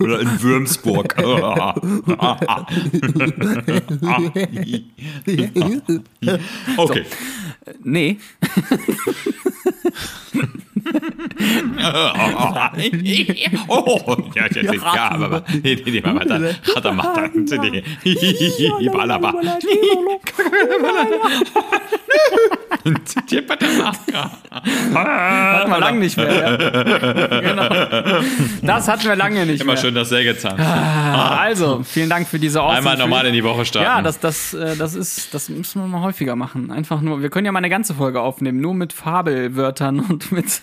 Oder 0.00 0.20
in 0.20 0.42
Würmsburg. 0.42 1.14
okay. 6.76 7.04
Nee, 7.84 8.18
Oh, 13.68 14.16
ja, 14.34 14.46
ja, 14.50 14.62
ja, 14.62 14.72
ja, 14.72 15.10
aber 15.10 15.44
nee, 15.62 15.74
nee, 15.84 15.90
nee, 15.90 16.02
aber 16.02 16.24
da 16.24 16.40
hat 16.40 16.84
er 16.84 16.92
macht 16.92 17.16
dann 17.16 17.44
nee. 17.70 17.82
Balaba. 18.90 19.34
hatten 24.94 25.70
wir 25.70 25.78
lange 25.78 25.98
nicht 25.98 26.16
mehr. 26.16 26.32
Ja. 26.32 26.56
genau. 27.40 27.68
Das 28.62 28.88
hatten 28.88 29.04
wir 29.04 29.16
lange 29.16 29.46
nicht 29.46 29.62
Immer 29.62 29.74
mehr. 29.74 29.80
schön 29.80 29.94
das 29.94 30.08
Sägezahn. 30.08 30.58
Also, 30.58 31.82
vielen 31.84 32.08
Dank 32.08 32.28
für 32.28 32.38
diese 32.38 32.62
Auskunft. 32.62 32.88
Einmal 32.88 32.98
normal 32.98 33.26
in 33.26 33.34
die 33.34 33.44
Woche 33.44 33.64
starten. 33.64 33.86
Ja, 33.86 34.02
das, 34.02 34.20
das, 34.20 34.54
äh, 34.54 34.76
das 34.76 34.94
ist, 34.94 35.34
das 35.34 35.48
müssen 35.48 35.82
wir 35.82 35.88
mal 35.88 36.02
häufiger 36.02 36.36
machen. 36.36 36.70
Einfach 36.70 37.00
nur, 37.00 37.22
wir 37.22 37.30
können 37.30 37.46
ja 37.46 37.52
mal 37.52 37.58
eine 37.58 37.70
ganze 37.70 37.94
Folge 37.94 38.20
aufnehmen, 38.20 38.60
nur 38.60 38.74
mit 38.74 38.92
Fabelwörtern 38.92 40.00
und 40.00 40.32
mit, 40.32 40.46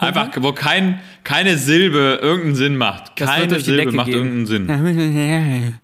Einfach, 0.00 0.28
wo 0.40 0.52
kein, 0.52 1.00
keine 1.22 1.58
Silbe 1.58 2.18
irgendeinen 2.20 2.56
Sinn 2.56 2.76
macht. 2.76 3.16
Keine 3.16 3.60
Silbe 3.60 3.92
macht 3.92 4.06
gehen. 4.06 4.14
irgendeinen 4.14 4.46
Sinn. 4.46 5.78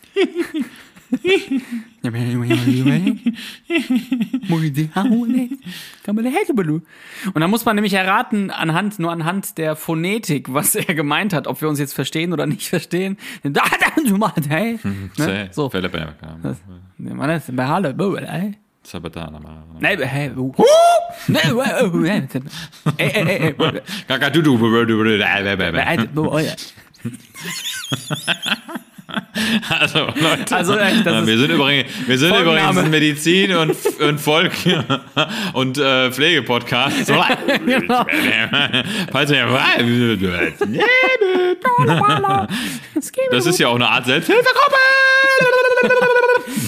Und 7.34 7.40
dann 7.40 7.50
muss 7.50 7.64
man 7.66 7.74
nämlich 7.76 7.92
erraten, 7.92 8.50
anhand, 8.50 8.98
nur 8.98 9.12
anhand 9.12 9.58
der 9.58 9.76
Phonetik, 9.76 10.52
was 10.52 10.74
er 10.74 10.94
gemeint 10.94 11.32
hat, 11.34 11.46
ob 11.46 11.60
wir 11.60 11.68
uns 11.68 11.78
jetzt 11.78 11.92
verstehen 11.92 12.32
oder 12.32 12.46
nicht 12.46 12.68
verstehen. 12.68 13.18
Ne? 15.18 15.48
So. 15.52 15.68
Also, 29.68 30.06
Leute. 30.06 30.54
Also, 30.56 30.76
echt, 30.76 31.04
wir 31.04 31.38
sind 31.38 31.50
übrigens, 31.50 31.90
wir 32.06 32.18
sind 32.18 32.30
Folgenname. 32.30 32.80
übrigens 32.82 32.90
Medizin- 32.90 33.54
und, 33.54 33.76
und 34.00 34.18
Volk- 34.20 34.52
und 35.54 35.78
äh, 35.78 36.10
Pflegepodcast. 36.10 37.06
So. 37.06 37.14
Genau. 37.64 38.06
Das 43.30 43.46
ist 43.46 43.58
ja 43.58 43.68
auch 43.68 43.74
eine 43.76 43.88
Art 43.88 44.06
Selbsthilfegruppe. 44.06 44.76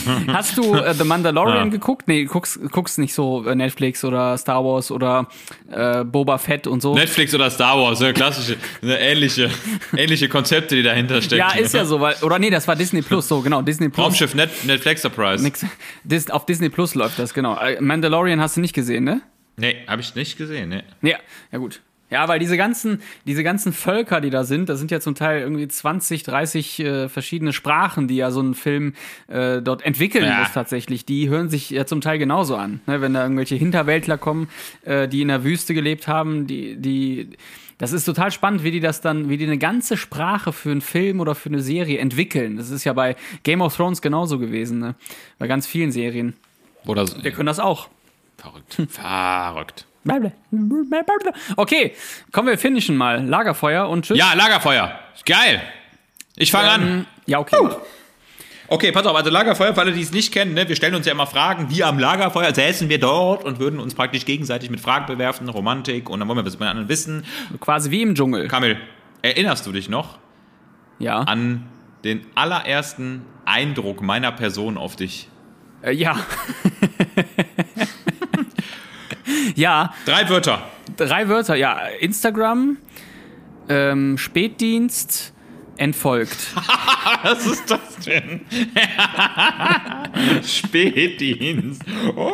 Hast 0.33 0.57
du 0.57 0.75
äh, 0.75 0.95
The 0.95 1.05
Mandalorian 1.05 1.65
Ja. 1.67 1.71
geguckt? 1.71 2.09
Nee, 2.09 2.25
guckst, 2.25 2.59
guckst 2.71 2.99
nicht 2.99 3.15
so 3.15 3.45
äh, 3.47 3.55
Netflix 3.55 4.05
oder 4.05 4.37
Star 4.38 4.65
Wars 4.65 4.91
oder 4.91 5.29
äh, 5.71 6.05
Boba 6.05 6.38
Fett 6.38 6.67
und 6.67 6.81
so. 6.83 6.95
Netflix 6.95 7.35
oder 7.35 7.51
Star 7.51 7.79
Wars, 7.79 8.01
eine 8.03 8.12
klassische, 8.12 8.57
eine 8.83 8.99
ähnliche, 9.01 9.51
ähnliche 9.97 10.29
Konzepte, 10.29 10.77
die 10.77 10.83
dahinter 10.83 11.21
stecken. 11.23 11.38
ja, 11.41 11.53
ist 11.59 11.75
ja 11.75 11.85
so, 11.85 12.01
weil, 12.01 12.15
oder 12.23 12.38
nee, 12.38 12.51
das 12.51 12.67
war 12.69 12.77
Disney 12.77 13.03
Plus, 13.03 13.29
so 13.29 13.41
genau, 13.41 13.62
Disney 13.62 13.88
Plus. 13.88 14.05
Raumschiff 14.07 14.35
Net, 14.35 14.51
Netflix 14.65 15.03
Surprise. 15.03 15.43
Nix, 15.43 15.65
Dis, 16.05 16.31
auf 16.31 16.47
Disney 16.47 16.69
Plus 16.69 16.95
läuft 16.95 17.19
das, 17.19 17.35
genau. 17.35 17.57
Äh, 17.59 17.81
Mandalorian 17.81 18.41
hast 18.41 18.57
du 18.57 18.61
nicht 18.61 18.75
gesehen, 18.75 19.05
ne? 19.05 19.21
Nee, 19.57 19.77
habe 19.87 20.01
ich 20.01 20.15
nicht 20.15 20.38
gesehen, 20.38 20.71
nee. 20.71 20.83
Ja, 21.09 21.19
ja 21.51 21.59
gut. 21.59 21.81
Ja, 22.12 22.29
weil 22.29 22.38
diese 22.38 22.57
ganzen, 22.57 23.01
diese 23.27 23.42
ganzen 23.42 23.72
Völker, 23.72 24.20
die 24.20 24.31
da 24.31 24.44
sind, 24.44 24.68
das 24.68 24.79
sind 24.79 24.90
ja 24.90 25.01
zum 25.01 25.14
Teil 25.14 25.40
irgendwie 25.40 25.66
20, 25.66 26.22
30 26.22 26.81
äh, 26.81 27.09
verschiedene 27.09 27.53
Sprachen, 27.53 28.07
die 28.07 28.16
ja 28.16 28.31
so 28.31 28.40
ein 28.42 28.55
Film 28.55 28.94
äh, 29.29 29.62
dort 29.62 29.83
entwickeln 29.83 30.25
Ja. 30.27 30.40
muss 30.40 30.53
tatsächlich. 30.53 31.07
Die 31.07 31.29
hören 31.29 31.48
sich 31.48 31.70
ja 31.70 31.87
zum 31.87 32.01
Teil 32.03 32.18
genauso 32.18 32.55
an. 32.57 32.81
Ne? 32.87 33.01
Wenn 33.01 33.14
da 33.14 33.22
irgendwelche 33.22 33.55
Hinterwäldler 33.57 34.18
kommen, 34.18 34.48
äh, 34.85 35.09
die 35.09 35.22
in 35.22 35.29
der 35.29 35.42
Wüste 35.42 35.72
gelebt 35.75 36.07
haben, 36.07 36.46
die, 36.46 36.77
die, 36.77 37.31
das 37.79 37.92
ist 37.92 38.05
total 38.05 38.31
spannend, 38.31 38.62
wie 38.62 38.70
die 38.70 38.81
das 38.81 39.01
dann, 39.01 39.29
wie 39.29 39.38
die 39.38 39.46
eine 39.46 39.59
ganze 39.59 39.96
Sprache 39.96 40.53
für 40.53 40.70
einen 40.70 40.83
Film 40.83 41.18
oder 41.18 41.35
für 41.35 41.48
eine 41.48 41.61
Serie 41.62 41.98
entwickeln. 41.98 42.57
Das 42.59 42.70
ist 42.70 42.85
ja 42.85 42.92
bei 42.92 43.16
Game 43.42 43.62
of 43.62 43.75
Thrones 43.75 44.03
genauso 44.03 44.38
gewesen, 44.38 44.79
ne? 44.79 44.94
Bei 45.38 45.46
ganz 45.46 45.66
vielen 45.66 45.90
Serien. 45.90 46.35
Oder 46.87 47.07
so. 47.07 47.25
Wir 47.25 47.31
können 47.33 47.46
das 47.46 47.59
auch. 47.59 47.88
Verrückt. 48.37 48.77
Verrückt. 48.90 49.87
Okay, 51.57 51.95
kommen 52.33 52.49
wir 52.49 52.59
finishen 52.59 52.97
mal. 52.97 53.25
Lagerfeuer 53.25 53.88
und 53.88 54.05
tschüss. 54.05 54.19
Ja, 54.19 54.33
Lagerfeuer. 54.35 54.99
Geil. 55.25 55.62
Ich 56.37 56.51
fange 56.51 56.71
an. 56.71 56.83
Ähm, 56.83 57.07
ja, 57.27 57.38
okay. 57.38 57.57
Okay, 58.69 58.91
pass 58.91 59.05
auf, 59.05 59.15
also 59.15 59.29
Lagerfeuer, 59.29 59.75
für 59.75 59.81
alle, 59.83 59.93
die 59.93 60.01
es 60.01 60.12
nicht 60.12 60.33
kennen, 60.33 60.55
ne, 60.55 60.67
wir 60.67 60.77
stellen 60.77 60.95
uns 60.95 61.05
ja 61.05 61.12
immer 61.12 61.27
Fragen, 61.27 61.69
wie 61.69 61.85
am 61.85 61.99
Lagerfeuer 61.99 62.55
säßen 62.55 62.88
wir 62.88 62.99
dort 62.99 63.45
und 63.45 63.59
würden 63.59 63.79
uns 63.79 63.95
praktisch 63.95 64.25
gegenseitig 64.25 64.71
mit 64.71 64.81
Fragen 64.81 65.05
bewerfen, 65.05 65.49
Romantik 65.51 66.09
und 66.09 66.21
dann 66.21 66.29
wollen 66.29 66.38
wir 66.38 66.47
was 66.47 66.55
über 66.55 66.65
den 66.65 66.71
anderen 66.71 66.88
wissen. 66.88 67.25
Quasi 67.61 67.91
wie 67.91 68.01
im 68.01 68.15
Dschungel. 68.15 68.49
Kamil, 68.49 68.79
erinnerst 69.21 69.67
du 69.67 69.73
dich 69.73 69.91
noch 69.91 70.19
Ja. 70.99 71.19
an 71.21 71.67
den 72.03 72.27
allerersten 72.35 73.27
Eindruck 73.45 74.01
meiner 74.01 74.33
Person 74.33 74.79
auf 74.79 74.97
dich? 74.97 75.29
Äh, 75.83 75.93
ja. 75.93 76.17
ja, 79.55 79.93
Drei 80.07 80.29
Wörter. 80.29 80.62
drei 80.97 81.29
Wörter. 81.29 81.55
Ja, 81.55 81.79
Instagram, 82.01 82.79
ähm, 83.69 84.19
Spätdienst, 84.19 85.33
entfolgt. 85.77 86.37
Was 87.23 87.47
ist 87.47 87.71
das 87.71 87.81
denn? 88.03 88.41
Spätdienst. 90.45 91.83
Oh, 92.17 92.33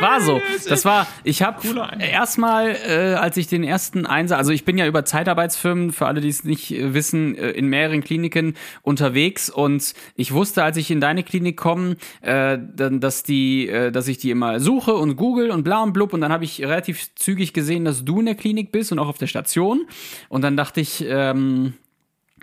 War 0.00 0.20
so. 0.20 0.40
Das 0.68 0.84
war, 0.84 1.06
ich 1.24 1.42
habe 1.42 1.66
erstmal, 1.98 2.76
äh, 2.86 3.14
als 3.14 3.36
ich 3.36 3.46
den 3.46 3.64
ersten 3.64 4.06
Einsatz, 4.06 4.38
also 4.38 4.52
ich 4.52 4.64
bin 4.64 4.78
ja 4.78 4.86
über 4.86 5.04
Zeitarbeitsfirmen, 5.04 5.92
für 5.92 6.06
alle, 6.06 6.20
die 6.20 6.28
es 6.28 6.44
nicht 6.44 6.72
äh, 6.72 6.94
wissen, 6.94 7.36
äh, 7.36 7.50
in 7.50 7.66
mehreren 7.66 8.02
Kliniken 8.02 8.54
unterwegs 8.82 9.50
und 9.50 9.94
ich 10.14 10.32
wusste, 10.32 10.62
als 10.62 10.76
ich 10.76 10.90
in 10.90 11.00
deine 11.00 11.22
Klinik 11.22 11.56
komme, 11.56 11.96
äh, 12.20 12.58
dass 12.58 13.22
die, 13.22 13.68
äh, 13.68 13.90
dass 13.90 14.08
ich 14.08 14.18
die 14.18 14.30
immer 14.30 14.60
suche 14.60 14.94
und 14.94 15.16
google 15.16 15.50
und 15.50 15.62
bla 15.64 15.82
und 15.82 15.92
blub 15.92 16.12
und 16.12 16.20
dann 16.20 16.32
habe 16.32 16.44
ich 16.44 16.62
relativ 16.62 17.14
zügig 17.14 17.52
gesehen, 17.52 17.84
dass 17.84 18.04
du 18.04 18.20
in 18.20 18.26
der 18.26 18.34
Klinik 18.34 18.72
bist 18.72 18.92
und 18.92 18.98
auch 18.98 19.08
auf 19.08 19.18
der 19.18 19.26
Station 19.26 19.86
und 20.28 20.42
dann 20.42 20.56
dachte 20.56 20.80
ich, 20.80 21.04
ähm, 21.06 21.74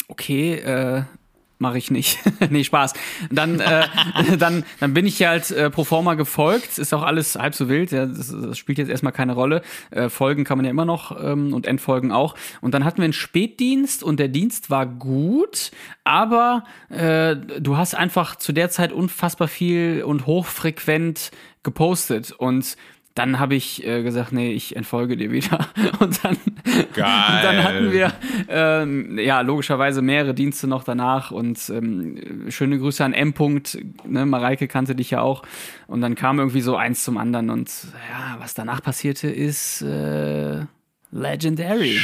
okay, 0.08 0.56
äh, 0.56 1.04
mache 1.64 1.80
ich 1.80 1.90
nicht. 1.90 2.20
nee, 2.52 2.64
Spaß. 2.64 2.94
Dann, 3.32 3.60
äh, 3.60 3.88
dann, 4.38 4.64
dann 4.80 4.94
bin 4.94 5.08
ich 5.08 5.24
halt 5.24 5.50
äh, 5.50 5.72
pro 5.72 5.84
forma 5.84 6.14
gefolgt. 6.14 6.78
Ist 6.78 6.94
auch 6.94 7.02
alles 7.02 7.36
halb 7.36 7.56
so 7.56 7.70
wild. 7.70 7.92
Ja, 7.92 8.06
das, 8.06 8.36
das 8.40 8.58
spielt 8.58 8.78
jetzt 8.78 8.90
erstmal 8.90 9.14
keine 9.14 9.34
Rolle. 9.34 9.64
Äh, 9.90 10.10
Folgen 10.10 10.44
kann 10.44 10.60
man 10.60 10.66
ja 10.66 10.72
immer 10.72 10.86
noch 10.86 11.18
ähm, 11.24 11.54
und 11.54 11.66
Endfolgen 11.66 12.12
auch. 12.12 12.36
Und 12.62 12.74
dann 12.76 12.86
hatten 12.86 12.98
wir 12.98 13.06
einen 13.06 13.14
Spätdienst 13.14 14.04
und 14.04 14.20
der 14.20 14.28
Dienst 14.28 14.70
war 14.70 14.86
gut, 14.86 15.72
aber 16.04 16.66
äh, 16.90 17.36
du 17.36 17.78
hast 17.78 17.96
einfach 17.96 18.36
zu 18.36 18.52
der 18.52 18.70
Zeit 18.70 18.92
unfassbar 18.92 19.48
viel 19.48 20.04
und 20.06 20.28
hochfrequent 20.28 21.32
gepostet 21.64 22.34
und 22.34 22.76
dann 23.16 23.40
habe 23.40 23.54
ich 23.54 23.86
äh, 23.86 24.02
gesagt, 24.02 24.32
nee, 24.32 24.52
ich 24.52 24.76
entfolge 24.76 25.16
dir 25.16 25.32
wieder. 25.32 25.68
Und 26.00 26.24
dann, 26.24 26.38
Geil. 26.94 27.36
Und 27.36 27.44
dann 27.44 27.64
hatten 27.64 27.92
wir 27.92 28.12
ähm, 28.50 29.20
ja 29.20 29.42
logischerweise 29.42 30.02
mehrere 30.02 30.34
Dienste 30.34 30.68
noch 30.68 30.84
danach 30.84 31.32
und 31.32 31.70
ähm, 31.70 32.50
schöne 32.50 32.80
Grüße 32.80 33.04
an 33.04 33.14
M. 33.14 33.34
-Punkt, 33.34 33.84
Ne, 34.06 34.26
Mareike 34.26 34.68
kannte 34.68 34.96
dich 34.96 35.12
ja 35.12 35.22
auch. 35.22 35.44
Und 35.88 36.02
dann 36.02 36.16
kam 36.16 36.40
irgendwie 36.40 36.62
so 36.62 36.76
eins 36.76 37.04
zum 37.04 37.18
anderen 37.18 37.50
und 37.50 37.70
ja, 38.12 38.38
was 38.40 38.54
danach 38.54 38.82
passierte, 38.82 39.30
ist 39.30 39.82
äh, 39.82 40.66
legendary. 41.12 42.00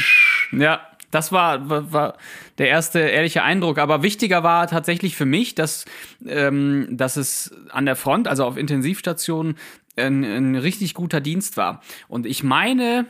Ja. 0.52 0.80
Das 1.10 1.32
war, 1.32 1.68
war, 1.68 1.92
war 1.92 2.16
der 2.58 2.68
erste 2.68 3.00
ehrliche 3.00 3.42
Eindruck. 3.42 3.78
Aber 3.78 4.02
wichtiger 4.02 4.44
war 4.44 4.68
tatsächlich 4.68 5.16
für 5.16 5.26
mich, 5.26 5.56
dass, 5.56 5.84
ähm, 6.24 6.86
dass 6.90 7.16
es 7.16 7.52
an 7.70 7.84
der 7.84 7.96
Front, 7.96 8.28
also 8.28 8.44
auf 8.44 8.56
Intensivstationen, 8.56 9.56
ein, 9.96 10.24
ein 10.24 10.56
richtig 10.56 10.94
guter 10.94 11.20
Dienst 11.20 11.56
war. 11.56 11.80
Und 12.08 12.26
ich 12.26 12.42
meine, 12.42 13.06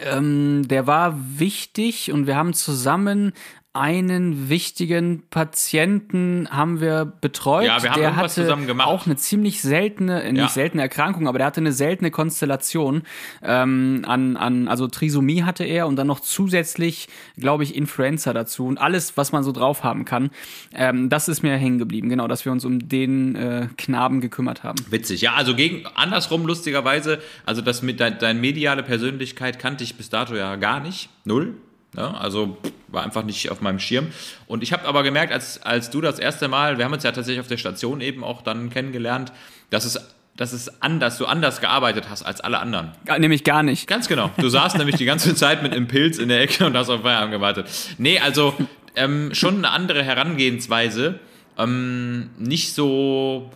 ähm, 0.00 0.66
der 0.68 0.86
war 0.86 1.16
wichtig 1.38 2.12
und 2.12 2.26
wir 2.26 2.36
haben 2.36 2.54
zusammen 2.54 3.32
einen 3.74 4.48
wichtigen 4.48 5.24
Patienten 5.30 6.48
haben 6.50 6.80
wir 6.80 7.04
betreut. 7.04 7.64
Ja, 7.66 7.82
wir 7.82 7.90
haben 7.90 8.00
der 8.00 8.14
hatte 8.16 8.28
zusammen 8.32 8.68
gemacht. 8.68 8.86
auch 8.86 9.04
eine 9.06 9.16
ziemlich 9.16 9.60
seltene, 9.62 10.22
äh, 10.22 10.30
nicht 10.32 10.40
Ja. 10.42 10.48
seltene 10.48 10.82
Erkrankung, 10.82 11.26
aber 11.26 11.38
der 11.38 11.48
hatte 11.48 11.60
eine 11.60 11.72
seltene 11.72 12.12
Konstellation 12.12 13.02
ähm, 13.42 14.04
an, 14.06 14.36
an, 14.36 14.68
also 14.68 14.86
Trisomie 14.86 15.42
hatte 15.42 15.64
er 15.64 15.88
und 15.88 15.96
dann 15.96 16.06
noch 16.06 16.20
zusätzlich, 16.20 17.08
glaube 17.36 17.64
ich, 17.64 17.74
Influenza 17.74 18.32
dazu 18.32 18.66
und 18.66 18.78
alles, 18.78 19.16
was 19.16 19.32
man 19.32 19.42
so 19.42 19.50
drauf 19.50 19.82
haben 19.82 20.04
kann. 20.04 20.30
Ähm, 20.72 21.08
das 21.08 21.28
ist 21.28 21.42
mir 21.42 21.56
hängen 21.56 21.78
geblieben, 21.78 22.08
genau, 22.08 22.28
dass 22.28 22.44
wir 22.44 22.52
uns 22.52 22.64
um 22.64 22.88
den 22.88 23.34
äh, 23.34 23.66
Knaben 23.76 24.20
gekümmert 24.20 24.62
haben. 24.62 24.78
Witzig, 24.90 25.20
ja, 25.22 25.34
also 25.34 25.56
gegen 25.56 25.84
andersrum 25.96 26.46
lustigerweise, 26.46 27.18
also 27.44 27.60
das 27.60 27.82
mit 27.82 27.98
dein, 27.98 28.18
deine 28.20 28.38
mediale 28.38 28.84
Persönlichkeit 28.84 29.58
kannte 29.58 29.82
ich 29.82 29.96
bis 29.96 30.10
dato 30.10 30.36
ja 30.36 30.54
gar 30.56 30.78
nicht, 30.78 31.08
null. 31.24 31.54
Ja, 31.96 32.12
also 32.12 32.56
war 32.88 33.04
einfach 33.04 33.24
nicht 33.24 33.50
auf 33.50 33.60
meinem 33.60 33.78
Schirm. 33.78 34.08
Und 34.46 34.62
ich 34.62 34.72
habe 34.72 34.86
aber 34.86 35.02
gemerkt, 35.02 35.32
als, 35.32 35.62
als 35.62 35.90
du 35.90 36.00
das 36.00 36.18
erste 36.18 36.48
Mal, 36.48 36.78
wir 36.78 36.84
haben 36.84 36.92
uns 36.92 37.02
ja 37.02 37.12
tatsächlich 37.12 37.40
auf 37.40 37.48
der 37.48 37.56
Station 37.56 38.00
eben 38.00 38.24
auch 38.24 38.42
dann 38.42 38.70
kennengelernt, 38.70 39.32
dass 39.70 39.84
es, 39.84 40.00
dass 40.36 40.52
es 40.52 40.82
anders, 40.82 41.18
du 41.18 41.26
anders 41.26 41.60
gearbeitet 41.60 42.06
hast 42.08 42.22
als 42.22 42.40
alle 42.40 42.58
anderen. 42.58 42.92
Nämlich 43.18 43.44
gar 43.44 43.62
nicht. 43.62 43.86
Ganz 43.86 44.08
genau. 44.08 44.30
Du 44.38 44.48
saßt 44.48 44.76
nämlich 44.78 44.96
die 44.96 45.04
ganze 45.04 45.34
Zeit 45.34 45.62
mit 45.62 45.72
einem 45.72 45.86
Pilz 45.86 46.18
in 46.18 46.28
der 46.28 46.40
Ecke 46.40 46.66
und 46.66 46.76
hast 46.76 46.88
auf 46.88 47.02
Feierabend 47.02 47.32
gewartet. 47.32 47.68
Nee, 47.98 48.18
also 48.18 48.54
ähm, 48.96 49.34
schon 49.34 49.58
eine 49.58 49.70
andere 49.70 50.02
Herangehensweise. 50.02 51.20
Ähm, 51.56 52.30
nicht 52.38 52.74
so, 52.74 53.50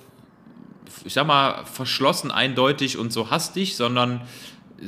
ich 1.04 1.14
sag 1.14 1.26
mal, 1.26 1.64
verschlossen, 1.64 2.30
eindeutig 2.30 2.98
und 2.98 3.12
so 3.12 3.30
hastig, 3.30 3.76
sondern 3.76 4.20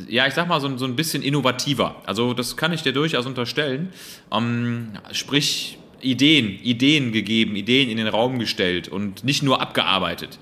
ja, 0.09 0.27
ich 0.27 0.35
sag 0.35 0.49
mal, 0.49 0.61
so, 0.61 0.77
so 0.79 0.85
ein 0.85 0.97
bisschen 0.97 1.23
innovativer. 1.23 1.97
Also, 2.07 2.35
das 2.35 2.57
kann 2.57 2.73
ich 2.73 2.83
dir 2.83 2.93
durchaus 2.93 3.27
unterstellen. 3.27 3.91
Ähm, 4.33 4.91
sprich, 5.13 5.79
Ideen, 6.01 6.59
Ideen 6.63 7.13
gegeben, 7.13 7.57
Ideen 7.57 7.91
in 7.91 7.97
den 7.97 8.07
Raum 8.09 8.39
gestellt 8.39 8.89
und 8.89 9.25
nicht 9.25 9.43
nur 9.43 9.61
abgearbeitet. 9.61 10.39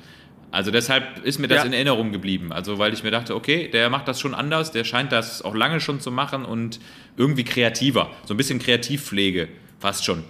Also 0.50 0.70
deshalb 0.70 1.24
ist 1.24 1.38
mir 1.38 1.48
das 1.48 1.58
Ja. 1.58 1.64
in 1.64 1.72
Erinnerung 1.74 2.10
geblieben. 2.10 2.52
Also 2.52 2.78
weil 2.78 2.94
ich 2.94 3.02
mir 3.02 3.10
dachte, 3.10 3.34
okay, 3.34 3.68
der 3.68 3.90
macht 3.90 4.08
das 4.08 4.18
schon 4.18 4.34
anders, 4.34 4.72
der 4.72 4.84
scheint 4.84 5.12
das 5.12 5.42
auch 5.42 5.54
lange 5.54 5.80
schon 5.80 6.00
zu 6.00 6.10
machen 6.10 6.44
und 6.46 6.80
irgendwie 7.18 7.44
kreativer. 7.44 8.10
So 8.24 8.32
ein 8.34 8.38
bisschen 8.38 8.58
Kreativpflege, 8.58 9.48
fast 9.78 10.04
schon. 10.06 10.24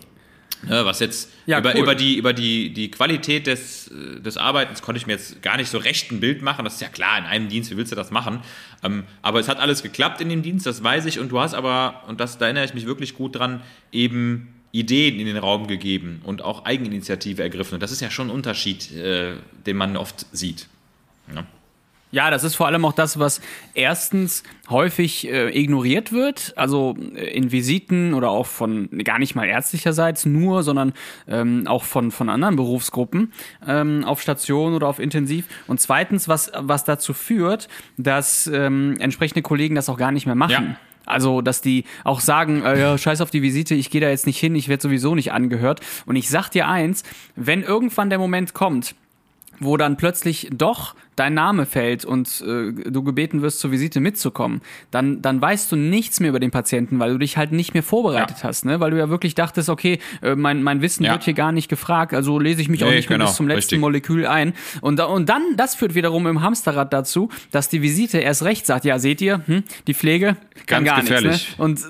Ne, 0.63 0.85
was 0.85 0.99
jetzt 0.99 1.31
Ja, 1.47 1.61
über, 1.61 1.73
cool. 1.75 1.83
über, 1.83 1.95
die, 1.95 2.17
über 2.17 2.33
die, 2.33 2.73
die 2.73 2.91
Qualität 2.91 3.47
des, 3.47 3.89
äh, 3.89 4.21
des 4.21 4.37
Arbeitens 4.37 4.83
konnte 4.83 4.99
ich 4.99 5.07
mir 5.07 5.13
jetzt 5.13 5.41
gar 5.41 5.57
nicht 5.57 5.71
so 5.71 5.79
recht 5.79 6.11
ein 6.11 6.21
Bild 6.21 6.43
machen. 6.43 6.65
Das 6.65 6.75
ist 6.75 6.81
ja 6.81 6.89
klar, 6.89 7.17
in 7.19 7.25
einem 7.25 7.49
Dienst, 7.49 7.71
wie 7.71 7.77
willst 7.77 7.93
du 7.93 7.97
das 7.97 8.11
machen? 8.11 8.41
Ähm, 8.83 9.05
aber 9.23 9.39
es 9.39 9.49
hat 9.49 9.59
alles 9.61 9.83
geklappt 9.83 10.21
in 10.21 10.29
dem 10.29 10.43
Dienst, 10.43 10.67
das 10.67 10.83
weiß 10.83 11.07
ich. 11.07 11.21
Und 11.21 11.31
du 11.31 11.39
hast 11.39 11.55
aber, 11.55 12.03
und 12.09 12.19
das, 12.19 12.39
da 12.39 12.47
erinnere 12.47 12.65
ich 12.65 12.75
mich 12.75 12.87
wirklich 12.87 13.15
gut 13.15 13.37
dran, 13.37 13.63
eben 13.93 14.49
Ideen 14.73 15.19
in 15.19 15.27
den 15.27 15.37
Raum 15.37 15.67
gegeben 15.67 16.21
und 16.25 16.43
auch 16.43 16.65
Eigeninitiative 16.65 17.43
ergriffen. 17.43 17.75
Und 17.75 17.83
das 17.83 17.93
ist 17.93 18.01
ja 18.01 18.11
schon 18.11 18.29
ein 18.29 18.31
Unterschied, 18.31 18.93
äh, 18.93 19.35
den 19.65 19.77
man 19.77 19.97
oft 19.97 20.27
sieht. 20.33 20.67
Ja. 21.35 21.47
Ja, 22.11 22.31
das 22.31 22.43
ist 22.43 22.55
vor 22.55 22.67
allem 22.67 22.85
auch 22.85 22.95
das, 22.95 23.19
was 23.19 23.41
erstens 23.75 24.43
häufig 24.71 25.29
äh, 25.29 25.51
ignoriert 25.51 26.11
wird, 26.11 26.55
also 26.57 26.97
äh, 27.15 27.27
in 27.31 27.53
Visiten 27.53 28.15
oder 28.15 28.31
auch 28.31 28.47
von 28.47 28.89
gar 29.05 29.19
nicht 29.19 29.35
mal 29.35 29.47
ärztlicherseits 29.47 30.25
nur, 30.25 30.63
sondern 30.63 30.95
ähm, 31.27 31.67
auch 31.67 31.85
von, 31.85 32.11
von 32.11 32.31
anderen 32.31 32.57
Berufsgruppen 32.57 33.33
ähm, 33.67 34.05
auf 34.05 34.23
Station 34.23 34.75
oder 34.75 34.89
auf 34.89 34.99
Intensiv. 34.99 35.47
Und 35.67 35.81
zweitens, 35.81 36.29
was, 36.29 36.51
was 36.57 36.85
dazu 36.85 37.13
führt, 37.13 37.69
dass 37.99 38.47
ähm, 38.47 38.97
entsprechende 39.01 39.43
Kollegen 39.43 39.75
das 39.75 39.89
auch 39.91 39.99
gar 39.99 40.13
nicht 40.13 40.25
mehr 40.25 40.35
machen. 40.35 40.51
Ja. 40.51 40.77
Also, 41.05 41.41
dass 41.41 41.63
die 41.63 41.85
auch 42.05 42.21
sagen, 42.21 42.63
äh, 42.65 42.79
ja, 42.79 42.99
scheiß 42.99 43.23
auf 43.23 43.31
die 43.31 43.41
Visite, 43.41 43.75
ich 43.75 43.91
gehe 43.91 44.01
da 44.01 44.11
jetzt 44.11 44.27
nicht 44.27 44.39
hin, 44.39 44.55
ich 44.55 44.69
werde 44.69 44.83
sowieso 44.83 45.15
nicht 45.15 45.33
angehört. 45.33 45.81
Und 46.05 46.17
ich 46.17 46.29
sag 46.29 46.51
dir 46.51 46.69
eins, 46.69 47.03
wenn 47.35 47.63
irgendwann 47.63 48.11
der 48.11 48.19
Moment 48.19 48.53
kommt, 48.53 48.95
wo 49.59 49.77
dann 49.77 49.97
plötzlich 49.97 50.49
doch 50.53 50.95
dein 51.19 51.35
Name 51.35 51.67
fällt 51.67 52.05
und 52.05 52.43
äh, 52.47 52.73
du 52.91 53.03
gebeten 53.03 53.43
wirst, 53.43 53.61
zur 53.61 53.71
Visite 53.71 54.01
mitzukommen, 54.01 54.61
dann, 54.91 55.23
dann 55.23 55.41
weißt 55.41 55.71
du 55.73 55.77
nichts 55.77 56.21
mehr 56.21 56.31
über 56.31 56.41
den 56.41 56.51
Patienten, 56.51 56.99
weil 56.99 57.13
du 57.13 57.19
dich 57.19 57.37
halt 57.37 57.53
nicht 57.53 57.75
mehr 57.75 57.83
vorbereitet 57.83 58.39
Ja. 58.39 58.45
hast, 58.45 58.65
ne? 58.65 58.81
Weil 58.81 58.91
du 58.91 58.99
ja 58.99 59.09
wirklich 59.09 59.35
dachtest, 59.35 59.69
okay, 59.69 59.99
äh, 60.23 60.35
mein, 60.35 60.63
mein 60.63 60.83
Wissen 60.83 61.05
Ja. 61.05 61.13
wird 61.13 61.25
hier 61.25 61.35
gar 61.35 61.53
nicht 61.53 61.69
gefragt, 61.69 62.15
also 62.15 62.39
lese 62.39 62.61
ich 62.63 62.69
mich 62.69 62.85
auch 62.85 62.89
Nee, 62.89 62.97
nicht 62.97 63.09
mehr 63.09 63.19
genau, 63.19 63.29
bis 63.31 63.37
zum 63.37 63.49
letzten 63.49 63.57
richtig. 63.75 63.81
Molekül 63.81 64.27
ein. 64.27 64.53
Und, 64.81 64.99
da, 64.99 65.05
und 65.07 65.29
dann, 65.29 65.43
das 65.57 65.75
führt 65.75 65.95
wiederum 65.95 66.27
im 66.27 66.43
Hamsterrad 66.43 66.93
dazu, 66.93 67.29
dass 67.51 67.69
die 67.69 67.83
Visite 67.83 68.19
erst 68.19 68.45
recht 68.45 68.67
sagt, 68.67 68.85
ja, 68.85 68.99
seht 68.99 69.21
ihr, 69.21 69.43
hm, 69.47 69.65
die 69.87 69.95
Pflege 69.95 70.37
kann 70.67 70.85
Ganz 70.85 70.87
gar 70.87 71.01
gefährlich. 71.01 71.33
nichts. 71.33 71.59
Ne? 71.59 71.65
Und, 71.65 71.81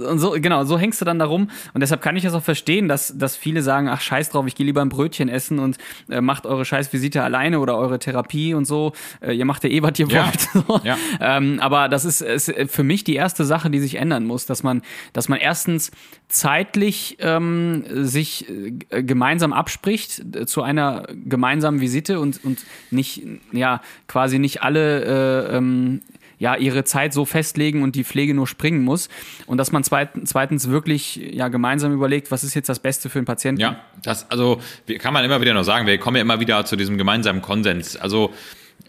äh, 0.00 0.02
und 0.10 0.18
so, 0.18 0.32
genau, 0.32 0.64
so 0.64 0.78
hängst 0.78 1.00
du 1.00 1.04
dann 1.04 1.18
da 1.18 1.24
rum. 1.26 1.48
Und 1.74 1.80
deshalb 1.80 2.02
kann 2.02 2.16
ich 2.16 2.22
das 2.22 2.34
auch 2.34 2.42
verstehen, 2.42 2.88
dass, 2.88 3.16
dass 3.16 3.36
viele 3.36 3.62
sagen, 3.62 3.88
ach 3.88 4.00
scheiß 4.00 4.30
drauf, 4.30 4.46
ich 4.46 4.54
gehe 4.54 4.66
lieber 4.66 4.82
ein 4.82 4.88
Brötchen 4.88 5.28
essen 5.28 5.58
und 5.58 5.78
äh, 6.08 6.20
macht 6.20 6.46
eure 6.46 6.64
Scheißvisite 6.64 7.22
alleine 7.22 7.60
oder 7.60 7.76
eure 7.76 7.98
Therapie 7.98 8.51
und 8.54 8.64
so. 8.66 8.92
Äh, 9.20 9.32
ihr 9.34 9.44
macht 9.44 9.64
ja 9.64 9.70
eh, 9.70 9.82
was 9.82 9.98
ihr 9.98 10.08
Ja. 10.08 10.26
wollt. 10.66 10.84
Ja. 10.84 10.96
Ähm, 11.20 11.58
aber 11.60 11.88
das 11.88 12.04
ist, 12.04 12.20
ist 12.22 12.52
für 12.66 12.82
mich 12.82 13.04
die 13.04 13.14
erste 13.14 13.44
Sache, 13.44 13.70
die 13.70 13.78
sich 13.78 13.96
ändern 13.96 14.24
muss, 14.24 14.46
dass 14.46 14.62
man, 14.62 14.82
dass 15.12 15.28
man 15.28 15.38
erstens 15.38 15.90
zeitlich 16.28 17.18
ähm, 17.20 17.84
sich 17.88 18.46
äh, 18.48 19.02
gemeinsam 19.02 19.52
abspricht 19.52 20.22
äh, 20.34 20.46
zu 20.46 20.62
einer 20.62 21.06
gemeinsamen 21.24 21.80
Visite 21.80 22.20
und, 22.20 22.42
und 22.44 22.60
nicht, 22.90 23.22
ja, 23.52 23.80
quasi 24.08 24.38
nicht 24.38 24.62
alle 24.62 25.04
äh, 25.52 25.56
ähm, 25.56 26.00
ja, 26.42 26.56
ihre 26.56 26.82
Zeit 26.82 27.12
so 27.12 27.24
festlegen 27.24 27.84
und 27.84 27.94
die 27.94 28.02
Pflege 28.02 28.34
nur 28.34 28.48
springen 28.48 28.82
muss. 28.82 29.08
Und 29.46 29.58
dass 29.58 29.70
man 29.70 29.84
zweitens, 29.84 30.68
wirklich 30.68 31.14
ja, 31.14 31.46
gemeinsam 31.46 31.92
überlegt, 31.92 32.32
was 32.32 32.42
ist 32.42 32.54
jetzt 32.54 32.68
das 32.68 32.80
Beste 32.80 33.08
für 33.08 33.20
den 33.20 33.26
Patienten. 33.26 33.60
Ja, 33.60 33.78
das, 34.02 34.28
also 34.28 34.60
kann 34.98 35.14
man 35.14 35.24
immer 35.24 35.40
wieder 35.40 35.54
noch 35.54 35.62
sagen, 35.62 35.86
wir 35.86 35.96
kommen 35.98 36.16
ja 36.16 36.22
immer 36.22 36.40
wieder 36.40 36.64
zu 36.64 36.74
diesem 36.74 36.98
gemeinsamen 36.98 37.42
Konsens. 37.42 37.96
Also, 37.96 38.32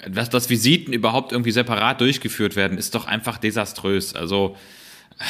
dass, 0.09 0.31
dass 0.31 0.49
Visiten 0.49 0.93
überhaupt 0.93 1.31
irgendwie 1.31 1.51
separat 1.51 2.01
durchgeführt 2.01 2.55
werden, 2.55 2.79
ist 2.79 2.95
doch 2.95 3.05
einfach 3.05 3.37
desaströs. 3.37 4.15
Also, 4.15 4.57
ah, 5.19 5.23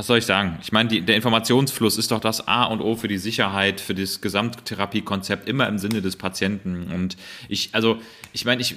was 0.00 0.06
soll 0.06 0.16
ich 0.16 0.24
sagen? 0.24 0.58
Ich 0.62 0.72
meine, 0.72 0.88
die, 0.88 1.02
der 1.02 1.14
Informationsfluss 1.14 1.98
ist 1.98 2.10
doch 2.10 2.20
das 2.20 2.48
A 2.48 2.64
und 2.64 2.80
O 2.80 2.96
für 2.96 3.06
die 3.06 3.18
Sicherheit, 3.18 3.82
für 3.82 3.94
das 3.94 4.22
Gesamttherapiekonzept, 4.22 5.46
immer 5.46 5.68
im 5.68 5.76
Sinne 5.76 6.00
des 6.00 6.16
Patienten. 6.16 6.90
Und 6.90 7.18
ich, 7.50 7.68
also, 7.72 7.98
ich 8.32 8.46
meine, 8.46 8.62
ich 8.62 8.76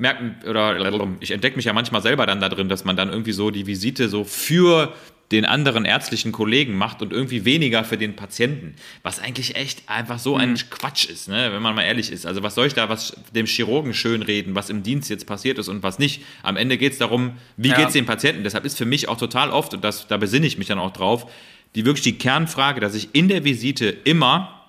merke 0.00 0.34
oder 0.50 0.76
ich 1.20 1.30
entdecke 1.30 1.54
mich 1.54 1.66
ja 1.66 1.72
manchmal 1.72 2.02
selber 2.02 2.26
dann 2.26 2.40
da 2.40 2.48
drin, 2.48 2.68
dass 2.68 2.84
man 2.84 2.96
dann 2.96 3.08
irgendwie 3.08 3.30
so 3.30 3.52
die 3.52 3.68
Visite 3.68 4.08
so 4.08 4.24
für 4.24 4.92
den 5.32 5.44
anderen 5.44 5.84
ärztlichen 5.84 6.32
Kollegen 6.32 6.74
macht 6.76 7.00
und 7.02 7.12
irgendwie 7.12 7.44
weniger 7.44 7.82
für 7.84 7.96
den 7.96 8.14
Patienten. 8.14 8.74
Was 9.02 9.18
eigentlich 9.20 9.56
echt 9.56 9.88
einfach 9.88 10.18
so 10.18 10.36
ein 10.36 10.54
Quatsch 10.70 11.06
ist, 11.06 11.28
ne? 11.28 11.50
wenn 11.52 11.62
man 11.62 11.74
mal 11.74 11.82
ehrlich 11.82 12.12
ist. 12.12 12.26
Also 12.26 12.42
was 12.42 12.54
soll 12.54 12.66
ich 12.66 12.74
da 12.74 12.88
was 12.88 13.16
dem 13.34 13.46
Chirurgen 13.46 13.94
schönreden, 13.94 14.54
was 14.54 14.70
im 14.70 14.82
Dienst 14.82 15.08
jetzt 15.10 15.26
passiert 15.26 15.58
ist 15.58 15.68
und 15.68 15.82
was 15.82 15.98
nicht. 15.98 16.22
Am 16.42 16.56
Ende 16.56 16.76
geht 16.76 16.92
es 16.92 16.98
darum, 16.98 17.32
wie 17.56 17.68
Ja. 17.70 17.76
geht 17.76 17.86
es 17.88 17.92
dem 17.94 18.06
Patienten. 18.06 18.44
Deshalb 18.44 18.64
ist 18.64 18.76
für 18.76 18.84
mich 18.84 19.08
auch 19.08 19.16
total 19.16 19.50
oft, 19.50 19.74
und 19.74 19.82
das, 19.82 20.06
da 20.06 20.18
besinne 20.18 20.46
ich 20.46 20.58
mich 20.58 20.68
dann 20.68 20.78
auch 20.78 20.92
drauf, 20.92 21.30
die 21.74 21.84
wirklich 21.84 22.04
die 22.04 22.18
Kernfrage, 22.18 22.80
dass 22.80 22.94
ich 22.94 23.08
in 23.14 23.28
der 23.28 23.44
Visite 23.44 23.86
immer 24.04 24.60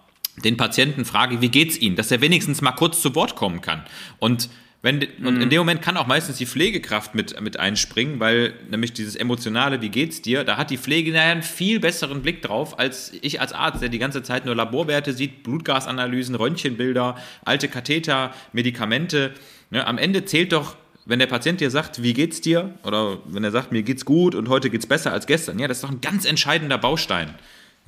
den 0.43 0.57
Patienten 0.57 1.05
frage, 1.05 1.41
wie 1.41 1.49
geht's 1.49 1.77
Ihnen, 1.77 1.95
dass 1.95 2.11
er 2.11 2.21
wenigstens 2.21 2.61
mal 2.61 2.71
kurz 2.71 3.01
zu 3.01 3.13
Wort 3.15 3.35
kommen 3.35 3.61
kann. 3.61 3.83
Und 4.19 4.49
wenn, 4.85 4.99
und 5.25 5.41
in 5.41 5.49
dem 5.49 5.57
Moment 5.57 5.81
kann 5.81 5.97
auch 5.97 6.05
meistens 6.05 6.37
die 6.37 6.45
Pflegekraft 6.45 7.15
mit, 7.15 7.41
mit 7.41 7.59
einspringen, 7.59 8.19
weil 8.19 8.53
nämlich 8.69 8.93
dieses 8.93 9.15
emotionale, 9.15 9.81
wie 9.81 9.89
geht's 9.89 10.21
dir, 10.21 10.43
da 10.43 10.57
hat 10.57 10.69
die 10.69 10.77
Pflege 10.77 11.11
nachher 11.11 11.31
einen 11.31 11.41
viel 11.41 11.79
besseren 11.79 12.21
Blick 12.21 12.43
drauf, 12.43 12.77
als 12.77 13.11
ich 13.23 13.41
als 13.41 13.51
Arzt, 13.51 13.81
der 13.81 13.89
die 13.89 13.97
ganze 13.97 14.21
Zeit 14.21 14.45
nur 14.45 14.53
Laborwerte 14.53 15.13
sieht, 15.13 15.41
Blutgasanalysen, 15.41 16.35
Röntgenbilder, 16.35 17.17
alte 17.43 17.67
Katheter, 17.67 18.31
Medikamente. 18.53 19.33
Ne, 19.71 19.87
am 19.87 19.97
Ende 19.97 20.23
zählt 20.25 20.51
doch, 20.51 20.75
wenn 21.07 21.17
der 21.17 21.25
Patient 21.25 21.61
dir 21.61 21.71
sagt, 21.71 22.03
wie 22.03 22.13
geht's 22.13 22.41
dir, 22.41 22.75
oder 22.83 23.17
wenn 23.25 23.43
er 23.43 23.49
sagt, 23.49 23.71
mir 23.71 23.81
geht's 23.81 24.05
gut 24.05 24.35
und 24.35 24.49
heute 24.49 24.69
geht's 24.69 24.85
besser 24.85 25.11
als 25.11 25.25
gestern, 25.25 25.57
ja, 25.57 25.67
das 25.67 25.77
ist 25.77 25.83
doch 25.83 25.91
ein 25.91 26.01
ganz 26.01 26.25
entscheidender 26.25 26.77
Baustein. 26.77 27.33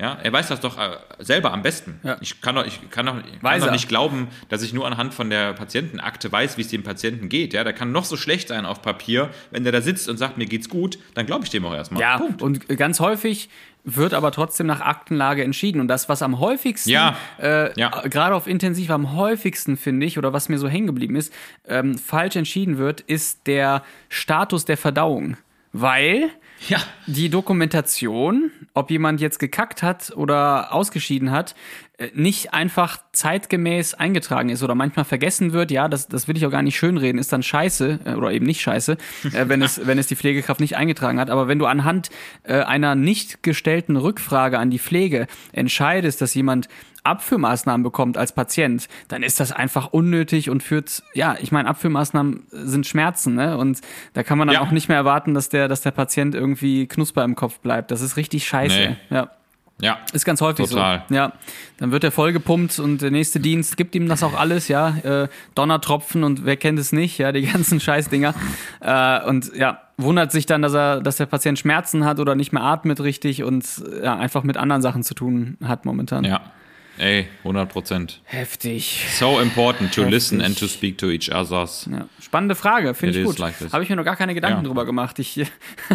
Ja, 0.00 0.16
er 0.22 0.32
weiß 0.32 0.46
das 0.48 0.60
doch 0.60 0.78
äh, 0.78 0.90
selber 1.18 1.52
am 1.52 1.62
besten. 1.62 1.98
Ja. 2.04 2.18
Ich 2.20 2.40
kann 2.40 2.54
doch, 2.54 2.64
ich 2.64 2.88
kann 2.90 3.06
doch, 3.06 3.16
ich 3.18 3.40
kann 3.40 3.60
doch 3.60 3.72
nicht 3.72 3.88
glauben, 3.88 4.28
dass 4.48 4.62
ich 4.62 4.72
nur 4.72 4.86
anhand 4.86 5.12
von 5.12 5.28
der 5.28 5.54
Patientenakte 5.54 6.30
weiß, 6.30 6.56
wie 6.56 6.60
es 6.62 6.68
dem 6.68 6.84
Patienten 6.84 7.28
geht. 7.28 7.52
Ja, 7.52 7.64
der 7.64 7.72
kann 7.72 7.90
noch 7.90 8.04
so 8.04 8.16
schlecht 8.16 8.46
sein 8.48 8.64
auf 8.64 8.80
Papier. 8.80 9.30
Wenn 9.50 9.64
der 9.64 9.72
da 9.72 9.80
sitzt 9.80 10.08
und 10.08 10.16
sagt, 10.16 10.38
mir 10.38 10.46
geht's 10.46 10.68
gut, 10.68 10.98
dann 11.14 11.26
glaube 11.26 11.44
ich 11.44 11.50
dem 11.50 11.64
auch 11.66 11.74
erstmal. 11.74 12.00
Ja, 12.00 12.18
Punkt. 12.18 12.42
und 12.42 12.68
ganz 12.78 13.00
häufig 13.00 13.48
wird 13.82 14.14
aber 14.14 14.30
trotzdem 14.30 14.66
nach 14.68 14.80
Aktenlage 14.82 15.42
entschieden. 15.42 15.80
Und 15.80 15.88
das, 15.88 16.08
was 16.08 16.22
am 16.22 16.38
häufigsten, 16.38 16.90
Ja. 16.90 17.16
äh, 17.40 17.72
Ja. 17.80 17.88
gerade 18.02 18.36
auf 18.36 18.46
Intensiv 18.46 18.90
am 18.90 19.14
häufigsten, 19.16 19.76
finde 19.76 20.06
ich, 20.06 20.16
oder 20.16 20.32
was 20.32 20.48
mir 20.48 20.58
so 20.58 20.68
hängen 20.68 20.86
geblieben 20.86 21.16
ist, 21.16 21.32
ähm, 21.66 21.98
falsch 21.98 22.36
entschieden 22.36 22.78
wird, 22.78 23.00
ist 23.00 23.46
der 23.48 23.82
Status 24.10 24.64
der 24.64 24.76
Verdauung. 24.76 25.38
Weil 25.72 26.30
Ja. 26.66 26.78
die 27.06 27.28
Dokumentation, 27.28 28.50
ob 28.74 28.90
jemand 28.90 29.20
jetzt 29.20 29.38
gekackt 29.38 29.82
hat 29.82 30.10
oder 30.16 30.72
ausgeschieden 30.74 31.30
hat, 31.30 31.54
äh, 31.98 32.10
nicht 32.14 32.54
einfach 32.54 32.98
zeitgemäß 33.12 33.94
eingetragen 33.94 34.50
ist 34.50 34.62
oder 34.62 34.74
manchmal 34.74 35.04
vergessen 35.04 35.52
wird, 35.52 35.70
ja, 35.70 35.88
das, 35.88 36.08
das 36.08 36.28
will 36.28 36.36
ich 36.36 36.46
auch 36.46 36.50
gar 36.50 36.62
nicht 36.62 36.76
schönreden, 36.76 37.18
ist 37.18 37.32
dann 37.32 37.42
scheiße 37.42 38.00
äh, 38.04 38.14
oder 38.14 38.32
eben 38.32 38.46
nicht 38.46 38.60
scheiße, 38.60 38.96
äh, 39.32 39.48
wenn, 39.48 39.62
es, 39.62 39.86
wenn 39.86 39.98
es 39.98 40.06
die 40.06 40.16
Pflegekraft 40.16 40.60
nicht 40.60 40.76
eingetragen 40.76 41.18
hat. 41.18 41.30
Aber 41.30 41.48
wenn 41.48 41.58
du 41.58 41.66
anhand 41.66 42.10
einer 42.44 42.94
nicht 42.94 43.42
gestellten 43.42 43.96
Rückfrage 43.96 44.58
an 44.58 44.70
die 44.70 44.78
Pflege 44.78 45.26
entscheidest, 45.52 46.20
dass 46.20 46.34
jemand 46.34 46.68
Abführmaßnahmen 47.08 47.82
bekommt 47.82 48.16
als 48.16 48.32
Patient, 48.32 48.88
dann 49.08 49.22
ist 49.22 49.40
das 49.40 49.52
einfach 49.52 49.88
unnötig 49.92 50.50
und 50.50 50.62
führt, 50.62 51.02
ja, 51.14 51.36
ich 51.40 51.52
meine, 51.52 51.68
Abführmaßnahmen 51.68 52.44
sind 52.50 52.86
Schmerzen, 52.86 53.34
ne? 53.34 53.56
Und 53.58 53.80
da 54.14 54.22
kann 54.22 54.38
man 54.38 54.48
dann 54.48 54.54
Ja. 54.54 54.60
auch 54.62 54.70
nicht 54.70 54.88
mehr 54.88 54.96
erwarten, 54.98 55.34
dass 55.34 55.48
der, 55.48 55.68
dass 55.68 55.80
der 55.82 55.90
Patient 55.90 56.34
irgendwie 56.34 56.86
knusper 56.86 57.24
im 57.24 57.34
Kopf 57.34 57.58
bleibt. 57.60 57.90
Das 57.90 58.00
ist 58.00 58.16
richtig 58.16 58.46
scheiße. 58.46 58.76
Nee. 58.78 58.96
Ja. 59.10 59.30
Ja. 59.80 59.98
Ist 60.12 60.24
ganz 60.24 60.40
häufig 60.40 60.68
Total. 60.70 61.04
so. 61.08 61.14
Ja. 61.14 61.32
Dann 61.76 61.92
wird 61.92 62.02
er 62.02 62.10
vollgepumpt 62.10 62.80
und 62.80 63.00
der 63.00 63.12
nächste 63.12 63.38
Dienst 63.38 63.76
gibt 63.76 63.94
ihm 63.94 64.08
das 64.08 64.24
auch 64.24 64.36
alles, 64.36 64.66
ja. 64.66 64.88
Äh, 65.04 65.28
Donnertropfen 65.54 66.24
und 66.24 66.44
wer 66.44 66.56
kennt 66.56 66.80
es 66.80 66.90
nicht, 66.90 67.16
ja, 67.18 67.30
die 67.30 67.42
ganzen 67.52 67.78
Scheißdinger. 67.78 68.34
Äh, 68.80 69.24
und 69.28 69.54
ja, 69.54 69.80
wundert 69.96 70.32
sich 70.32 70.46
dann, 70.46 70.62
dass 70.62 70.74
er, 70.74 71.00
dass 71.00 71.16
der 71.18 71.26
Patient 71.26 71.60
Schmerzen 71.60 72.04
hat 72.04 72.18
oder 72.18 72.34
nicht 72.34 72.52
mehr 72.52 72.64
atmet 72.64 73.00
richtig 73.00 73.44
und 73.44 73.64
ja, 74.02 74.16
einfach 74.16 74.42
mit 74.42 74.56
anderen 74.56 74.82
Sachen 74.82 75.04
zu 75.04 75.14
tun 75.14 75.56
hat 75.62 75.84
momentan. 75.84 76.24
Ja. 76.24 76.40
Ey, 76.98 77.28
100 77.44 77.68
Prozent. 77.68 78.20
Heftig. 78.24 79.06
So 79.18 79.38
important 79.40 79.92
to 79.94 80.02
Heftig. 80.02 80.12
listen 80.14 80.40
and 80.42 80.58
to 80.58 80.66
speak 80.66 80.98
to 80.98 81.10
each 81.10 81.32
others. 81.32 81.88
Ja. 81.90 82.06
Spannende 82.20 82.54
Frage, 82.56 82.92
finde 82.94 83.20
ich 83.20 83.24
gut. 83.24 83.38
like 83.38 83.54
habe 83.72 83.82
ich 83.84 83.88
mir 83.88 83.96
noch 83.96 84.04
gar 84.04 84.16
keine 84.16 84.34
Gedanken 84.34 84.62
Ja. 84.62 84.66
drüber 84.66 84.84
gemacht. 84.84 85.18
Ich 85.20 85.40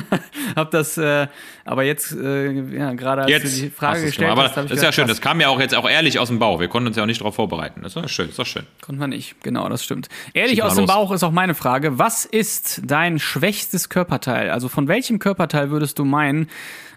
habe 0.56 0.70
das, 0.72 0.97
äh, 0.97 1.28
aber 1.66 1.84
jetzt, 1.84 2.14
äh, 2.14 2.51
ja, 2.78 2.93
gerade 2.93 3.24
als 3.24 3.32
Jetzt 3.32 3.58
du 3.58 3.62
die 3.64 3.70
Frage 3.70 3.97
hast 3.99 4.06
gestellt. 4.06 4.32
Aber 4.32 4.43
hast, 4.43 4.56
das 4.56 4.66
ist 4.66 4.70
ja 4.72 4.76
gedacht, 4.78 4.93
schön. 4.95 5.06
krass. 5.06 5.18
Das 5.18 5.22
kam 5.22 5.41
ja 5.41 5.49
auch 5.49 5.60
jetzt 5.60 5.76
auch 5.76 5.89
ehrlich 5.89 6.20
aus 6.20 6.30
dem 6.30 6.39
Bauch. 6.39 6.60
Wir 6.60 6.70
konnten 6.70 6.88
uns 6.88 6.97
ja 6.97 7.04
auch 7.04 7.08
nicht 7.08 7.20
darauf 7.22 7.36
vorbereiten. 7.36 7.82
Das 7.84 7.95
ist 7.95 8.01
doch 8.01 8.10
schön. 8.10 8.26
Das 8.28 8.32
ist 8.34 8.39
doch 8.39 8.45
schön. 8.45 8.66
Konnte 8.82 8.99
man 8.99 9.10
nicht, 9.10 9.41
genau, 9.43 9.68
das 9.70 9.84
stimmt. 9.84 10.08
Ehrlich 10.34 10.64
aus 10.64 10.76
dem. 10.76 10.86
Bauch 10.86 11.12
ist 11.12 11.24
auch 11.24 11.32
meine 11.32 11.54
Frage. 11.56 11.99
Was 11.99 12.24
ist 12.26 12.82
dein 12.86 13.20
schwächstes 13.20 13.89
Körperteil? 13.89 14.49
Also 14.51 14.70
von 14.70 14.88
welchem 14.88 15.20
Körperteil 15.20 15.70
würdest 15.70 15.99
du 15.99 16.06
meinen, 16.06 16.49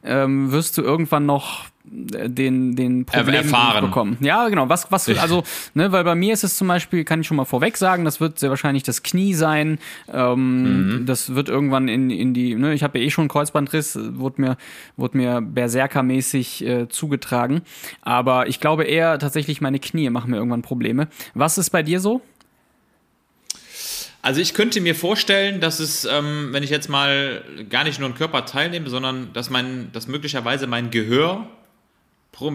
ähm, 0.05 0.53
wirst 0.53 0.79
du 0.79 0.83
irgendwann 0.83 1.27
noch 1.27 1.65
den, 1.89 2.77
den 2.77 3.05
Problem 3.05 3.35
erfahren. 3.35 3.87
bekommen? 3.87 4.17
Ja, 4.21 4.49
genau. 4.49 4.69
Was, 4.69 4.91
was, 4.91 5.09
also, 5.09 5.45
ne, 5.75 5.93
weil 5.93 6.05
bei 6.05 6.15
mir 6.15 6.33
ist 6.33 6.45
es 6.45 6.57
zum 6.57 6.69
Beispiel, 6.69 7.05
kann 7.05 7.21
ich 7.21 7.27
schon 7.27 7.37
mal 7.37 7.45
vorweg 7.45 7.77
sagen, 7.77 8.05
das 8.05 8.21
wird 8.21 8.39
sehr 8.39 8.51
wahrscheinlich 8.51 8.83
das 8.83 9.03
Knie 9.03 9.35
sein. 9.35 9.79
Ähm, 10.13 10.47
Mhm. 10.67 11.07
Das 11.07 11.35
wird 11.35 11.49
irgendwann 11.49 11.89
in, 11.89 12.11
in 12.11 12.35
die, 12.35 12.55
ne, 12.55 12.75
ich 12.75 12.83
habe 12.83 12.99
ja 12.99 13.05
eh 13.05 13.11
schon 13.11 13.23
einen 13.23 13.29
Kreuzbandriss, 13.29 13.97
äh, 13.97 14.19
wurde 14.19 14.41
mir, 14.41 14.57
wurde 14.97 15.17
mir 15.17 15.41
Berserker-mäßig 15.41 16.65
äh, 16.67 16.89
zugetragen. 16.89 17.63
Aber 18.03 18.49
ich 18.49 18.61
glaube 18.61 18.85
eher 18.85 19.19
tatsächlich 19.19 19.61
meine 19.61 19.79
Knie 19.79 20.11
machen 20.11 20.31
mir 20.31 20.37
irgendwann 20.37 20.63
Probleme. 20.63 21.09
Was 21.35 21.59
ist 21.59 21.71
bei 21.71 21.83
dir 21.83 22.01
so? 22.01 22.21
Also 24.23 24.41
ich 24.41 24.55
könnte 24.55 24.81
mir 24.81 24.97
vorstellen, 24.97 25.61
dass 25.61 25.79
es, 25.79 26.05
ähm, 26.05 26.49
wenn 26.51 26.65
ich 26.65 26.71
jetzt 26.71 26.89
mal 26.89 27.45
gar 27.71 27.85
nicht 27.85 28.01
nur 28.01 28.09
einen 28.09 28.19
Körper 28.19 28.45
teilnehme, 28.45 28.91
sondern 28.91 29.33
dass 29.33 29.51
mein, 29.51 29.91
dass 29.93 30.09
möglicherweise 30.09 30.67
mein 30.67 30.91
Gehör 30.91 31.47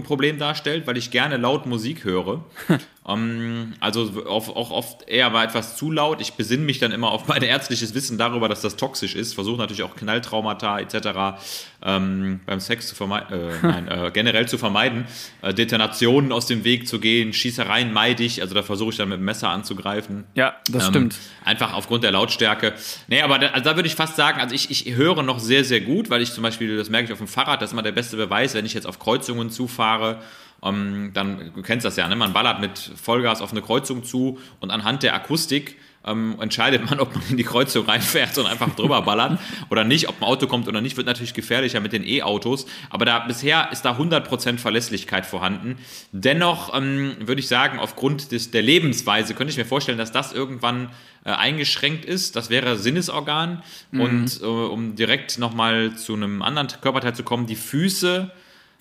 Problem 0.04 0.38
darstellt, 0.38 0.86
weil 0.88 0.98
ich 0.98 1.12
gerne 1.12 1.38
laut 1.38 1.66
Musik 1.66 2.04
höre. 2.04 2.44
ähm, 3.08 3.74
also 3.80 4.26
auch 4.28 4.72
oft 4.72 5.08
eher 5.10 5.30
mal 5.32 5.44
etwas 5.46 5.76
zu 5.76 5.92
laut. 5.92 6.22
Ich 6.22 6.34
besinne 6.34 6.64
mich 6.64 6.78
dann 6.80 6.92
immer 6.92 7.12
auf 7.12 7.28
mein 7.28 7.42
ärztliches 7.42 7.96
Wissen 7.96 8.18
darüber, 8.18 8.48
dass 8.48 8.62
das 8.62 8.76
toxisch 8.76 9.16
ist. 9.16 9.34
Versuche 9.34 9.58
natürlich 9.58 9.84
auch 9.84 9.96
Knalltraumata 9.96 10.80
etc. 10.80 11.42
Ähm, 11.84 12.42
beim 12.46 12.60
Sex 12.60 12.88
zu 12.88 12.96
vermeiden, 12.96 13.28
äh, 13.32 13.54
nein, 13.64 13.88
äh, 13.88 14.12
generell 14.14 14.48
zu 14.48 14.60
vermeiden. 14.60 15.06
Äh, 15.42 15.54
Detonationen 15.54 16.32
aus 16.32 16.46
dem 16.46 16.64
Weg 16.64 16.88
zu 16.88 17.00
gehen, 17.00 17.34
Schießereien 17.34 17.92
meide 17.92 18.24
ich. 18.24 18.42
Also 18.42 18.54
da 18.54 18.62
versuche 18.62 18.92
ich 18.92 18.98
dann 18.98 19.10
mit 19.10 19.18
dem 19.18 19.26
Messer 19.26 19.50
anzugreifen. 19.50 20.26
Ja, 20.36 20.56
das 20.70 20.86
Ähm, 20.86 20.90
stimmt. 20.92 21.16
Einfach 21.44 21.74
aufgrund 21.74 22.04
der 22.04 22.12
Lautstärke. 22.12 22.74
Nee, 23.08 23.22
aber 23.24 23.40
da, 23.40 23.48
also 23.48 23.64
da 23.64 23.76
würde 23.76 23.88
ich 23.88 23.96
fast 23.96 24.16
sagen, 24.16 24.40
also 24.40 24.54
ich, 24.54 24.70
ich 24.70 24.94
höre 24.96 25.24
noch 25.24 25.40
sehr, 25.40 25.64
sehr 25.64 25.82
gut, 25.82 26.12
weil 26.12 26.22
ich 26.22 26.34
zum 26.34 26.44
Beispiel, 26.44 26.78
das 26.78 26.90
merke 26.92 27.08
ich 27.08 27.12
auf 27.12 27.18
dem 27.18 27.28
Fahrrad, 27.28 27.64
das 27.64 27.70
ist 27.70 27.74
immer 27.74 27.82
der 27.82 27.94
beste 27.94 28.16
Beweis, 28.16 28.54
wenn 28.54 28.66
ich 28.66 28.76
jetzt 28.76 28.86
auf 28.86 29.00
Kreuzungen 29.00 29.50
zufahre, 29.50 30.20
ähm, 30.64 31.12
dann, 31.14 31.52
du 31.56 31.62
kennst 31.62 31.86
das 31.86 31.96
ja, 31.96 32.08
ne? 32.08 32.16
man 32.16 32.34
ballert 32.34 32.60
mit 32.62 32.78
Vollgas 32.78 33.42
auf 33.42 33.52
eine 33.52 33.62
Kreuzung 33.62 34.04
zu 34.04 34.40
und 34.60 34.72
anhand 34.72 35.04
der 35.04 35.16
Akustik 35.16 35.78
ähm, 36.06 36.36
entscheidet 36.40 36.90
man, 36.90 37.00
ob 37.00 37.14
man 37.16 37.24
in 37.30 37.38
die 37.38 37.44
Kreuzung 37.44 37.86
reinfährt 37.86 38.38
und 38.38 38.46
einfach 38.46 38.74
drüber 38.76 39.02
ballert 39.02 39.40
oder 39.70 39.84
nicht, 39.84 40.10
ob 40.10 40.22
ein 40.22 40.24
Auto 40.24 40.48
kommt 40.48 40.68
oder 40.68 40.82
nicht, 40.82 40.98
wird 40.98 41.08
natürlich 41.08 41.34
gefährlicher 41.34 41.80
mit 41.80 41.94
den 41.94 42.06
E-Autos, 42.06 42.66
aber 42.90 43.06
da 43.06 43.20
bisher 43.20 43.72
ist 43.72 43.84
da 43.84 43.98
100% 43.98 44.58
Verlässlichkeit 44.58 45.26
vorhanden. 45.26 45.78
Dennoch 46.12 46.76
ähm, 46.76 47.16
würde 47.20 47.40
ich 47.40 47.48
sagen, 47.48 47.80
aufgrund 47.80 48.32
des, 48.32 48.52
der 48.52 48.62
Lebensweise 48.62 49.34
könnte 49.34 49.52
ich 49.52 49.58
mir 49.58 49.66
vorstellen, 49.66 49.98
dass 49.98 50.12
das 50.12 50.34
irgendwann 50.34 50.90
äh, 51.24 51.32
eingeschränkt 51.32 52.06
ist. 52.06 52.36
Das 52.36 52.50
wäre 52.50 52.78
Sinnesorgan 52.78 53.64
und 53.92 54.42
äh, 54.42 54.46
um 54.46 54.96
direkt 54.96 55.38
nochmal 55.38 55.96
zu 55.96 56.14
einem 56.14 56.42
anderen 56.42 56.68
Körperteil 56.82 57.16
zu 57.16 57.24
kommen, 57.24 57.46
die 57.46 57.56
Füße 57.56 58.32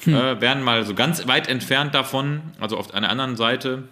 äh, 0.06 0.40
wären 0.40 0.62
mal 0.62 0.84
so 0.84 0.94
ganz 0.94 1.26
weit 1.26 1.48
entfernt 1.48 1.94
davon, 1.94 2.42
also 2.60 2.76
auf 2.76 2.92
einer 2.94 3.08
anderen 3.10 3.36
Seite. 3.36 3.84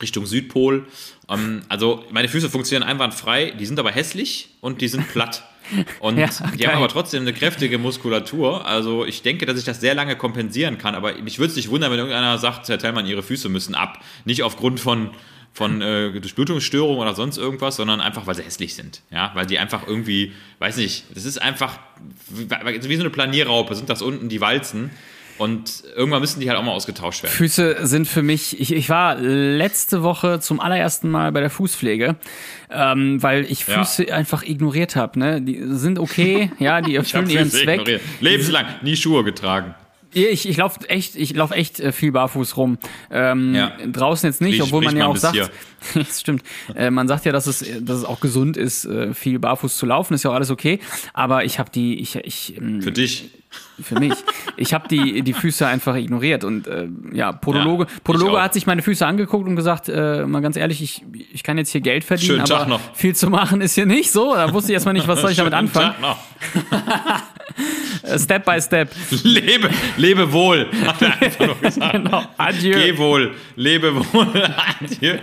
Richtung 0.00 0.26
Südpol. 0.26 0.86
Ähm, 1.28 1.62
also 1.68 2.04
meine 2.10 2.28
Füße 2.28 2.50
funktionieren 2.50 2.88
einwandfrei, 2.88 3.52
die 3.52 3.66
sind 3.66 3.78
aber 3.78 3.92
hässlich 3.92 4.48
und 4.60 4.80
die 4.80 4.88
sind 4.88 5.08
platt. 5.08 5.44
Und 6.00 6.18
Ja, 6.18 6.26
die 6.26 6.58
geil. 6.58 6.72
haben 6.72 6.78
aber 6.78 6.88
trotzdem 6.88 7.22
eine 7.22 7.32
kräftige 7.32 7.78
Muskulatur. 7.78 8.66
Also 8.66 9.06
ich 9.06 9.22
denke, 9.22 9.46
dass 9.46 9.56
ich 9.56 9.64
das 9.64 9.80
sehr 9.80 9.94
lange 9.94 10.16
kompensieren 10.16 10.76
kann. 10.76 10.96
Aber 10.96 11.14
mich 11.14 11.38
würde 11.38 11.50
es 11.50 11.56
nicht 11.56 11.70
wundern, 11.70 11.92
wenn 11.92 11.98
irgendeiner 12.00 12.36
sagt, 12.38 12.68
Herr 12.68 12.78
Tellmann, 12.78 13.06
Ihre 13.06 13.22
Füße 13.22 13.48
müssen 13.48 13.76
ab. 13.76 14.02
Nicht 14.24 14.42
aufgrund 14.42 14.80
von, 14.80 15.10
von 15.52 15.80
äh, 15.80 16.10
Durchblutungsstörungen 16.18 17.00
oder 17.00 17.14
sonst 17.14 17.38
irgendwas, 17.38 17.76
sondern 17.76 18.00
einfach, 18.00 18.26
weil 18.26 18.34
sie 18.34 18.42
hässlich 18.42 18.74
sind. 18.74 19.02
Ja, 19.12 19.30
weil 19.34 19.46
die 19.46 19.60
einfach 19.60 19.86
irgendwie, 19.86 20.32
weiß 20.58 20.78
nicht, 20.78 21.04
das 21.14 21.24
ist 21.24 21.40
einfach 21.40 21.78
wie, 22.28 22.48
wie 22.50 22.96
so 22.96 23.02
eine 23.02 23.10
Planierraupe, 23.10 23.76
sind 23.76 23.88
das 23.88 24.02
unten 24.02 24.28
die 24.28 24.40
Walzen. 24.40 24.90
Und 25.38 25.82
irgendwann 25.96 26.20
müssen 26.20 26.40
die 26.40 26.48
halt 26.48 26.58
auch 26.58 26.62
mal 26.62 26.72
ausgetauscht 26.72 27.22
werden. 27.22 27.32
Füße 27.32 27.86
sind 27.86 28.06
für 28.06 28.22
mich, 28.22 28.60
ich, 28.60 28.72
ich 28.72 28.88
war 28.88 29.16
letzte 29.16 30.02
Woche 30.02 30.40
zum 30.40 30.60
allerersten 30.60 31.10
Mal 31.10 31.32
bei 31.32 31.40
der 31.40 31.50
Fußpflege, 31.50 32.16
ähm, 32.70 33.22
weil 33.22 33.44
ich 33.50 33.66
Ja. 33.66 33.82
Füße 33.82 34.12
einfach 34.14 34.42
ignoriert 34.42 34.94
habe. 34.96 35.18
Ne? 35.18 35.40
Die 35.42 35.60
sind 35.68 35.98
okay, 35.98 36.50
ja, 36.58 36.80
die 36.80 36.94
erfüllen 36.96 37.30
ihren 37.30 37.50
Zweck. 37.50 37.80
ignoriert. 37.80 38.02
Lebenslang 38.20 38.66
nie 38.82 38.96
Schuhe 38.96 39.24
getragen. 39.24 39.74
Ich, 40.14 40.48
ich 40.48 40.56
laufe 40.56 40.88
echt, 40.88 41.16
ich 41.16 41.34
lauf 41.34 41.50
echt 41.52 41.80
äh, 41.80 41.92
viel 41.92 42.12
barfuß 42.12 42.56
rum. 42.56 42.78
Ähm, 43.10 43.54
Ja. 43.54 43.72
Draußen 43.86 44.28
jetzt 44.28 44.40
nicht, 44.40 44.60
obwohl 44.62 44.84
man 44.84 44.96
ja 44.96 45.06
auch 45.06 45.16
sagt, 45.16 45.50
das 45.94 46.20
stimmt. 46.20 46.42
Äh, 46.74 46.90
man 46.90 47.08
sagt 47.08 47.24
ja, 47.24 47.32
dass 47.32 47.46
es, 47.46 47.64
dass 47.80 47.98
es 47.98 48.04
auch 48.04 48.20
gesund 48.20 48.56
ist, 48.56 48.84
äh, 48.84 49.14
viel 49.14 49.38
barfuß 49.38 49.76
zu 49.76 49.86
laufen, 49.86 50.14
ist 50.14 50.22
ja 50.22 50.30
auch 50.30 50.34
alles 50.34 50.50
okay. 50.50 50.80
Aber 51.14 51.44
ich 51.44 51.58
habe 51.58 51.70
die, 51.70 51.98
ich, 52.00 52.16
ich 52.16 52.56
ähm, 52.56 52.82
Für 52.82 52.92
dich. 52.92 53.30
für 53.82 53.98
mich. 53.98 54.12
Ich 54.56 54.74
habe 54.74 54.86
die, 54.88 55.22
die 55.22 55.32
Füße 55.32 55.66
einfach 55.66 55.96
ignoriert 55.96 56.44
und 56.44 56.66
äh, 56.66 56.88
ja, 57.12 57.32
Podologe, 57.32 57.84
Ja, 57.84 57.90
Podologe 58.04 58.40
hat 58.42 58.54
sich 58.54 58.66
meine 58.66 58.82
Füße 58.82 59.06
angeguckt 59.06 59.48
und 59.48 59.56
gesagt, 59.56 59.88
äh, 59.88 60.24
mal 60.26 60.40
ganz 60.40 60.56
ehrlich, 60.56 60.82
ich, 60.82 61.02
ich 61.32 61.42
kann 61.42 61.58
jetzt 61.58 61.70
hier 61.70 61.80
Geld 61.80 62.04
verdienen, 62.04 62.46
Schönen 62.46 62.62
aber 62.62 62.80
viel 62.94 63.16
zu 63.16 63.28
machen 63.30 63.60
ist 63.60 63.74
hier 63.74 63.86
nicht 63.86 64.12
so. 64.12 64.34
Da 64.34 64.52
wusste 64.52 64.72
ich 64.72 64.74
erstmal 64.74 64.94
nicht, 64.94 65.08
was 65.08 65.20
soll 65.20 65.30
ich 65.30 65.36
damit 65.38 65.52
Schönen 65.54 65.68
anfangen. 65.74 65.94
Step 68.16 68.44
by 68.44 68.60
Step. 68.60 68.90
Lebe, 69.22 69.70
lebe 69.96 70.32
wohl, 70.32 70.66
hat 70.86 71.00
er 71.02 71.22
einfach 71.22 71.46
nur 71.46 71.54
gesagt. 71.60 71.92
Genau. 71.92 72.22
Adieu. 72.36 72.74
Geh 72.74 72.98
wohl, 72.98 73.34
lebe 73.56 73.94
wohl, 74.12 74.26
adieu. 74.80 75.16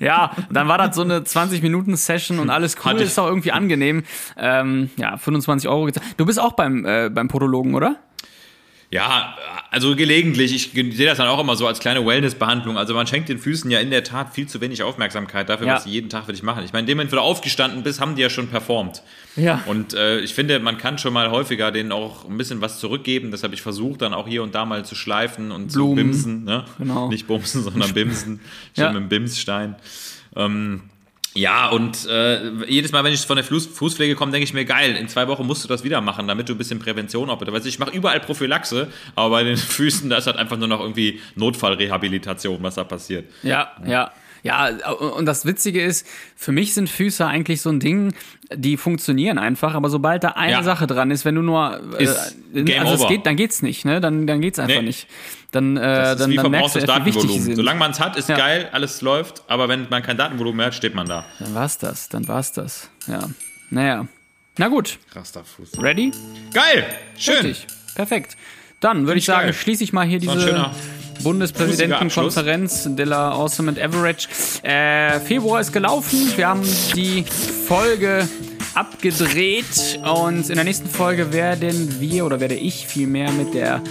Ja, 0.00 0.32
dann 0.50 0.68
war 0.68 0.78
das 0.78 0.96
so 0.96 1.02
eine 1.02 1.20
20-Minuten-Session 1.20 2.38
und 2.38 2.50
alles 2.50 2.76
cool, 2.78 2.92
Hatte 2.92 3.02
ist 3.04 3.18
auch 3.18 3.26
irgendwie 3.28 3.52
angenehm. 3.52 4.04
Ähm, 4.36 4.90
ja, 4.96 5.16
25 5.16 5.68
Euro 5.68 5.84
gezahlt. 5.86 6.06
Du 6.16 6.26
bist 6.26 6.40
auch 6.40 6.52
beim, 6.52 6.84
äh, 6.84 7.10
beim 7.10 7.28
Podologen, 7.28 7.74
oder? 7.74 7.96
Ja, 8.88 9.36
also 9.72 9.96
gelegentlich. 9.96 10.54
Ich 10.54 10.70
sehe 10.96 11.06
das 11.06 11.18
dann 11.18 11.26
auch 11.26 11.40
immer 11.40 11.56
so 11.56 11.66
als 11.66 11.80
kleine 11.80 12.06
Wellness-Behandlung. 12.06 12.78
Also 12.78 12.94
man 12.94 13.06
schenkt 13.08 13.28
den 13.28 13.38
Füßen 13.38 13.68
ja 13.70 13.80
in 13.80 13.90
der 13.90 14.04
Tat 14.04 14.32
viel 14.32 14.46
zu 14.46 14.60
wenig 14.60 14.84
Aufmerksamkeit 14.84 15.48
dafür, 15.48 15.66
Ja. 15.66 15.74
was 15.74 15.84
sie 15.84 15.90
jeden 15.90 16.08
Tag 16.08 16.26
für 16.26 16.32
dich 16.32 16.44
machen. 16.44 16.62
Ich 16.64 16.72
meine, 16.72 16.82
in 16.82 16.86
dem 16.86 16.98
Moment, 16.98 17.10
wo 17.10 17.16
du 17.16 17.22
aufgestanden 17.22 17.82
bist, 17.82 18.00
haben 18.00 18.14
die 18.14 18.22
ja 18.22 18.30
schon 18.30 18.46
performt. 18.46 19.02
Ja. 19.34 19.60
Und 19.66 19.94
äh, 19.94 20.20
ich 20.20 20.34
finde, 20.34 20.60
man 20.60 20.78
kann 20.78 20.98
schon 20.98 21.12
mal 21.12 21.30
häufiger 21.32 21.72
denen 21.72 21.90
auch 21.90 22.24
ein 22.28 22.38
bisschen 22.38 22.60
was 22.60 22.78
zurückgeben. 22.78 23.32
Das 23.32 23.42
habe 23.42 23.54
ich 23.54 23.62
versucht, 23.62 24.02
dann 24.02 24.14
auch 24.14 24.28
hier 24.28 24.44
und 24.44 24.54
da 24.54 24.64
mal 24.64 24.84
zu 24.84 24.94
schleifen 24.94 25.50
und 25.50 25.70
zu 25.72 25.78
Blumen. 25.80 25.96
bimsen. 25.96 26.44
Ne? 26.44 26.64
Genau. 26.78 27.08
Nicht 27.08 27.26
bumsen, 27.26 27.64
sondern 27.64 27.92
bimsen. 27.94 28.40
Schon 28.76 28.84
Ja. 28.84 28.92
mit 28.92 29.02
dem 29.02 29.08
Bimsstein. 29.08 29.74
Ähm, 30.36 30.82
ja, 31.36 31.68
und 31.68 32.06
äh, 32.06 32.64
jedes 32.66 32.92
Mal, 32.92 33.04
wenn 33.04 33.12
ich 33.12 33.26
von 33.26 33.36
der 33.36 33.44
Fuß 33.44 33.66
Fußpflege 33.66 34.14
komme, 34.14 34.32
denke 34.32 34.44
ich 34.44 34.54
mir, 34.54 34.64
geil, 34.64 34.96
in 34.96 35.08
zwei 35.08 35.28
Wochen 35.28 35.46
musst 35.46 35.62
du 35.64 35.68
das 35.68 35.84
wieder 35.84 36.00
machen, 36.00 36.26
damit 36.26 36.48
du 36.48 36.54
ein 36.54 36.58
bisschen 36.58 36.78
Prävention 36.78 37.30
auch. 37.30 37.40
Weißt 37.40 37.64
du, 37.64 37.68
ich 37.68 37.78
mache 37.78 37.90
überall 37.90 38.20
Prophylaxe, 38.20 38.88
aber 39.14 39.30
bei 39.30 39.44
den 39.44 39.56
Füßen, 39.56 40.08
da 40.10 40.16
ist 40.16 40.26
halt 40.26 40.36
einfach 40.36 40.56
nur 40.56 40.68
noch 40.68 40.80
irgendwie 40.80 41.20
Notfallrehabilitation, 41.34 42.62
was 42.62 42.76
da 42.76 42.84
passiert. 42.84 43.26
Ja, 43.42 43.72
ja. 43.84 43.90
Ja, 43.90 44.12
und 45.16 45.26
das 45.26 45.44
Witzige 45.46 45.82
ist, 45.82 46.06
für 46.36 46.52
mich 46.52 46.74
sind 46.74 46.88
Füße 46.88 47.26
eigentlich 47.26 47.60
so 47.62 47.70
ein 47.70 47.80
Ding, 47.80 48.14
die 48.54 48.76
funktionieren 48.76 49.38
einfach, 49.38 49.74
aber 49.74 49.88
sobald 49.90 50.22
da 50.24 50.28
eine 50.30 50.52
Ja. 50.52 50.62
Sache 50.62 50.86
dran 50.86 51.10
ist, 51.10 51.24
wenn 51.24 51.34
du 51.34 51.42
nur 51.42 51.80
äh, 51.98 52.04
Ist 52.04 52.36
Game 52.54 52.80
also 52.80 52.94
es 52.94 53.00
over. 53.00 53.08
geht, 53.08 53.26
dann 53.26 53.36
geht's 53.36 53.62
nicht, 53.62 53.84
ne? 53.84 54.00
Dann, 54.00 54.26
dann 54.26 54.40
geht's 54.40 54.58
einfach 54.58 54.76
Nee. 54.76 54.82
nicht. 54.86 55.08
Dann, 55.50 55.76
äh, 55.76 55.80
Das 55.80 56.12
ist 56.12 56.20
dann, 56.20 56.34
dann 56.36 56.50
merkst 56.50 56.76
du 56.76 56.80
verbrauchtes 56.80 56.84
erst, 56.84 57.00
wie 57.00 57.14
wichtig 57.30 57.42
sind. 57.42 57.56
Solange 57.56 57.78
man 57.78 57.90
es 57.90 58.00
hat, 58.00 58.16
ist 58.16 58.28
Ja. 58.28 58.36
geil, 58.36 58.68
alles 58.72 59.00
läuft, 59.02 59.42
aber 59.48 59.68
wenn 59.68 59.86
man 59.90 60.02
kein 60.02 60.16
Datenvolumen 60.16 60.58
mehr 60.58 60.66
hat, 60.66 60.74
steht 60.74 60.94
man 60.94 61.08
da. 61.08 61.24
Dann 61.40 61.54
war's 61.54 61.78
das, 61.78 62.08
dann 62.08 62.28
war's 62.28 62.52
das. 62.52 62.88
Ja. 63.06 63.28
Naja. 63.70 64.06
Na 64.58 64.68
gut, 64.68 64.98
Rasterfuß. 65.14 65.82
ready? 65.82 66.12
Geil! 66.54 66.84
Schön! 67.18 67.34
Richtig. 67.46 67.66
Perfekt. 67.94 68.36
Dann 68.80 69.06
würde 69.06 69.18
ich 69.18 69.24
sagen, 69.24 69.46
geil. 69.46 69.54
schließe 69.54 69.82
ich 69.84 69.92
mal 69.92 70.06
hier 70.06 70.18
diese 70.18 70.32
Bundespräsidentenkonferenz 71.26 72.86
de 72.94 73.04
la 73.04 73.32
Awesome 73.32 73.68
and 73.70 73.80
Average. 73.80 74.28
Äh, 74.62 75.18
Februar 75.18 75.60
ist 75.60 75.72
gelaufen. 75.72 76.32
Wir 76.36 76.46
haben 76.46 76.62
die 76.94 77.24
Folge 77.66 78.28
abgedreht 78.74 79.98
und 80.04 80.48
in 80.48 80.54
der 80.54 80.62
nächsten 80.62 80.88
Folge 80.88 81.32
werden 81.32 81.96
wir 81.98 82.26
oder 82.26 82.38
werde 82.38 82.54
ich 82.54 82.86
vielmehr 82.86 83.32
mit 83.32 83.54
der 83.54 83.82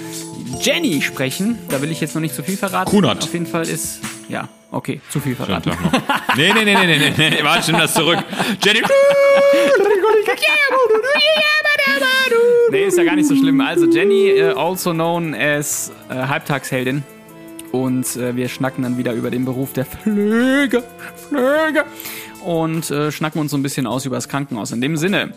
Jenny 0.61 1.01
sprechen. 1.01 1.59
Da 1.67 1.81
will 1.81 1.91
ich 1.91 1.99
jetzt 1.99 2.15
noch 2.15 2.21
nicht 2.21 2.33
zu 2.33 2.41
viel 2.41 2.55
verraten. 2.55 2.89
Kunert. 2.89 3.21
Auf 3.21 3.33
jeden 3.33 3.47
Fall 3.47 3.67
ist 3.67 3.99
ja 4.29 4.47
okay, 4.71 5.01
zu 5.09 5.19
viel 5.19 5.35
Schönen 5.35 5.61
verraten. 5.61 5.71
Tag 5.71 5.93
noch. 5.93 6.37
Nee, 6.37 6.53
nee, 6.53 6.63
nee, 6.63 6.73
nee, 6.73 6.97
nee, 6.97 7.13
nee, 7.17 7.29
nee. 7.31 7.43
Warte, 7.43 7.69
nehme 7.69 7.83
das 7.83 7.93
zurück. 7.93 8.19
Jenny. 8.63 8.79
Nee, 12.71 12.85
ist 12.85 12.97
ja 12.97 13.03
gar 13.03 13.15
nicht 13.15 13.27
so 13.27 13.35
schlimm. 13.35 13.61
Also 13.61 13.85
Jenny, 13.85 14.29
äh, 14.31 14.53
also 14.53 14.91
known 14.91 15.33
as 15.33 15.91
äh, 16.09 16.15
Halbtagsheldin. 16.15 17.03
Und 17.83 18.15
äh, 18.15 18.35
wir 18.37 18.47
schnacken 18.47 18.83
dann 18.83 18.97
wieder 18.97 19.13
über 19.13 19.29
den 19.29 19.43
Beruf 19.43 19.73
der 19.73 19.85
Pflege. 19.85 20.81
Pflege. 21.27 21.83
Und 22.45 22.89
äh, 22.89 23.11
schnacken 23.11 23.41
uns 23.41 23.51
so 23.51 23.57
ein 23.57 23.63
bisschen 23.63 23.85
aus 23.85 24.05
über 24.05 24.15
das 24.15 24.29
Krankenhaus. 24.29 24.71
In 24.71 24.79
dem 24.79 24.95
Sinne, 24.95 25.33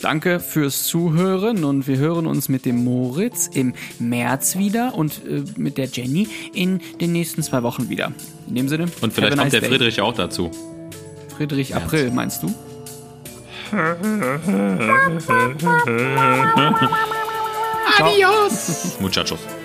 danke 0.00 0.38
fürs 0.38 0.84
Zuhören 0.84 1.64
und 1.64 1.88
wir 1.88 1.96
hören 1.96 2.26
uns 2.26 2.48
mit 2.48 2.64
dem 2.64 2.84
Moritz 2.84 3.48
im 3.52 3.74
März 3.98 4.56
wieder 4.56 4.94
und 4.94 5.22
äh, 5.26 5.42
mit 5.56 5.78
der 5.78 5.86
Jenny 5.86 6.28
in 6.52 6.80
den 7.00 7.12
nächsten 7.12 7.42
zwei 7.42 7.62
Wochen 7.64 7.88
wieder. 7.88 8.12
In 8.48 8.54
dem 8.54 8.68
Sinne, 8.68 8.86
Und 9.00 9.12
vielleicht 9.12 9.32
a 9.32 9.36
kommt 9.36 9.52
der 9.52 9.60
nice 9.60 9.68
day. 9.68 9.78
Friedrich 9.78 10.00
auch 10.00 10.14
dazu. 10.14 10.50
Friedrich 11.36 11.74
April, 11.74 12.10
meinst 12.12 12.42
du? 12.42 12.54
Muchachos. 19.00 19.59